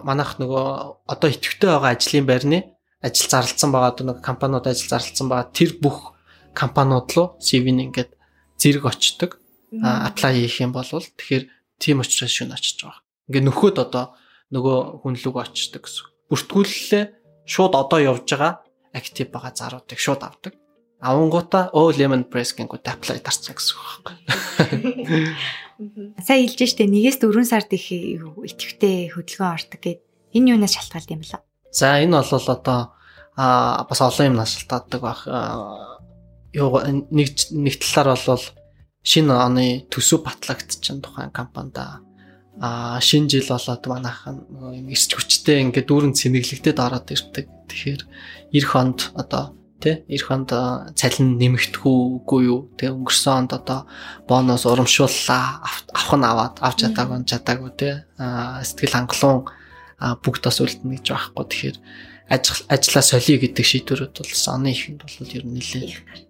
манайх 0.00 0.40
нөгөө 0.40 0.66
одоо 1.12 1.28
идэвхтэй 1.28 1.68
байгаа 1.68 1.92
ажлын 1.92 2.26
байрны 2.26 2.58
ажил 3.04 3.28
зарлцсан 3.28 3.70
байгаа 3.72 3.92
одоо 3.92 4.04
нэг 4.08 4.18
компаниуд 4.24 4.66
ажил 4.66 4.88
зарлцсан 4.88 5.28
байгаа 5.28 5.52
тэр 5.52 5.76
бүх 5.76 6.16
компаниуд 6.56 7.08
руу 7.12 7.36
CV-н 7.44 7.92
ингээд 7.92 8.16
зэрэг 8.56 8.84
очдог 8.88 9.42
apply 9.72 10.32
хийх 10.48 10.64
юм 10.64 10.72
бол 10.72 10.86
тэгэхээр 10.88 11.44
тийм 11.80 12.00
учраас 12.00 12.32
шүн 12.32 12.52
очиж 12.52 12.84
байгаа. 12.84 13.00
Ингээд 13.28 13.46
нөхөд 13.48 13.76
одоо 13.80 14.04
нөгөө 14.52 15.02
хүн 15.02 15.16
лүг 15.16 15.36
очдог 15.40 15.82
гэсэн. 15.82 16.06
Бүртгүүлэлээ 16.28 17.04
шууд 17.48 17.72
одоо 17.74 17.98
явж 18.00 18.28
байгаа 18.28 18.52
актив 18.92 19.28
байгаа 19.32 19.52
заруудыг 19.56 19.98
шууд 19.98 20.22
авдаг. 20.22 20.52
Авангуута 21.02 21.66
оо 21.74 21.90
lemon 21.90 22.22
press 22.30 22.54
гингүүд 22.54 22.86
apply 22.86 23.18
дарцсан 23.18 23.58
гэсэн 23.58 23.74
үг 23.74 23.82
байхгүй. 24.06 24.14
Сайн 26.22 26.46
хэлж 26.46 26.62
штэ 26.62 26.86
нэгээс 26.86 27.18
4 27.18 27.42
сард 27.42 27.74
их 27.74 27.90
итгэвтэй 27.90 29.10
хөдөлгөөн 29.10 29.54
ордог 29.58 29.82
гэд 29.82 29.98
энэ 30.30 30.54
юунаас 30.54 30.78
шалтгаалд 30.78 31.10
юм 31.10 31.26
бэлээ? 31.26 31.42
За 31.74 31.98
энэ 31.98 32.22
бол 32.22 32.46
одоо 32.46 32.94
а 33.34 33.82
бас 33.82 33.98
олон 33.98 34.30
юмнаас 34.30 34.54
шалтгаалдаг 34.54 35.00
баг. 35.02 35.20
Юу 36.54 36.78
нэг 37.10 37.34
нэг 37.50 37.74
талаар 37.82 38.14
бол 38.22 38.44
шинэ 39.02 39.34
оны 39.34 39.66
төсөв 39.90 40.22
батлагдчихсан 40.22 41.02
тухайн 41.02 41.34
компанид 41.34 41.82
а 42.62 43.00
шинэ 43.02 43.26
жил 43.26 43.50
болоод 43.50 43.82
манайхан 43.90 44.46
юм 44.54 44.86
эрч 44.86 45.10
хүчтэй 45.18 45.66
ингээд 45.66 45.88
дүүрэн 45.90 46.14
цэнэглэгдээд 46.14 46.78
ороод 46.78 47.10
ирдэг. 47.10 47.50
Тэгэхээр 47.66 48.02
эх 48.54 48.66
хонд 48.70 49.10
одоо 49.18 49.56
тий 49.82 49.96
эх 50.06 50.30
хонд 50.30 50.54
цалин 50.94 51.34
нэмэгдэхүүгүй 51.42 52.40
юу? 52.46 52.70
Тий 52.78 52.94
өнгөрсөн 52.94 53.50
онд 53.50 53.52
одоо 53.58 53.90
бонус 54.30 54.62
урамшууллаа 54.62 55.66
авах 55.66 56.12
нь 56.14 56.24
аваад 56.24 56.54
авч 56.62 56.86
чадаагүй 56.86 57.26
чадаагүй 57.26 57.70
тий 57.74 57.94
сэтгэл 58.14 58.94
хангалуун 58.94 59.50
бүгд 60.22 60.42
бас 60.46 60.58
үлдэнэ 60.62 61.02
гэж 61.02 61.06
байхгүй. 61.10 61.44
Тэгэхээр 61.50 61.76
ажлаа 62.32 63.04
солиё 63.04 63.36
гэдэг 63.42 63.66
шийдвэрүүд 63.66 64.14
бол 64.22 64.46
оны 64.54 64.70
ихэнд 64.70 65.02
бол 65.02 65.34
ер 65.34 65.44
нь 65.44 65.54
нэлээ 65.58 65.84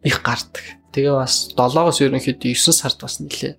их 0.08 0.18
гардаг. 0.24 0.64
Тэгээ 0.96 1.14
бас 1.14 1.52
7-оос 1.54 2.00
ерөнхийдөө 2.02 2.56
9 2.56 2.72
сард 2.72 2.98
бас 3.00 3.20
нэлээ 3.20 3.54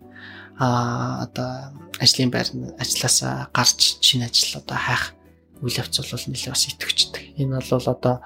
а 0.59 1.25
одоо 1.25 1.73
ажлын 1.97 2.29
байр 2.29 2.45
ажилласаа 2.77 3.49
гарч 3.53 3.97
шинэ 4.05 4.29
ажил 4.29 4.61
одоо 4.61 4.77
хайх 4.77 5.17
үйл 5.63 5.79
явц 5.79 5.97
бол 5.97 6.25
нэлээ 6.29 6.51
бас 6.53 6.67
итгэвчдэг. 6.69 7.23
Энэ 7.39 7.57
бол 7.57 7.87
одоо 7.89 8.21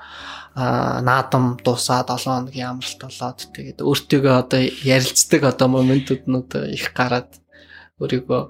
наадам 0.57 1.61
дуусаад 1.61 2.09
7 2.09 2.25
хоногийн 2.25 2.69
амралт 2.73 3.01
болоод 3.05 3.39
тэгээд 3.53 3.85
өөртөөгөө 3.85 4.35
одоо 4.41 4.61
ярилцдаг 4.81 5.41
одоо 5.45 5.67
моментууднууд 5.69 6.73
их 6.73 6.97
гараад 6.97 7.37
өөрийгөө 8.01 8.41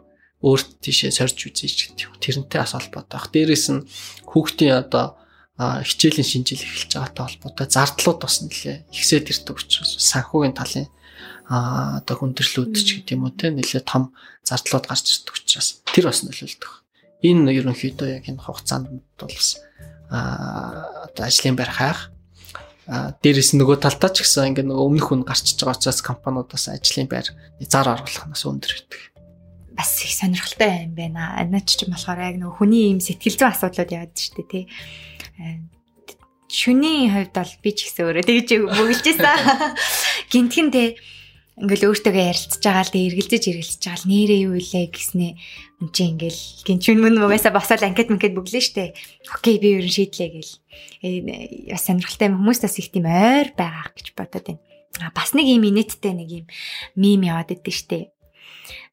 өөрт 0.47 0.69
тийшээ 0.79 1.11
сорж 1.11 1.37
үзье 1.51 1.67
гэдэг 1.67 2.07
юм. 2.07 2.13
Тэрнтэй 2.21 2.59
бас 2.63 2.77
холбоотой. 2.77 3.19
Дээрээс 3.27 3.67
нь 3.75 3.87
хүүхдийн 4.23 4.87
одоо 4.87 5.19
хичээлийн 5.57 6.27
шинжил 6.27 6.61
эхэлж 6.61 6.95
байгаатай 6.95 7.23
холбоотой 7.25 7.67
зардлууд 7.67 8.19
бас 8.21 8.35
нэлээ 8.45 8.87
ихсээд 8.93 9.27
ирдэг 9.33 9.57
учраас 9.57 9.97
санхүүгийн 9.97 10.53
талын 10.53 10.87
а 11.49 11.97
одоо 11.97 12.15
хүндрэлүүд 12.21 12.71
ч 12.77 13.01
гэдэг 13.01 13.17
юм 13.17 13.25
уу 13.25 13.33
те 13.33 13.49
нэлээ 13.49 13.81
том 13.81 14.13
зардлууд 14.45 14.85
гарч 14.85 15.05
ирдэг 15.09 15.33
учраас 15.33 15.81
тэр 15.89 16.13
бас 16.13 16.21
нөлөөлдөг. 16.21 16.71
Энэ 17.25 17.51
ерөнхийдөө 17.57 18.07
яг 18.21 18.29
энэ 18.29 18.45
хугацаанд 18.45 18.85
бол 19.17 19.33
бас 19.33 19.57
одоо 20.09 21.23
ажлын 21.27 21.55
байр 21.55 21.71
хайх 21.71 22.11
а 22.87 23.11
дээрэс 23.19 23.51
нөгөө 23.59 23.83
талтаа 23.83 24.11
ч 24.15 24.23
гэсэн 24.23 24.55
ингээ 24.55 24.63
нөгөө 24.63 24.87
өмнөх 24.87 25.07
хүн 25.11 25.27
гарчиж 25.27 25.59
байгаа 25.59 25.75
учраас 25.75 25.99
компаниудаас 25.99 26.71
ажлын 26.71 27.11
байр 27.11 27.27
зар 27.59 27.87
оруулах 27.91 28.31
нас 28.31 28.47
өндөр 28.47 28.71
байдаг. 28.71 29.01
Бас 29.75 29.91
их 30.07 30.15
сонирхолтой 30.15 30.87
юм 30.87 30.95
байна. 30.95 31.35
Анаач 31.35 31.75
ч 31.75 31.83
болохоор 31.83 32.23
яг 32.23 32.39
нөгөө 32.39 32.63
хүний 32.63 32.95
юм 32.95 33.03
сэтгэл 33.03 33.35
зүйн 33.35 33.51
асуудлууд 33.51 33.91
яваад 33.91 34.15
штэ 34.15 34.43
тий. 34.47 34.63
Шүний 36.47 37.11
хувьд 37.11 37.35
бол 37.35 37.53
би 37.59 37.69
ч 37.75 37.91
гэсэн 37.91 38.07
өөрөө 38.07 38.23
тэгж 38.23 38.49
бөглөжсэн. 38.71 39.35
Гинтхэн 40.31 40.71
тий 40.71 40.95
ингээл 41.57 41.89
өөртөөгөө 41.89 42.25
ярилцж 42.29 42.61
байгаа 42.61 42.85
л 42.85 42.93
тэгээ 42.93 43.07
эргэлзэж 43.17 43.43
эргэлзэж 43.49 43.81
байгаа 43.81 43.97
л 44.05 44.09
нэрээ 44.13 44.39
юу 44.45 44.53
илээ 44.61 44.85
гэснээ 44.93 45.33
энэ 45.81 45.89
чи 45.89 46.01
ингээл 46.05 46.41
гинчүн 46.69 47.01
мөн 47.01 47.15
мугасаа 47.17 47.49
босоод 47.49 47.81
анкет 47.81 48.13
манкет 48.13 48.37
бүглээ 48.37 48.61
штэ. 48.61 48.93
Окей 49.33 49.57
би 49.57 49.81
ерөн 49.81 49.89
шийдлээ 49.89 50.29
гэл. 50.37 50.53
Э 51.01 51.73
бас 51.73 51.89
сонирхолтой 51.89 52.29
хүмүүс 52.29 52.61
бас 52.61 52.77
их 52.77 52.93
тийм 52.93 53.09
ойр 53.09 53.57
байгаа 53.57 53.89
гэж 53.89 54.13
бодоод 54.13 54.45
байна. 54.45 54.61
А 55.01 55.09
бас 55.17 55.33
нэг 55.33 55.49
юм 55.49 55.65
инэттэй 55.65 56.13
нэг 56.13 56.29
юм 56.29 56.45
мим 56.93 57.25
яваад 57.25 57.49
идэв 57.49 57.73
штэ. 57.73 58.13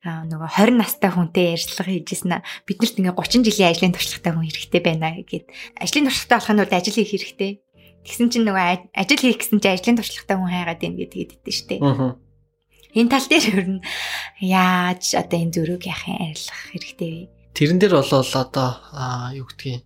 А 0.09 0.25
нөгөө 0.25 0.49
20 0.57 0.81
настай 0.81 1.13
хүнтэй 1.13 1.53
ярилцлага 1.53 1.93
хийжсэн 1.93 2.33
нь 2.33 2.45
биднэрт 2.65 2.97
ингээ 2.97 3.13
30 3.13 3.45
жилийн 3.45 3.73
ажлын 3.77 3.93
туршлагатай 3.93 4.33
хүн 4.33 4.49
хэрэгтэй 4.49 4.81
байна 4.81 5.09
гэгээд 5.21 5.47
ажлын 5.85 6.09
туршлагатай 6.09 6.37
болох 6.41 6.53
нь 6.53 6.61
бол 6.65 6.77
ажил 6.81 6.97
хийх 6.97 7.13
хэрэгтэй. 7.13 7.53
Тэгсэн 8.05 8.29
чинь 8.33 8.47
нөгөө 8.49 8.65
ажил 8.97 9.21
хийх 9.21 9.41
гэсэн 9.41 9.61
чинь 9.61 9.75
ажлын 9.77 9.99
туршлагатай 10.01 10.37
хүн 10.37 10.53
хайгаад 10.53 10.81
байна 10.81 10.97
гэдэг 10.97 11.21
идэв 11.45 11.53
штэ. 11.53 11.77
Аа 11.81 12.24
Энэ 12.95 13.11
тал 13.11 13.27
дээр 13.27 13.47
ер 13.51 13.67
нь 13.67 13.81
яаж 14.39 15.19
одоо 15.19 15.39
энэ 15.43 15.55
зөрүүг 15.59 15.83
яхин 15.91 16.15
арилгах 16.15 16.63
хэрэгтэй 16.71 17.11
вэ? 17.11 17.23
Тэрэн 17.59 17.79
дээр 17.83 17.95
бол 17.99 18.15
одоо 18.15 18.71
юу 19.35 19.47
гэдгийг 19.51 19.83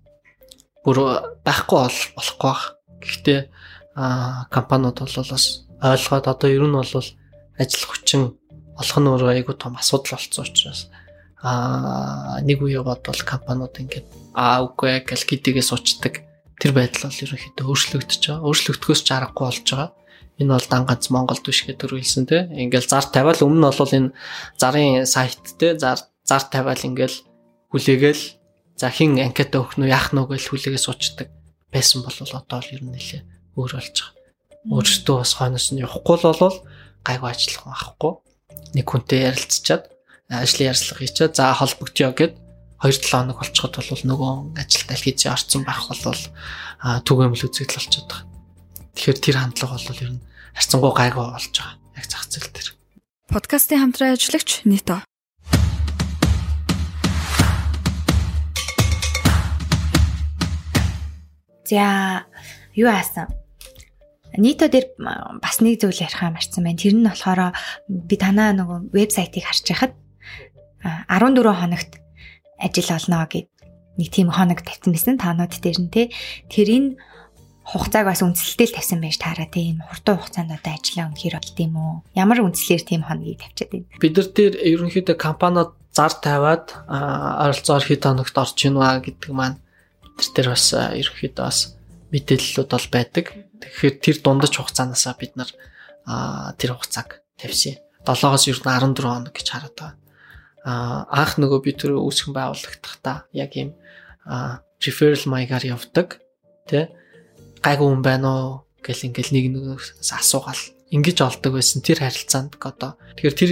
бүр 0.84 0.98
байхгүй 1.40 1.78
болохгүй 2.12 2.48
бах. 2.52 2.76
Гэхдээ 3.00 3.40
компаниуд 4.52 5.00
бол 5.00 5.16
бас 5.24 5.64
ойлгоод 5.80 6.26
одоо 6.28 6.48
ер 6.52 6.64
нь 6.68 6.76
бол 6.76 6.92
ажил 7.56 7.84
хүчин 7.88 8.22
олох 8.76 8.98
нь 9.00 9.08
өөрөө 9.08 9.30
айгүй 9.40 9.56
том 9.56 9.80
асуудал 9.80 10.20
болсон 10.20 10.44
учраас 10.44 10.92
а 11.40 12.40
нэг 12.44 12.60
үе 12.60 12.82
бодвол 12.84 13.22
компаниуд 13.24 13.72
ингээд 13.72 14.08
аа 14.36 14.68
үгүй 14.68 15.00
гэл 15.08 15.24
гэдгийг 15.24 15.64
суучдаг 15.64 16.28
тэр 16.60 16.72
байдал 16.76 17.08
бол 17.08 17.22
ерөнхийдөө 17.24 17.66
өөрчлөгдөж 17.72 18.22
байгаа. 18.26 18.46
Өөрчлөгдөхөөс 18.46 19.02
ч 19.06 19.08
аргагүй 19.14 19.44
болж 19.46 19.66
байгаа 19.70 19.88
энэ 20.38 20.54
бол 20.54 20.66
дан 20.70 20.86
ганц 20.86 21.10
Монголд 21.10 21.42
биш 21.42 21.66
гэж 21.66 21.76
төрүүлсэн 21.82 22.24
те. 22.30 22.46
Ингээл 22.54 22.86
зар 22.86 23.06
тавиал 23.10 23.42
өмнө 23.42 23.68
нь 23.68 23.78
бол 23.78 23.94
энэ 23.98 24.14
зарын 24.54 25.06
сайт 25.06 25.42
те 25.58 25.74
зар 25.74 25.98
зар 26.22 26.42
тавиал 26.46 26.78
ингээл 26.78 27.16
хүлээгээл 27.74 28.22
за 28.78 28.88
хин 28.94 29.18
анкета 29.18 29.58
өгөх 29.58 29.82
нь 29.82 29.90
яах 29.90 30.14
нь 30.14 30.22
гэж 30.22 30.44
хүлээгээ 30.54 30.78
суучдаг 30.78 31.28
байсан 31.74 32.06
бол 32.06 32.14
одоо 32.14 32.58
л 32.62 32.72
ер 32.72 32.82
нь 32.86 32.94
нэлээ 32.94 33.22
өөр 33.58 33.72
болж 33.74 33.96
байгаа. 33.98 34.14
Өөрсдөө 34.70 35.16
бас 35.18 35.32
хойноос 35.34 35.68
нь 35.74 35.82
явахгүй 35.82 36.16
л 36.22 36.26
болвол 36.30 36.56
гайгүй 37.02 37.28
ажиллах 37.34 37.66
авахгүй. 37.66 38.12
Нэг 38.78 38.86
хүнтэй 38.86 39.26
ярилцчаад 39.26 39.84
ажлын 40.30 40.68
ярилцлага 40.70 41.00
хийчаад 41.02 41.32
за 41.34 41.44
холбогдъё 41.58 42.12
гэд 42.14 42.32
2-7 42.78 43.10
хоног 43.10 43.38
болчиход 43.42 43.74
бол 43.74 44.04
нөгөө 44.06 44.32
ажилд 44.62 44.88
аль 44.94 45.02
хийж 45.02 45.26
орцсон 45.26 45.66
байх 45.66 45.82
бол 45.88 46.22
түгээмэл 47.02 47.46
үзэгдэл 47.48 47.78
болчиход 47.80 48.06
байгаа. 48.06 48.37
Тэгэхээр 48.98 49.22
тэр 49.22 49.36
хандлага 49.38 49.78
бол 49.78 50.02
ер 50.02 50.10
нь 50.10 50.22
харцангуй 50.58 50.90
гайгүй 50.90 51.22
болж 51.30 51.54
байгаа. 51.54 51.78
Яг 51.94 52.06
зах 52.10 52.26
зээл 52.26 52.50
дээр. 52.50 52.68
Подкастын 53.30 53.78
хамтран 53.78 54.18
ажиллагч 54.18 54.66
Нито. 54.66 55.06
За 61.62 62.26
юу 62.74 62.90
аасан? 62.90 63.30
Нито 64.34 64.66
дээр 64.66 64.90
бас 64.98 65.62
нэг 65.62 65.78
зүйл 65.78 66.02
ярих 66.02 66.18
юм 66.18 66.34
арцсан 66.34 66.66
байна. 66.66 66.82
Тэр 66.82 66.98
нь 66.98 67.06
болохоор 67.06 67.54
би 67.86 68.18
танаа 68.18 68.50
нөгөө 68.50 68.90
вебсайтыг 68.90 69.46
харж 69.46 69.62
байхад 69.78 69.94
14 71.06 71.38
хоногт 71.54 72.02
ажил 72.58 72.90
олно 72.98 73.30
гэд 73.30 73.46
нэг 73.94 74.10
тийм 74.10 74.34
хоног 74.34 74.66
тавьсан 74.66 74.90
байсан 74.90 75.22
таанууд 75.22 75.54
дээр 75.54 75.78
нь 75.86 75.92
те. 75.94 76.10
Тэрийг 76.50 76.98
хугацааг 77.68 78.06
бас 78.08 78.24
үнэлэлтэл 78.24 78.72
тавьсан 78.80 79.00
байж 79.04 79.20
таараа 79.20 79.48
тийм 79.52 79.84
хурдан 79.84 80.16
хугацаанд 80.16 80.56
одоо 80.56 80.72
ажиллаа 80.72 81.12
үнэхээр 81.12 81.36
болд 81.36 81.58
юм 81.60 81.74
уу? 81.76 81.94
Ямар 82.16 82.40
үнэлэлээр 82.40 82.82
тийм 82.88 83.02
хоногийг 83.04 83.44
тавьчаад 83.44 83.70
байна? 83.76 84.00
Бид 84.00 84.14
нар 84.16 84.28
дээр 84.32 84.54
ерөнхийдөө 84.56 85.16
компаниуд 85.20 85.72
зар 85.92 86.12
тавиад 86.16 86.66
ойролцоогоор 86.88 87.84
хэд 87.84 88.02
хоногт 88.08 88.36
орж 88.40 88.56
ийн 88.64 88.76
вэ 88.80 89.04
гэдэг 89.04 89.32
маань 89.36 89.60
тэр 90.16 90.32
дээр 90.32 90.48
бас 90.56 90.66
ерөнхийдөө 90.72 91.44
бас 91.44 91.60
мэдээллүүд 92.08 92.70
бол 92.72 92.88
байдаг. 92.88 93.26
Тэгэхээр 93.60 93.94
тэр 94.00 94.16
дундаж 94.24 94.52
хугацаанаасаа 94.56 95.14
бид 95.20 95.36
нар 95.36 95.50
тэр 96.56 96.72
хугацааг 96.72 97.20
тавьсан. 97.36 97.76
7-оос 98.08 98.48
ер 98.48 98.56
нь 98.56 98.64
14 98.64 98.96
хоног 98.96 99.34
гэж 99.36 99.46
хараад 99.52 99.76
байгаа. 99.76 99.96
Аа 100.64 101.04
анх 101.12 101.36
нөгөө 101.36 101.60
би 101.60 101.76
тэр 101.76 102.00
үүсгэн 102.00 102.32
байгуулагдахдаа 102.32 103.28
яг 103.36 103.52
ийм 103.60 103.76
referral 104.80 105.24
маягаар 105.28 105.64
явдаг 105.76 106.24
тий 106.64 106.88
гайгүй 107.62 107.88
хүн 107.88 108.02
байна 108.02 108.28
уу 108.28 108.50
гэл 108.82 109.06
ингээл 109.10 109.34
нэг 109.34 109.46
нэгээс 109.52 110.10
асуугаал 110.14 110.62
ингэж 110.94 111.18
олдог 111.20 111.52
байсан 111.52 111.84
тэр 111.84 112.00
харилцаанд 112.00 112.56
одоо 112.58 112.96
тэгэхээр 113.18 113.36
тэр 113.36 113.50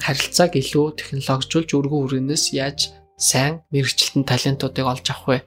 харилцааг 0.00 0.52
илүү 0.56 0.86
технологижуулж 0.96 1.70
өргөн 1.76 2.02
үрээнээс 2.06 2.44
яаж 2.56 2.96
сайн 3.20 3.60
мэрэгчлэлтэн 3.70 4.24
талентуудыг 4.24 4.86
олж 4.88 5.06
авах 5.12 5.28
вэ 5.28 5.38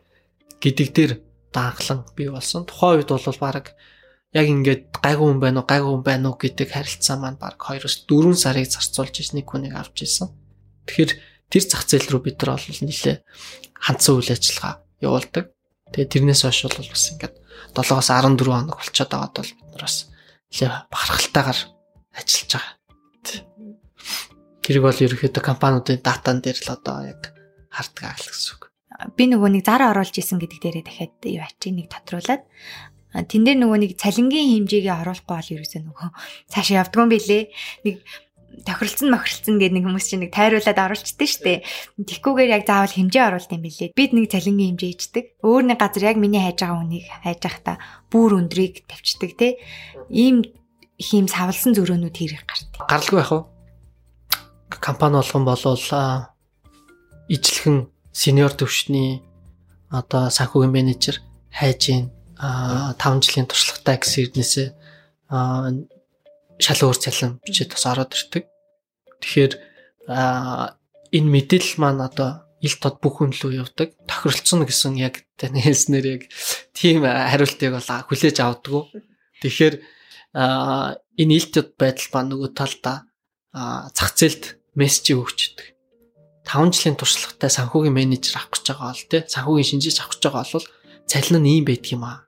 гэдэг 0.62 0.90
дээр 0.94 1.12
даанхлан 1.56 2.06
бий 2.16 2.30
болсон. 2.30 2.68
Тухайн 2.68 3.00
үед 3.00 3.10
бол 3.10 3.40
баг 3.40 3.74
яг 4.36 4.48
ингээд 4.52 4.84
гайгүй 5.00 5.28
хүн 5.32 5.40
байна 5.40 5.64
уу, 5.64 5.70
гайгүй 5.72 5.92
хүн 5.96 6.04
байна 6.04 6.26
уу 6.30 6.38
гэдэг 6.38 6.68
харилцаа 6.76 7.16
маань 7.16 7.40
баг 7.40 7.56
2-4 7.56 8.36
сарыг 8.36 8.68
зарцуулж 8.68 9.16
иж 9.24 9.30
нэг 9.32 9.48
хүнийг 9.48 9.76
авч 9.80 10.04
ирсэн. 10.04 10.30
Тэгэхээр 10.86 11.12
тэр 11.48 11.64
зах 11.64 11.88
зээл 11.88 12.12
рүү 12.12 12.22
бид 12.28 12.38
нар 12.44 12.60
бол 12.60 12.82
нэлээ 12.84 13.24
хандсан 13.80 14.14
үйл 14.20 14.36
ажиллагаа 14.36 14.84
явуулдаг. 15.00 15.55
Тэгээ 15.94 16.12
тэрнээс 16.14 16.42
хойш 16.46 16.60
бол 16.66 16.90
бас 16.90 17.06
ингээд 17.14 17.36
7-оос 17.76 18.10
14 18.10 18.42
хоног 18.42 18.78
болчиход 18.80 19.12
байгаад 19.12 19.36
бол 19.38 19.52
бид 19.54 19.70
нар 19.74 19.84
бас 19.86 19.98
нэлээ 20.50 20.72
бахархалтайгаар 20.90 21.60
ажиллаж 22.16 22.52
байгаа. 22.56 22.74
Тэрийг 24.66 24.84
бол 24.86 25.04
ерөөхдөө 25.06 25.44
компаниудын 25.46 26.02
датан 26.02 26.42
дээр 26.42 26.58
л 26.58 26.74
одоо 26.74 26.98
яг 27.06 27.22
харддаг 27.70 28.18
гэсэн 28.18 28.58
үг 28.58 28.66
би 29.16 29.28
нөгөө 29.28 29.50
нэг 29.60 29.64
зар 29.68 29.84
оруулж 29.92 30.16
исэн 30.16 30.40
гэдэг 30.40 30.60
дээрээ 30.64 30.86
дахиад 30.88 31.16
юу 31.28 31.44
ачи 31.44 31.70
нэг 31.76 31.92
тодруулаад 31.92 32.44
тэн 33.28 33.44
дээр 33.44 33.60
нөгөө 33.60 33.80
нэг 33.84 33.92
цалингийн 34.00 34.64
хэмжээгээ 34.66 34.96
оруулахгүй 35.04 35.36
бол 35.36 35.54
ерөөсөө 35.60 35.82
нөгөө 35.84 36.10
цаашаа 36.52 36.80
явдгүй 36.84 37.06
билээ. 37.12 37.44
Нэг 37.88 37.96
тохиролцсон 38.64 39.10
мохиролцсон 39.12 39.60
гэдэг 39.60 39.76
нэг 39.76 39.84
хүмүүс 39.90 40.06
чинь 40.08 40.24
нэг 40.24 40.32
тайруулаад 40.32 40.80
оруулчихдээ 40.80 41.30
штэ. 41.30 41.54
Тэгхгүйгээр 42.00 42.56
яг 42.56 42.64
заавал 42.64 42.96
хэмжээ 42.96 43.24
оруулд 43.28 43.52
юм 43.52 43.64
билээ. 43.66 43.92
Бид 43.92 44.12
нэг 44.16 44.32
цалингийн 44.32 44.80
хэмжээ 44.80 44.94
ичдэг. 44.96 45.26
Өөр 45.44 45.64
нэг 45.68 45.80
газар 45.82 46.04
яг 46.08 46.18
миний 46.22 46.40
хайж 46.40 46.60
байгаа 46.64 46.80
хүнийг 46.80 47.06
хайж 47.26 47.40
байхдаа 47.44 47.76
бүр 48.08 48.32
өндрийг 48.40 48.88
тавьчихдаг 48.88 49.32
те. 49.36 49.48
Ийм 50.08 50.48
хийм 50.96 51.28
савлсан 51.28 51.76
зөрөөнүүд 51.76 52.16
хэрэг 52.16 52.44
гардаг. 52.48 52.88
Гаралгүй 52.88 53.18
байх 53.20 53.32
уу? 53.36 53.44
Компани 54.72 55.20
болгон 55.20 55.44
болвол 55.44 55.86
ижлэхэн 57.28 57.90
сениор 58.14 58.54
төвшний 58.54 59.24
одоо 59.90 60.30
санхүүгийн 60.30 60.72
менежер 60.72 61.20
хайж 61.52 61.82
ийн 61.90 62.04
5 62.40 63.24
жилийн 63.24 63.48
туршлагатай 63.48 63.98
гэсэн 64.00 64.24
ирнээсээ 64.24 64.68
шал 66.60 66.82
өөр 66.88 66.98
цалин 66.98 67.40
бичээд 67.44 67.76
бас 67.76 67.86
ороод 67.90 68.16
ирдэг. 68.16 68.44
Тэгэхээр 69.22 69.54
энэ 70.08 71.30
мэдээлэл 71.34 71.80
маань 71.82 72.02
одоо 72.04 72.46
ил 72.62 72.76
тод 72.82 73.00
бүх 73.02 73.20
хүн 73.22 73.34
лөө 73.36 73.62
явдаг. 73.62 73.94
Тохиролцсон 74.10 74.66
гэсэн 74.66 74.96
яг 74.98 75.26
таны 75.38 75.62
хэлснээр 75.62 76.06
яг 76.20 76.22
тийм 76.74 77.04
хариултыг 77.06 77.72
бол 77.76 77.90
хүлээж 78.08 78.38
авдаггүй. 78.42 78.84
Тэгэхээр 79.42 79.76
энэ 80.36 81.36
ил 81.36 81.48
тод 81.52 81.76
байдал 81.80 82.10
ба 82.12 82.20
нөгөө 82.24 82.50
талдаа 82.56 82.98
зах 83.96 84.12
зээлд 84.16 84.60
мессеж 84.76 85.16
өгчдөг. 85.16 85.76
5 86.46 86.78
жилийн 86.78 86.98
туршлагатай 87.00 87.50
санхүүгийн 87.50 87.96
менежер 87.96 88.38
авах 88.38 88.54
гэж 88.54 88.66
байгаа 88.70 88.94
бол 88.94 89.06
тий 89.10 89.22
санхүүгийн 89.26 89.70
шинжиж 89.70 89.98
авах 89.98 90.14
гэж 90.14 90.24
байгаа 90.30 90.46
бол 90.54 90.68
цалин 91.10 91.42
нь 91.42 91.52
ийм 91.58 91.66
байдаг 91.66 91.92
юм 91.96 92.04
аа. 92.06 92.20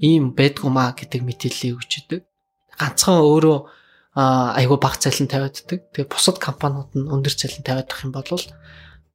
Ийм 0.00 0.24
байдгүй 0.32 0.70
маа 0.72 0.96
гэдэг 0.96 1.20
мэдээллийг 1.20 1.76
өгчдөг. 1.76 2.20
Ганцхан 2.78 3.20
өөрөө 3.20 3.58
айгүй 4.16 4.78
бага 4.80 4.96
цалин 4.96 5.28
тавиаддаг. 5.28 5.92
Тэгээ 5.92 6.08
бусад 6.08 6.40
компаниуд 6.40 6.92
нь 6.96 7.08
өндөр 7.08 7.34
цалин 7.36 7.64
тавиадах 7.64 8.00
юм 8.04 8.12
бол 8.16 8.28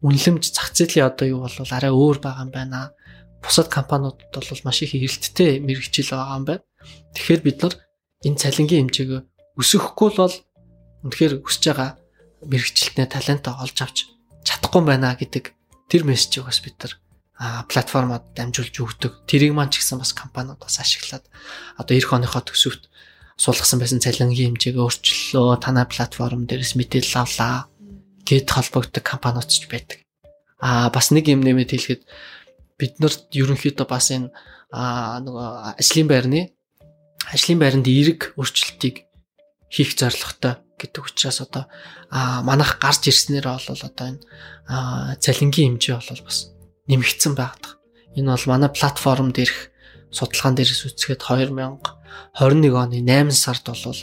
үнэлэмж 0.02 0.44
зах 0.54 0.74
зээлийн 0.74 1.10
одоо 1.10 1.26
юу 1.30 1.42
бол 1.46 1.74
арай 1.74 1.90
өөр 1.90 2.18
байгаа 2.22 2.46
юм 2.46 2.52
байна. 2.54 2.94
Бусад 3.42 3.70
компаниудад 3.70 4.30
бол 4.30 4.62
маш 4.66 4.82
их 4.86 4.94
эрэлттэй 4.94 5.62
мэрэгчил 5.62 6.14
байгаа 6.14 6.38
юм 6.38 6.46
байна. 6.46 6.66
Тэгэхээр 7.18 7.42
бид 7.42 7.58
нар 7.62 7.74
энэ 8.26 8.38
цалингийн 8.42 8.90
хэмжээг 8.90 9.26
өсөхгүй 9.58 10.10
бол 10.18 10.36
үнэхээр 11.06 11.34
өсөж 11.42 11.64
байгаа 11.66 11.90
мэрэгчлэлтний 12.46 13.10
талентаа 13.10 13.58
олж 13.62 13.78
авч 13.82 13.98
чадахгүй 14.46 14.82
байна 14.86 15.18
гэдэг 15.18 15.54
тэр 15.90 16.02
мессежийг 16.06 16.46
бас 16.46 16.62
бид 16.62 16.78
нар 16.78 16.94
платформод 17.66 18.38
дамжуулж 18.38 18.76
өгдөг. 18.78 19.26
Тэрийг 19.26 19.58
маань 19.58 19.74
ч 19.74 19.82
гэсэн 19.82 19.98
бас 19.98 20.14
компаниуд 20.14 20.62
бас 20.62 20.78
ашиглаад 20.78 21.26
одоо 21.78 21.94
эх 21.98 22.14
оныхоо 22.14 22.46
төсөвт 22.46 22.91
суулгасан 23.42 23.82
байсан 23.82 23.98
цалингийн 24.06 24.54
хэмжээг 24.54 24.78
өөрчлөлөө 24.78 25.58
танай 25.66 25.90
платформ 25.90 26.46
дээрээс 26.46 26.78
мэдээлэл 26.78 27.26
авлаа 27.26 27.66
гэд 28.22 28.46
холбогддог 28.46 29.02
компаниуд 29.02 29.50
ч 29.50 29.66
байдаг. 29.66 30.06
Аа 30.62 30.94
бас 30.94 31.10
нэг 31.10 31.26
юм 31.26 31.42
нэмэт 31.42 31.74
хэлэхэд 31.74 32.02
бид 32.78 32.94
нарт 33.02 33.34
ерөнхийдөө 33.34 33.88
бас 33.90 34.14
энэ 34.14 34.30
нөгөө 35.26 35.48
ажлын 35.82 36.08
байрны 36.08 36.42
ажлын 37.34 37.58
байранд 37.58 37.90
эерэг 37.90 38.38
өөрчлөлтийг 38.38 39.10
хийх 39.74 39.98
зорилготой 39.98 40.62
гэдэг 40.78 41.02
учраас 41.02 41.42
одоо 41.42 41.66
манайх 42.46 42.78
гарч 42.78 43.10
ирснээр 43.10 43.50
бол 43.50 43.66
одоо 43.66 44.06
энэ 44.06 44.22
цалингийн 45.18 45.82
хэмжээ 45.82 45.98
бол 45.98 46.24
бас 46.30 46.54
нэмэгдсэн 46.86 47.34
байдаг. 47.34 47.82
Энэ 48.14 48.38
бол 48.38 48.46
манай 48.54 48.70
платформ 48.70 49.34
дээрх 49.34 49.71
судалгаан 50.12 50.56
дээрээс 50.56 50.84
үзэхэд 50.92 51.24
2021 51.24 51.80
оны 52.76 52.98
8 53.02 53.32
сард 53.32 53.66
бол 53.72 54.00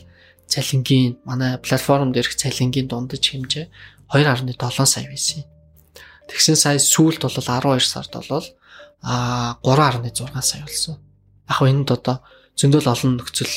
цалингийн 0.48 1.20
манай 1.28 1.60
платформ 1.60 2.12
дээрх 2.12 2.34
цалингийн 2.34 2.88
дундаж 2.88 3.20
хэмжээ 3.20 3.68
2.7 4.08 4.86
сая 4.88 5.06
байсан. 5.06 5.44
Тэгсэн 6.28 6.56
сая 6.56 6.78
сүүлд 6.80 7.20
бол 7.24 7.36
12 7.36 7.84
сард 7.84 8.12
бол 8.16 8.46
а 9.04 9.60
3.6 9.62 10.32
сая 10.40 10.64
болсон. 10.64 10.96
Яг 11.48 11.60
энэнд 11.60 11.92
одоо 11.92 12.24
зөндөл 12.56 12.88
олон 12.88 13.20
нөхцөл 13.20 13.54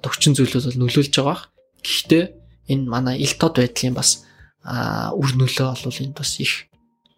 төвчин 0.00 0.34
зүйлүүд 0.34 0.66
бол 0.72 0.80
нөлөөлж 0.88 1.14
байгаа. 1.14 1.48
Гэхдээ 1.84 2.24
энэ 2.72 2.88
манай 2.88 3.16
ил 3.20 3.36
тод 3.36 3.60
байдлын 3.60 3.94
бас 3.94 4.24
үр 4.64 5.30
нөлөө 5.36 5.68
бол 5.76 6.00
энд 6.00 6.16
бас 6.16 6.40
их 6.40 6.68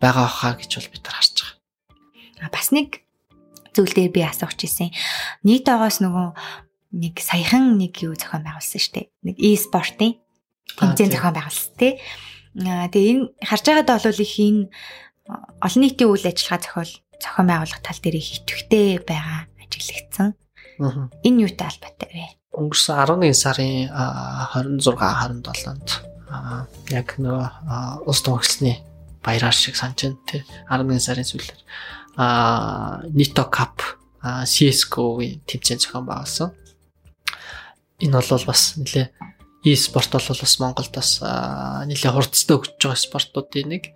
байгаа 0.03 0.27
хаа 0.27 0.55
гэж 0.59 0.71
бол 0.79 0.91
бид 0.91 1.03
нар 1.07 1.17
харж 1.19 1.37
байгаа. 1.43 2.51
Бас 2.51 2.69
нэг 2.75 3.02
зүйл 3.73 3.93
дээр 3.93 4.13
би 4.13 4.23
асуух 4.25 4.55
гэсэн. 4.57 4.93
Нийт 5.45 5.67
байгаас 5.67 6.01
нөгөө 6.05 6.29
нэг 7.03 7.15
саяхан 7.21 7.77
нэг 7.81 7.97
юу 8.05 8.15
зохион 8.17 8.45
байгуулсан 8.45 8.81
шүү 8.81 8.95
дээ. 8.97 9.07
Нэг 9.27 9.37
e-спортын 9.41 10.13
тэмцээн 10.79 11.13
зохион 11.13 11.37
байгуулсан 11.37 11.75
тий. 11.81 11.93
Тэгээ 12.57 13.11
энэ 13.17 13.25
харж 13.41 13.65
байгаадаа 13.65 13.99
бол 14.01 14.25
их 14.25 14.35
энэ 14.37 14.63
олон 15.65 15.81
нийтийн 15.81 16.11
үйл 16.13 16.29
ажиллагаа 16.29 16.61
зохиол 16.61 16.93
зохион 17.17 17.49
байгуулах 17.49 17.81
тал 17.81 18.01
дээр 18.01 18.17
их 18.21 18.29
идэвхтэй 18.45 19.01
байгаа 19.01 19.49
ажиглагдсан. 19.61 20.29
Энэ 21.25 21.43
юутай 21.49 21.69
албатай 21.73 22.09
вэ? 22.13 22.43
өнгөрсөн 22.53 22.97
11 23.01 23.33
сарын 23.33 23.89
26 23.89 24.93
27-нд 24.93 25.89
яг 26.93 27.15
нөгөө 27.17 28.09
улс 28.09 28.21
томчлсны 28.25 28.77
баяраар 29.25 29.57
шиг 29.57 29.77
санаж 29.77 30.05
байна 30.05 30.21
тий 30.29 30.43
11 30.69 31.01
сарын 31.01 31.29
сүүлээр 31.29 31.61
а 32.17 33.03
Nito 33.13 33.45
Cup 33.49 33.81
CS:GO-гийн 34.23 35.43
тэмцээн 35.49 35.81
зохион 35.81 36.07
байгуулсан. 36.07 36.51
энэ 38.03 38.19
бол 38.19 38.47
бас 38.47 38.77
нэлээ 38.79 39.09
e-спорт 39.65 40.11
бол 40.13 40.27
бас 40.27 40.55
Монголд 40.59 40.93
бас 40.95 41.11
нэлээ 41.23 42.13
хурцтай 42.13 42.57
өгч 42.59 42.79
байгаа 42.83 42.99
спортуудын 42.99 43.69
нэг 43.71 43.95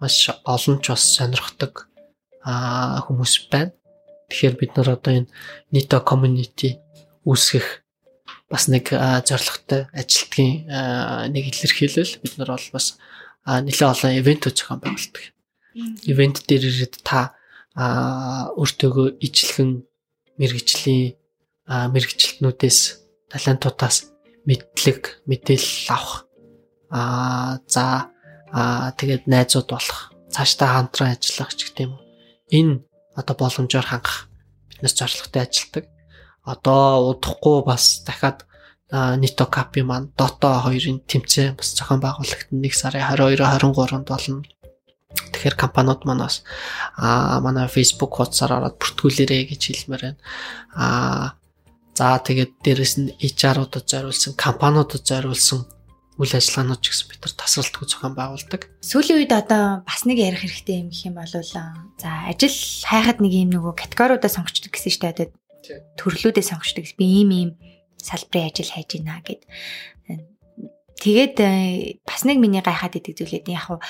маш 0.00 0.28
олон 0.44 0.76
ч 0.84 0.92
бас 0.92 1.04
сонирхдаг 1.16 1.88
хүмүүс 2.44 3.48
байна. 3.48 3.72
Тэгэхээр 4.28 4.54
бид 4.60 4.72
нар 4.76 4.96
одоо 4.96 5.12
энэ 5.24 5.30
нийто 5.72 6.04
community 6.04 6.80
үүсгэх 7.24 7.84
бас 8.48 8.68
нэг 8.68 8.92
зорилготой 8.92 9.88
ажилтгийн 9.92 10.68
нэг 11.32 11.44
илэрхийлэл 11.48 12.20
бид 12.20 12.34
нар 12.36 12.54
бол 12.54 12.68
бас 12.72 13.00
нэлээ 13.44 13.88
олон 13.88 14.12
ивент 14.20 14.48
зохион 14.52 14.80
байгуулдаг. 14.84 15.24
Ивент 16.04 16.44
дээр 16.44 16.64
ирээд 16.68 17.00
та 17.04 17.35
өөртөөгөө 17.76 19.08
ижлэхэн 19.20 19.70
мэрэгжлийн 20.40 21.16
мэрэгчлэтнүүдээс 21.68 22.78
талентуудаас 23.28 23.96
мэдлэг 24.48 25.26
мэдээлэл 25.28 25.92
авах 25.92 26.24
аа 26.88 27.60
за 27.68 28.14
тэгээд 28.96 29.28
найзууд 29.28 29.68
болох 29.68 30.14
цаашдаа 30.32 30.68
хамтран 30.72 31.12
ажиллах 31.12 31.52
ч 31.52 31.68
гэх 31.68 31.84
юм. 31.84 31.92
Энэ 32.48 32.80
одоо 33.18 33.34
боломжоор 33.36 33.86
хангах 33.88 34.30
биднес 34.70 34.94
зорилготой 34.94 35.42
ажилдаг. 35.42 35.84
Одоо 36.46 37.10
удахгүй 37.10 37.64
бас 37.66 38.04
дахиад 38.06 38.46
Нито 38.92 39.46
Капи 39.50 39.82
маань 39.82 40.14
Dota 40.14 40.62
2-ын 40.62 41.02
тэмцээн 41.10 41.58
бас 41.58 41.74
зохион 41.74 41.98
байгуулагдсан 41.98 42.62
1 42.62 42.70
сарын 42.70 43.02
22-23-нд 43.02 44.06
болно. 44.06 44.46
Тэгэхээр 45.14 45.54
компаниуд 45.54 46.02
манаас 46.02 46.42
аа 46.98 47.38
манай 47.40 47.70
Facebook 47.70 48.18
хуудасаар 48.18 48.58
ороод 48.58 48.76
бүртгүүлээрэй 48.82 49.42
гэж 49.54 49.62
хэлмээр 49.70 50.02
байна. 50.02 50.20
Аа 50.74 51.38
За 51.96 52.20
тэгээд 52.20 52.60
дээрэс 52.60 52.94
нь 53.00 53.16
HR-уудад 53.24 53.88
зориулсан, 53.88 54.36
компаниудад 54.36 55.00
зориулсан 55.00 55.64
үйл 56.20 56.32
ажиллагаанууд 56.36 56.84
ч 56.84 56.92
гэсэн 56.92 57.08
бид 57.08 57.24
нар 57.24 57.34
тасралтгүй 57.40 57.88
зохион 57.88 58.12
байгуулдаг. 58.12 58.68
Сүүлийн 58.84 59.24
үед 59.24 59.32
одоо 59.32 59.80
бас 59.80 60.04
нэг 60.04 60.20
ярих 60.20 60.44
хэрэгтэй 60.44 60.84
юм 60.84 60.92
гэх 60.92 61.08
юм 61.08 61.16
бол 61.16 61.32
за 61.32 61.72
ажил 62.28 62.52
хайхад 62.84 63.24
нэг 63.24 63.32
юм 63.32 63.48
нөгөө 63.48 63.80
категориудаа 63.80 64.28
сонгочдөг 64.28 64.76
гэсэн 64.76 64.92
шүү 64.92 65.04
дээ. 65.08 65.32
Төрлүүдээ 65.96 66.44
сонгочдөг. 66.44 66.84
Би 67.00 67.24
ийм 67.24 67.30
ийм 67.32 67.50
салбарын 67.96 68.52
ажил 68.52 68.68
хайж 68.76 69.00
байна 69.00 69.24
гэд. 69.24 69.40
Тэгээд 71.00 71.36
э, 71.40 72.00
бас 72.04 72.28
нэг 72.28 72.40
миний 72.40 72.60
гайхаад 72.60 72.96
идэг 72.96 73.16
зүйлээд 73.16 73.48
яг 73.52 73.80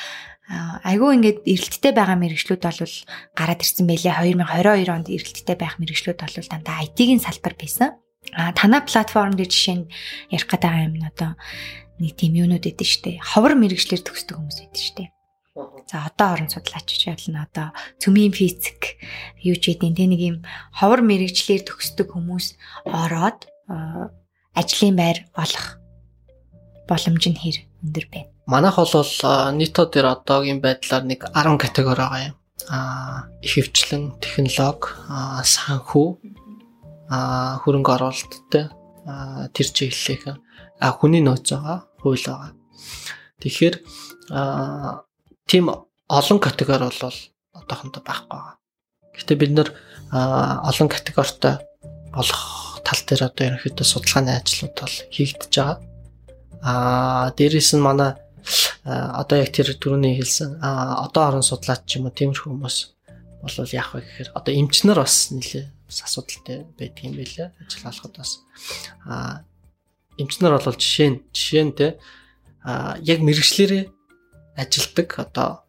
айгүй 0.47 1.11
ингээд 1.19 1.39
эрэлттэй 1.43 1.91
байгаа 1.91 2.19
мэрэгчлүүд 2.23 2.63
бол 2.63 2.95
гараад 3.35 3.61
ирсэн 3.67 3.87
байлээ 3.91 4.15
2022 4.15 4.95
онд 4.95 5.09
эрэлттэй 5.11 5.57
байх 5.59 5.75
мэрэгчлүүд 5.83 6.23
бол 6.23 6.47
дандаа 6.47 6.87
IT-ийн 6.87 7.19
салбар 7.19 7.59
байсан. 7.59 7.99
А 8.31 8.55
танаа 8.55 8.87
платформ 8.87 9.35
дээр 9.35 9.51
жишээ 9.51 9.77
нь 9.83 9.91
ярих 10.31 10.47
гэдэг 10.47 10.71
юм 10.87 10.95
нь 11.03 11.07
одоо 11.07 11.35
нэг 11.99 12.15
тийм 12.15 12.39
юунууд 12.39 12.63
өгдөө 12.63 12.87
штэ. 12.87 13.19
Ховор 13.23 13.59
мэрэгчлэр 13.59 14.03
төгсдөг 14.07 14.39
хүмүүс 14.39 14.59
өгдөө 14.71 14.85
штэ. 14.87 15.05
За 15.91 16.07
одоо 16.07 16.39
орон 16.39 16.51
судлаач 16.53 16.95
ялна 17.09 17.49
одоо 17.49 17.73
цөмийн 17.99 18.31
физик 18.31 19.01
юу 19.41 19.57
ч 19.59 19.75
гэдэг 19.75 19.97
нэг 19.99 20.21
юм 20.21 20.37
ховор 20.71 21.01
мэрэгчлэр 21.01 21.65
төгсдөг 21.65 22.13
хүмүүс 22.13 22.61
ороод 22.87 23.49
ажлын 24.55 24.95
байр 24.95 25.25
олох 25.35 25.81
боломж 26.87 27.25
нь 27.25 27.41
хэр 27.41 27.57
өндөр 27.83 28.07
байна. 28.13 28.36
Манайх 28.47 28.79
бол 28.79 29.13
нийто 29.59 29.91
дээр 29.91 30.07
одоогийн 30.15 30.63
байдлаар 30.63 31.03
нэг 31.03 31.27
10 31.35 31.59
категори 31.59 31.99
байгаа 31.99 32.23
юм. 32.31 32.37
Аа 32.71 33.27
ихэвчлэн 33.43 34.23
технологи, 34.23 34.95
санхүү, 35.43 36.09
аа 37.11 37.59
хөрөнгө 37.67 37.91
оруулалттай 37.91 38.71
тэр 39.51 39.67
чиглэлийнхэн 39.75 40.39
а 40.79 40.95
хүний 40.95 41.27
нөөц 41.27 41.59
байгаа, 41.59 41.91
хууль 41.99 42.23
байгаа. 42.23 42.55
Тэгэхээр 43.43 43.75
аа 44.31 45.03
тийм 45.51 45.75
олон 46.07 46.39
категори 46.39 46.87
бол 46.87 47.19
одоохондоо 47.51 48.03
байхгүй 48.07 48.31
байгаа. 48.31 48.55
Гэхдээ 49.11 49.37
бид 49.43 49.53
нэр 49.59 49.69
олон 50.15 50.87
категоритой 50.87 51.67
болох 52.15 52.79
тал 52.87 53.03
дээр 53.03 53.27
одоо 53.27 53.43
ерөнхийдөө 53.47 53.87
судалгааны 53.91 54.39
ажлууд 54.39 54.75
бол 54.79 54.97
хийгдэж 55.11 55.51
байгаа. 55.51 55.79
Аа 56.63 57.35
дээрэс 57.35 57.75
нь 57.75 57.83
манай 57.83 58.15
одоо 58.85 59.37
яг 59.43 59.51
тэр 59.51 59.75
түрүүний 59.75 60.17
хэлсэн 60.19 60.63
одоо 60.63 61.23
орон 61.29 61.45
судлаач 61.47 61.83
ч 61.87 61.99
юм 61.99 62.07
уу 62.07 62.15
тиймэрхүү 62.15 62.51
хүмүүс 62.53 62.79
бол 63.43 63.75
яах 63.75 63.95
вэ 63.95 64.03
гэхээр 64.03 64.31
одоо 64.35 64.53
эмчнэр 64.55 64.99
бас 64.99 65.31
нэлээ 65.31 65.67
бас 65.87 65.99
асуудалтай 66.03 66.67
байдаг 66.79 67.03
юм 67.03 67.15
байлаа 67.19 67.49
ажил 67.63 67.87
олоход 67.87 68.15
бас. 68.19 68.31
А 69.07 69.43
эмчнэр 70.19 70.59
бол 70.59 70.79
жишээ 70.79 71.11
нь 71.11 71.19
жишээ 71.31 71.65
нь 71.67 71.77
те 71.77 71.87
а 72.63 72.99
яг 73.03 73.21
мэрэгчлэрээ 73.23 73.85
ажилдаг 74.57 75.09
одоо 75.19 75.63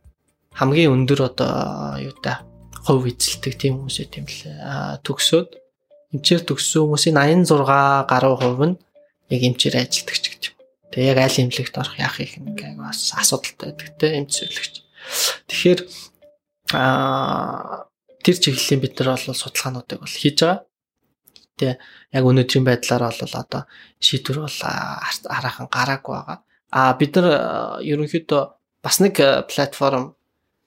хамгийн 0.57 0.93
өндөр 0.93 1.19
одоо 1.29 2.01
юу 2.01 2.15
та 2.17 2.41
хувь 2.85 3.05
эзэлдэг 3.11 3.53
тийм 3.59 3.83
хүмүүс 3.83 3.97
ээ 4.01 4.09
тийм 4.09 4.25
лээ 4.25 5.03
төгсөөд 5.05 5.49
эмчээр 6.17 6.41
төгссөн 6.47 6.81
хүмүүсийн 6.87 7.17
86 7.45 8.09
гаруй 8.09 8.35
хувь 8.39 8.63
нь 8.65 8.75
яг 9.29 9.41
эмчээр 9.43 9.75
ажилдаг 9.83 10.17
ч 10.17 10.25
гэдэг 10.33 10.56
Тэгээ 10.91 11.11
яг 11.11 11.19
аль 11.19 11.41
имлэгт 11.43 11.75
орох 11.77 11.95
яах 11.99 12.17
их 12.23 12.37
ингээ 12.39 12.79
бас 12.79 13.11
асуудалтай 13.13 13.75
байдаг 13.75 13.89
те 13.99 14.07
эмч 14.15 14.31
зөвлөгч. 14.39 14.75
Тэгэхээр 15.51 15.79
аа 16.73 17.87
тэр 18.23 18.35
чиглэлийн 18.39 18.81
бид 18.83 18.95
нар 18.99 19.19
бол 19.19 19.35
судалгаануудыг 19.35 19.99
бол 19.99 20.15
хийж 20.15 20.37
байгаа. 20.43 20.63
Тэгээ 21.59 21.75
яг 22.15 22.23
өнөөдрийн 22.23 22.65
байдлаар 22.67 23.03
бол 23.11 23.35
одоо 23.35 23.61
шийдвэр 23.99 24.39
бол 24.47 24.59
хараахан 25.27 25.67
гараагүй 25.67 26.13
байгаа. 26.15 26.39
А 26.71 26.93
бид 26.99 27.11
нар 27.15 27.27
ерөнхийдөө 27.83 28.41
бас 28.83 28.95
нэг 29.03 29.15
платформ 29.51 30.15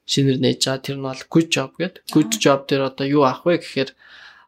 шинээр 0.04 0.38
нээж 0.40 0.60
байгаа. 0.68 0.84
Тэр 0.84 0.96
нь 1.00 1.06
бол 1.08 1.22
Good 1.32 1.48
Job 1.48 1.70
гэдэг. 1.76 2.04
Good 2.12 2.32
Job 2.40 2.68
дээр 2.68 2.92
одоо 2.92 3.06
юу 3.06 3.24
авах 3.24 3.44
вэ 3.48 3.60
гэхээр 3.60 3.90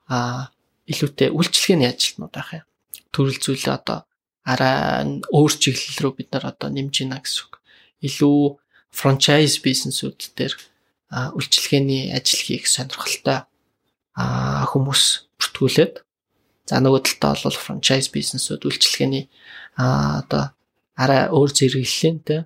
а 0.09 0.51
илүүтэй 0.89 1.31
үйлчлэгээний 1.33 1.89
ажилтнууд 1.89 2.33
байх 2.35 2.51
юм. 2.61 2.67
Төрөл 3.15 3.39
зүйлээ 3.39 3.77
одоо 3.77 3.99
арай 4.43 5.23
өөр 5.31 5.53
чиглэл 5.55 6.01
рүү 6.03 6.13
бид 6.19 6.29
нар 6.35 6.51
одоо 6.51 6.69
нэмж 6.71 6.95
гинэ 7.03 7.19
гэсэн 7.23 7.43
үг. 7.47 7.55
Илүү 8.03 8.59
франчайз 8.91 9.63
бизнесүүд 9.63 10.35
дээр 10.35 10.55
үйлчлэгээний 11.13 12.11
ажил 12.11 12.43
хийх 12.43 12.67
сонирхолтой 12.67 13.47
хүмүүс 14.17 15.03
бүртгүүлээд 15.39 15.95
за 16.69 16.77
нөгөө 16.83 17.01
талдаа 17.21 17.39
бол 17.47 17.63
франчайз 17.63 18.11
бизнесүүд 18.11 18.67
үйлчлэгээний 18.67 19.31
одоо 19.79 20.53
арай 20.99 21.31
өөр 21.31 21.51
зэрэглэлийн 21.55 22.19
те 22.27 22.37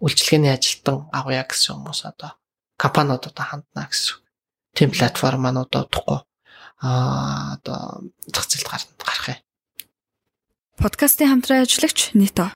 үйлчлэгээний 0.00 0.52
ажилтан 0.54 1.06
авъя 1.12 1.44
гэсэн 1.44 1.76
хүмүүс 1.76 2.00
одоо 2.08 2.40
компаниуд 2.80 3.28
одоо 3.28 3.44
хандна 3.44 3.84
гэсэн. 3.86 4.18
Тим 4.74 4.90
платформ 4.90 5.46
одоо 5.46 5.84
удахгүй 5.86 6.20
а 6.82 7.54
одоо 7.54 8.10
зах 8.26 8.48
зээлд 8.50 8.66
гарах 8.98 9.28
юм. 9.28 9.44
Подкастын 10.74 11.30
хамтран 11.30 11.62
ажиллагч 11.62 12.10
Нито. 12.18 12.50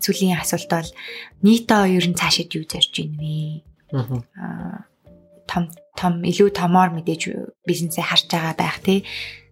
Зүлийн 0.00 0.40
асуулт 0.40 0.70
бол 0.72 0.90
Нито 1.44 1.84
ер 1.84 2.08
нь 2.08 2.16
цаашид 2.16 2.56
юу 2.56 2.64
зорж 2.64 2.96
ийн 2.96 3.12
вэ? 3.20 3.62
Аа 3.92 4.88
том 5.44 5.68
том 5.92 6.24
илүү 6.24 6.56
томоор 6.56 6.96
мэдээж 6.96 7.22
бизнесээ 7.68 8.00
харж 8.00 8.32
байгаа 8.32 8.56
байх 8.56 8.80
тий. 8.80 9.04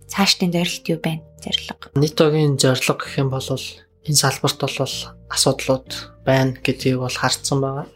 Цаашдын 0.09 0.57
зорилт 0.57 0.89
юу 0.89 0.99
байна? 1.05 1.23
Зорилго. 1.45 1.93
Нитогийн 2.01 2.57
зорилго 2.57 2.97
гэх 2.97 3.21
юм 3.21 3.29
бол 3.29 3.45
энэ 3.45 4.17
салбарт 4.25 4.59
бол 4.59 4.97
асуудлууд 5.29 5.89
байна 6.25 6.57
гэдгийг 6.65 6.97
бол 6.97 7.13
харцсан 7.13 7.61
байгаа. 7.61 7.87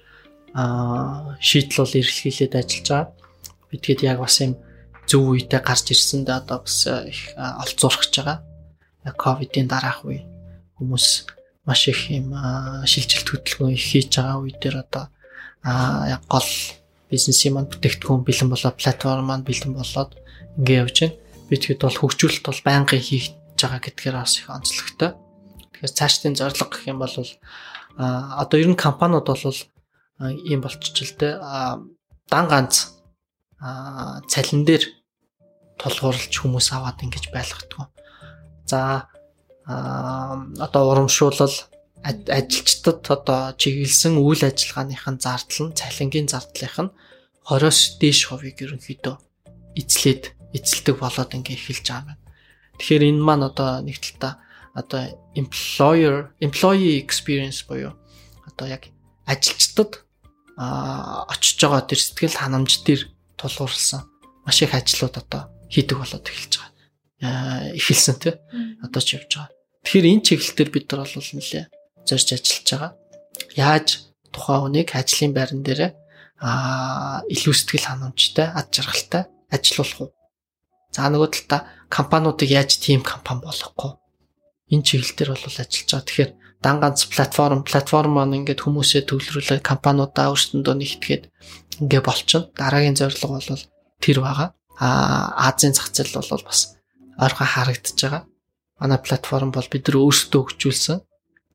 Аа 0.52 1.40
шийдэл 1.40 1.82
бол 1.82 1.98
эргэлхийлээд 1.98 2.54
ажиллаж 2.60 2.88
байгаа 2.92 3.23
бидгээд 3.74 4.06
яг 4.06 4.22
бас 4.22 4.38
юм 4.38 4.54
зөв 5.10 5.34
үедээ 5.34 5.60
гарч 5.60 5.90
ирсэндээ 5.90 6.36
одоо 6.38 6.62
бас 6.62 6.86
э, 6.86 7.10
их 7.10 7.34
олцуурхаж 7.34 8.12
байгаа. 8.14 8.38
Яг 9.04 9.16
ковидын 9.18 9.66
дараах 9.66 10.06
үе 10.06 10.22
хүмүүс 10.78 11.26
маш 11.66 11.82
их 11.90 12.08
юм 12.14 12.32
шилжилт 12.86 13.28
хөдөлгөөн 13.28 13.74
их 13.74 13.84
хийж 13.84 14.14
байгаа 14.14 14.38
үе 14.38 14.54
дээр 14.54 14.86
одоо 14.86 15.10
яг 16.06 16.22
гол 16.30 16.50
бизнесийн 17.10 17.54
маань 17.54 17.68
бүтээгдэхүүн 17.68 18.24
бэлэн 18.24 18.50
болоод 18.52 18.76
платформ 18.80 19.26
маань 19.28 19.44
бэлэн 19.44 19.74
болоод 19.74 20.12
ингэ 20.56 20.74
явж 20.80 20.96
байна. 21.02 21.16
Бидгээд 21.50 21.80
бол 21.84 22.00
хөгжүүлэлт 22.00 22.46
бол 22.48 22.60
байнгын 22.64 23.02
хийж 23.02 23.34
байгаа 23.60 23.80
гэдгээр 23.82 24.16
бас 24.16 24.38
их 24.40 24.48
онцлогтой. 24.48 25.10
Тэгэхээр 25.74 25.96
цаашдын 25.98 26.34
зорилго 26.38 26.68
гэх 26.70 26.88
юм 26.88 26.98
бол 27.02 27.12
одоо 27.96 28.56
ер 28.56 28.68
нь 28.72 28.78
компаниуд 28.78 29.28
бол 29.28 29.58
ийм 30.48 30.60
болчихжээ 30.64 31.38
дан 32.30 32.44
ганц 32.48 32.93
цалин 33.60 34.62
дээр 34.64 34.84
тулгуурлаж 35.78 36.32
хүмүүс 36.32 36.68
аваад 36.74 37.02
ингэж 37.02 37.30
байлгадаг. 37.34 37.90
За 38.66 39.08
одоо 39.66 40.82
урамшуулал 40.92 41.56
ажилчдад 42.04 43.00
одоо 43.08 43.56
чиглэсэн 43.56 44.20
үйл 44.20 44.44
ажиллагааныхын 44.44 45.16
зардал 45.18 45.72
нь 45.72 45.76
цалингийн 45.78 46.28
зардлынх 46.28 46.78
нь 46.84 46.94
20-оос 47.48 48.00
дээш 48.00 48.28
хувийг 48.28 48.60
ерөнхийдөө 48.60 49.16
эзлээд 49.80 50.36
эзэлдэг 50.52 50.96
болоод 51.00 51.32
ингээ 51.32 51.56
эхэлж 51.56 51.86
байгаа 51.88 52.16
юм. 52.16 52.20
Тэгэхээр 52.76 53.04
энэ 53.08 53.24
маань 53.24 53.48
одоо 53.48 53.80
нэг 53.80 53.96
талдаа 54.00 54.36
одоо 54.76 55.02
employer 55.32 56.34
employee 56.44 57.00
experience 57.00 57.64
буюу 57.64 57.96
одоо 58.44 58.66
яг 58.68 58.92
ажилчдад 59.24 60.04
очиж 60.56 61.58
байгаа 61.62 61.82
тэр 61.88 62.00
сэтгэл 62.04 62.36
ханамж 62.36 62.84
дээр 62.84 63.02
тулгуурласан 63.44 64.08
маш 64.48 64.58
их 64.64 64.72
ажлууд 64.72 65.20
одоо 65.20 65.42
хийдэг 65.68 66.00
болоод 66.00 66.24
эхэлж 66.24 66.54
байгаа. 66.56 67.76
Эхэлсэн 67.76 68.16
тий. 68.20 68.34
Одоо 68.80 69.00
ч 69.04 69.20
явж 69.20 69.28
байгаа. 69.36 69.52
Тэгэхээр 69.84 70.10
энэ 70.16 70.24
чиглэл 70.24 70.56
дээр 70.56 70.70
бид 70.72 70.86
нар 70.88 71.04
бол 71.04 71.30
нэлээ 71.36 71.64
зорж 72.08 72.28
ажиллаж 72.32 72.68
байгаа. 72.72 72.92
Яаж 73.56 73.88
тухайн 74.32 74.62
хүнийг 74.64 74.88
ажлын 74.92 75.32
байран 75.36 75.62
дээр 75.64 75.80
аа 76.40 77.24
илүү 77.28 77.54
сэтгэл 77.56 77.88
ханамжтай, 77.88 78.48
ад 78.52 78.68
жаргалтай 78.72 79.22
ажиллуулах 79.48 80.00
уу? 80.00 80.10
За 80.92 81.08
нөгөө 81.08 81.30
талдаа 81.32 81.60
компаниудыг 81.88 82.50
яаж 82.50 82.76
team 82.76 83.00
компани 83.00 83.40
болгохгүй? 83.44 83.92
Энэ 84.72 84.84
чиглэл 84.84 85.16
дээр 85.16 85.30
бол 85.32 85.46
ажиллаж 85.46 85.88
байгаа. 85.88 86.04
Тэгэхээр 86.04 86.32
дан 86.64 86.76
ганц 86.80 87.00
платформ, 87.08 87.60
платформ 87.64 88.12
маань 88.16 88.36
ингээд 88.40 88.64
хүмүүсээ 88.64 89.02
төвлөрүүлээд 89.08 89.62
компаниудаа 89.64 90.32
өөрсдөндөө 90.32 90.74
нэгтгээд 90.80 91.24
ингээ 91.82 92.02
болчихно. 92.04 92.50
Дараагийн 92.54 92.98
зорилго 92.98 93.38
бол 93.38 93.66
тэр 94.00 94.18
байгаа. 94.20 94.48
А 94.78 95.48
Азийн 95.48 95.74
зах 95.74 95.90
зээл 95.94 96.18
бол 96.18 96.44
бас 96.44 96.76
ойрхон 97.18 97.46
харагдаж 97.46 97.98
байгаа. 97.98 98.22
Манай 98.80 98.98
платформ 98.98 99.50
бол 99.54 99.68
бид 99.70 99.86
нар 99.86 100.02
өөрсдөө 100.02 100.40
хөгжүүлсэн. 100.42 100.98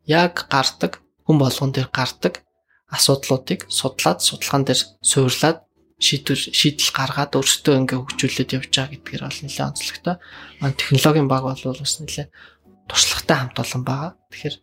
Яг 0.07 0.47
гардаг 0.47 1.03
хүн 1.27 1.37
болгон 1.37 1.71
дээр 1.75 1.91
гардаг 1.91 2.41
асуудлуудыг 2.89 3.69
судлаад 3.69 4.19
судалгаан 4.23 4.63
дээр 4.65 4.81
суурлаад 5.03 5.59
шийдвэр 5.99 6.39
шийдэл 6.39 6.95
гаргаад 6.95 7.35
өөрсдөө 7.35 7.75
ингээ 7.75 7.99
хөгжүүлээд 7.99 8.55
явж 8.55 8.71
байгаа 8.71 8.93
гэдгээр 8.95 9.23
бол 9.27 9.39
нэлээд 9.43 9.67
онцлогтой. 9.67 10.15
Манай 10.63 10.75
технологийн 10.79 11.27
баг 11.27 11.43
бол 11.43 11.59
бас 11.59 11.95
нэлээд 11.99 12.29
туршлагатай 12.87 13.37
хамт 13.37 13.59
олон 13.59 13.83
байгаа. 13.83 14.11
Тэгэхээр 14.31 14.55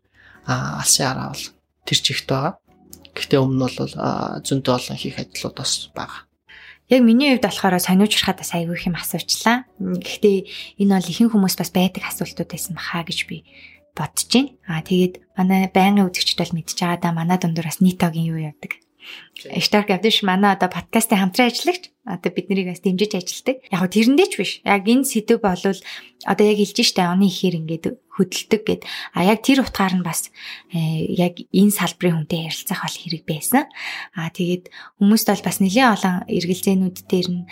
алсын 0.48 1.06
араа 1.06 1.28
бол 1.36 1.44
тэр 1.84 1.98
чигт 2.00 2.26
байгаа. 2.26 2.52
Гэхдээ 3.16 3.40
өмнө 3.40 3.64
бол 3.64 3.92
зөндөө 4.44 4.74
олон 4.76 4.96
хийх 5.00 5.16
ажлууд 5.16 5.56
бас 5.56 5.88
байгаа. 5.96 6.28
Яг 6.86 7.02
миний 7.02 7.34
хувьд 7.34 7.48
болохоор 7.48 7.80
сониуч 7.82 8.14
харахад 8.14 8.44
бас 8.44 8.54
айгүй 8.54 8.76
их 8.78 8.86
юм 8.86 8.94
асуучлаа. 8.94 9.66
Гэхдээ 9.80 10.36
энэ 10.84 10.94
бол 10.94 11.10
ихэнх 11.10 11.32
хүмүүс 11.34 11.56
бас 11.58 11.70
байдаг 11.74 12.04
асуултууд 12.06 12.46
байсан 12.46 12.78
баха 12.78 13.02
гэж 13.02 13.26
би 13.26 13.42
бодож 13.96 14.30
байна. 14.30 14.54
Аа 14.70 14.86
тэгээд 14.86 15.14
манай 15.34 15.66
байнгын 15.66 16.06
үзэгчд 16.06 16.38
бол 16.38 16.54
мэдж 16.54 16.78
байгаа 16.78 17.00
да 17.02 17.10
манай 17.10 17.42
дундуур 17.42 17.66
бас 17.66 17.82
нийтогийн 17.82 18.30
юу 18.30 18.38
явдаг. 18.54 18.78
Эштарк 19.50 19.92
явдаш 19.92 20.22
манай 20.26 20.56
одоо 20.56 20.70
подкастын 20.72 21.20
хамтран 21.20 21.52
ажиллагч 21.52 21.92
одоо 22.06 22.30
бид 22.30 22.46
нарыг 22.48 22.70
бас 22.70 22.80
дэмжиж 22.80 23.12
ажилдаг. 23.18 23.56
Яг 23.66 23.82
тэрэндээ 23.90 24.28
ч 24.30 24.34
биш. 24.38 24.52
Яг 24.62 24.86
энэ 24.86 25.04
сэдв 25.04 25.42
болвол 25.42 25.80
одоо 26.22 26.44
яг 26.46 26.58
хэлж 26.62 26.78
штэ 26.86 27.02
оны 27.02 27.26
ихээр 27.26 27.58
ингээд 27.66 27.84
хөдөлдөг 28.14 28.62
гэд. 28.62 28.82
А 29.12 29.26
яг 29.26 29.42
тэр 29.42 29.66
утгаар 29.66 29.98
нь 29.98 30.06
бас 30.06 30.30
э, 30.70 30.78
яг 31.12 31.42
энэ 31.50 31.74
салбарын 31.74 32.24
хүнтэй 32.24 32.46
ярилцах 32.46 32.80
бол 32.86 32.96
хэрэг 32.96 33.24
байсан. 33.26 33.66
А 34.14 34.30
тэгээд 34.30 34.70
хүмүүст 35.02 35.26
бол 35.28 35.42
бас 35.44 35.58
нэлээд 35.58 35.92
олон 35.98 36.16
эргэлзээнүүд 36.30 36.98
дээр 37.10 37.28
нь 37.34 37.42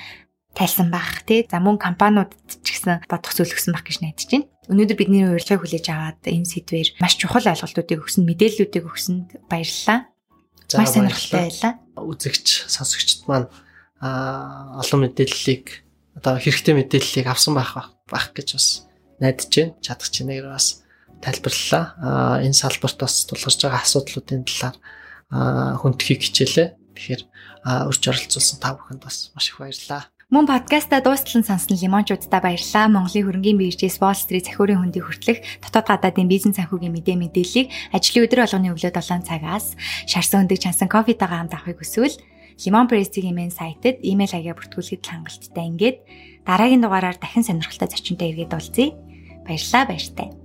тайлсан 0.55 0.89
байх 0.89 1.27
тий. 1.27 1.43
За 1.51 1.59
мөн 1.59 1.77
компаниудад 1.83 2.39
ч 2.63 2.67
гэсэн 2.71 3.05
бодох 3.11 3.35
зүйл 3.35 3.51
өгсөн 3.51 3.75
байх 3.75 3.85
гэж 3.85 3.99
найдаж 4.01 4.31
байна. 4.31 4.47
Өнөөдөр 4.71 4.97
бидний 4.97 5.27
урилгыг 5.27 5.61
хүлээж 5.61 5.87
аваад 5.91 6.23
энэ 6.25 6.47
сэдвээр 6.47 6.89
маш 7.03 7.19
чухал 7.19 7.45
ойлголтуудыг 7.45 8.01
өгсөн, 8.01 8.25
мэдээллүүдийг 8.25 8.87
өгсөнд 8.87 9.29
баярлалаа. 9.51 10.14
Маш 10.79 10.91
сонирхолтой 10.95 11.41
байлаа. 11.51 11.73
Үзэгч, 11.95 12.49
сонсогчд 12.69 13.27
маань 13.31 13.49
а 14.01 14.81
олон 14.83 15.07
мэдээллийг 15.07 15.85
одоо 16.19 16.39
хэрэгтэй 16.39 16.75
мэдээллийг 16.77 17.27
авсан 17.27 17.55
байх 17.55 17.75
байх 18.11 18.27
гэж 18.35 18.49
бас 18.55 18.69
найдаж 19.21 19.51
байна. 19.51 19.75
Чадах 19.81 20.11
чинээр 20.11 20.47
бас 20.51 20.85
тайлбарлалаа. 21.23 21.85
А 21.99 22.39
энэ 22.45 22.55
салбарт 22.55 22.99
бас 23.01 23.25
тулгарч 23.25 23.59
байгаа 23.65 23.83
асуудлуудын 23.83 24.45
талаар 24.45 24.77
хүндхийг 25.81 26.23
хичээлээ. 26.23 26.69
Тэгэхээр 26.95 27.23
урьж 27.89 28.03
оролцуулсан 28.07 28.59
та 28.61 28.77
бүхэнд 28.77 29.03
бас 29.03 29.33
маш 29.35 29.51
их 29.51 29.59
баярлалаа. 29.59 30.14
Мөн 30.33 30.49
подкаста 30.49 31.05
дуустал 31.05 31.45
нь 31.45 31.45
сонсон 31.45 31.77
лимончуудаа 31.77 32.41
баярлалаа. 32.41 32.89
Монголын 32.89 33.29
хөрөнгөний 33.29 33.61
биржээс 33.69 34.01
Wall 34.01 34.17
Street 34.17 34.49
захиурын 34.49 34.81
хөндийг 34.81 35.05
хүртэлх 35.05 35.45
дотоод 35.61 35.85
гадаадын 35.85 36.33
бизнес 36.33 36.57
санхүүгийн 36.57 36.97
мэдээ 36.97 37.17
мэдээллийг 37.21 37.69
ажлын 37.93 38.25
өдөр 38.25 38.41
болгоны 38.41 38.73
өглөө 38.73 38.93
7 39.05 39.21
цагаас 39.21 39.77
шарсан 40.09 40.49
өндөг 40.49 40.65
чансан 40.65 40.89
кофетойгоо 40.89 41.45
хамт 41.45 41.53
авахыг 41.53 41.85
хүсвэл 41.85 42.17
Limon 42.57 42.89
Press-ийн 42.89 43.37
мен 43.37 43.53
сайтад 43.53 44.01
имэйл 44.01 44.33
хаягаар 44.33 44.65
бүртгүүлэхэд 44.65 45.05
хангалттай 45.05 45.65
ингээд 45.69 45.97
дараагийн 46.49 46.81
дугаараар 46.81 47.21
дахин 47.21 47.45
сонирхолтой 47.45 47.93
зочинтой 47.93 48.33
иргэд 48.33 48.57
уулзъя. 48.57 48.97
Баярлалаа 49.45 49.85
баяртай. 49.93 50.44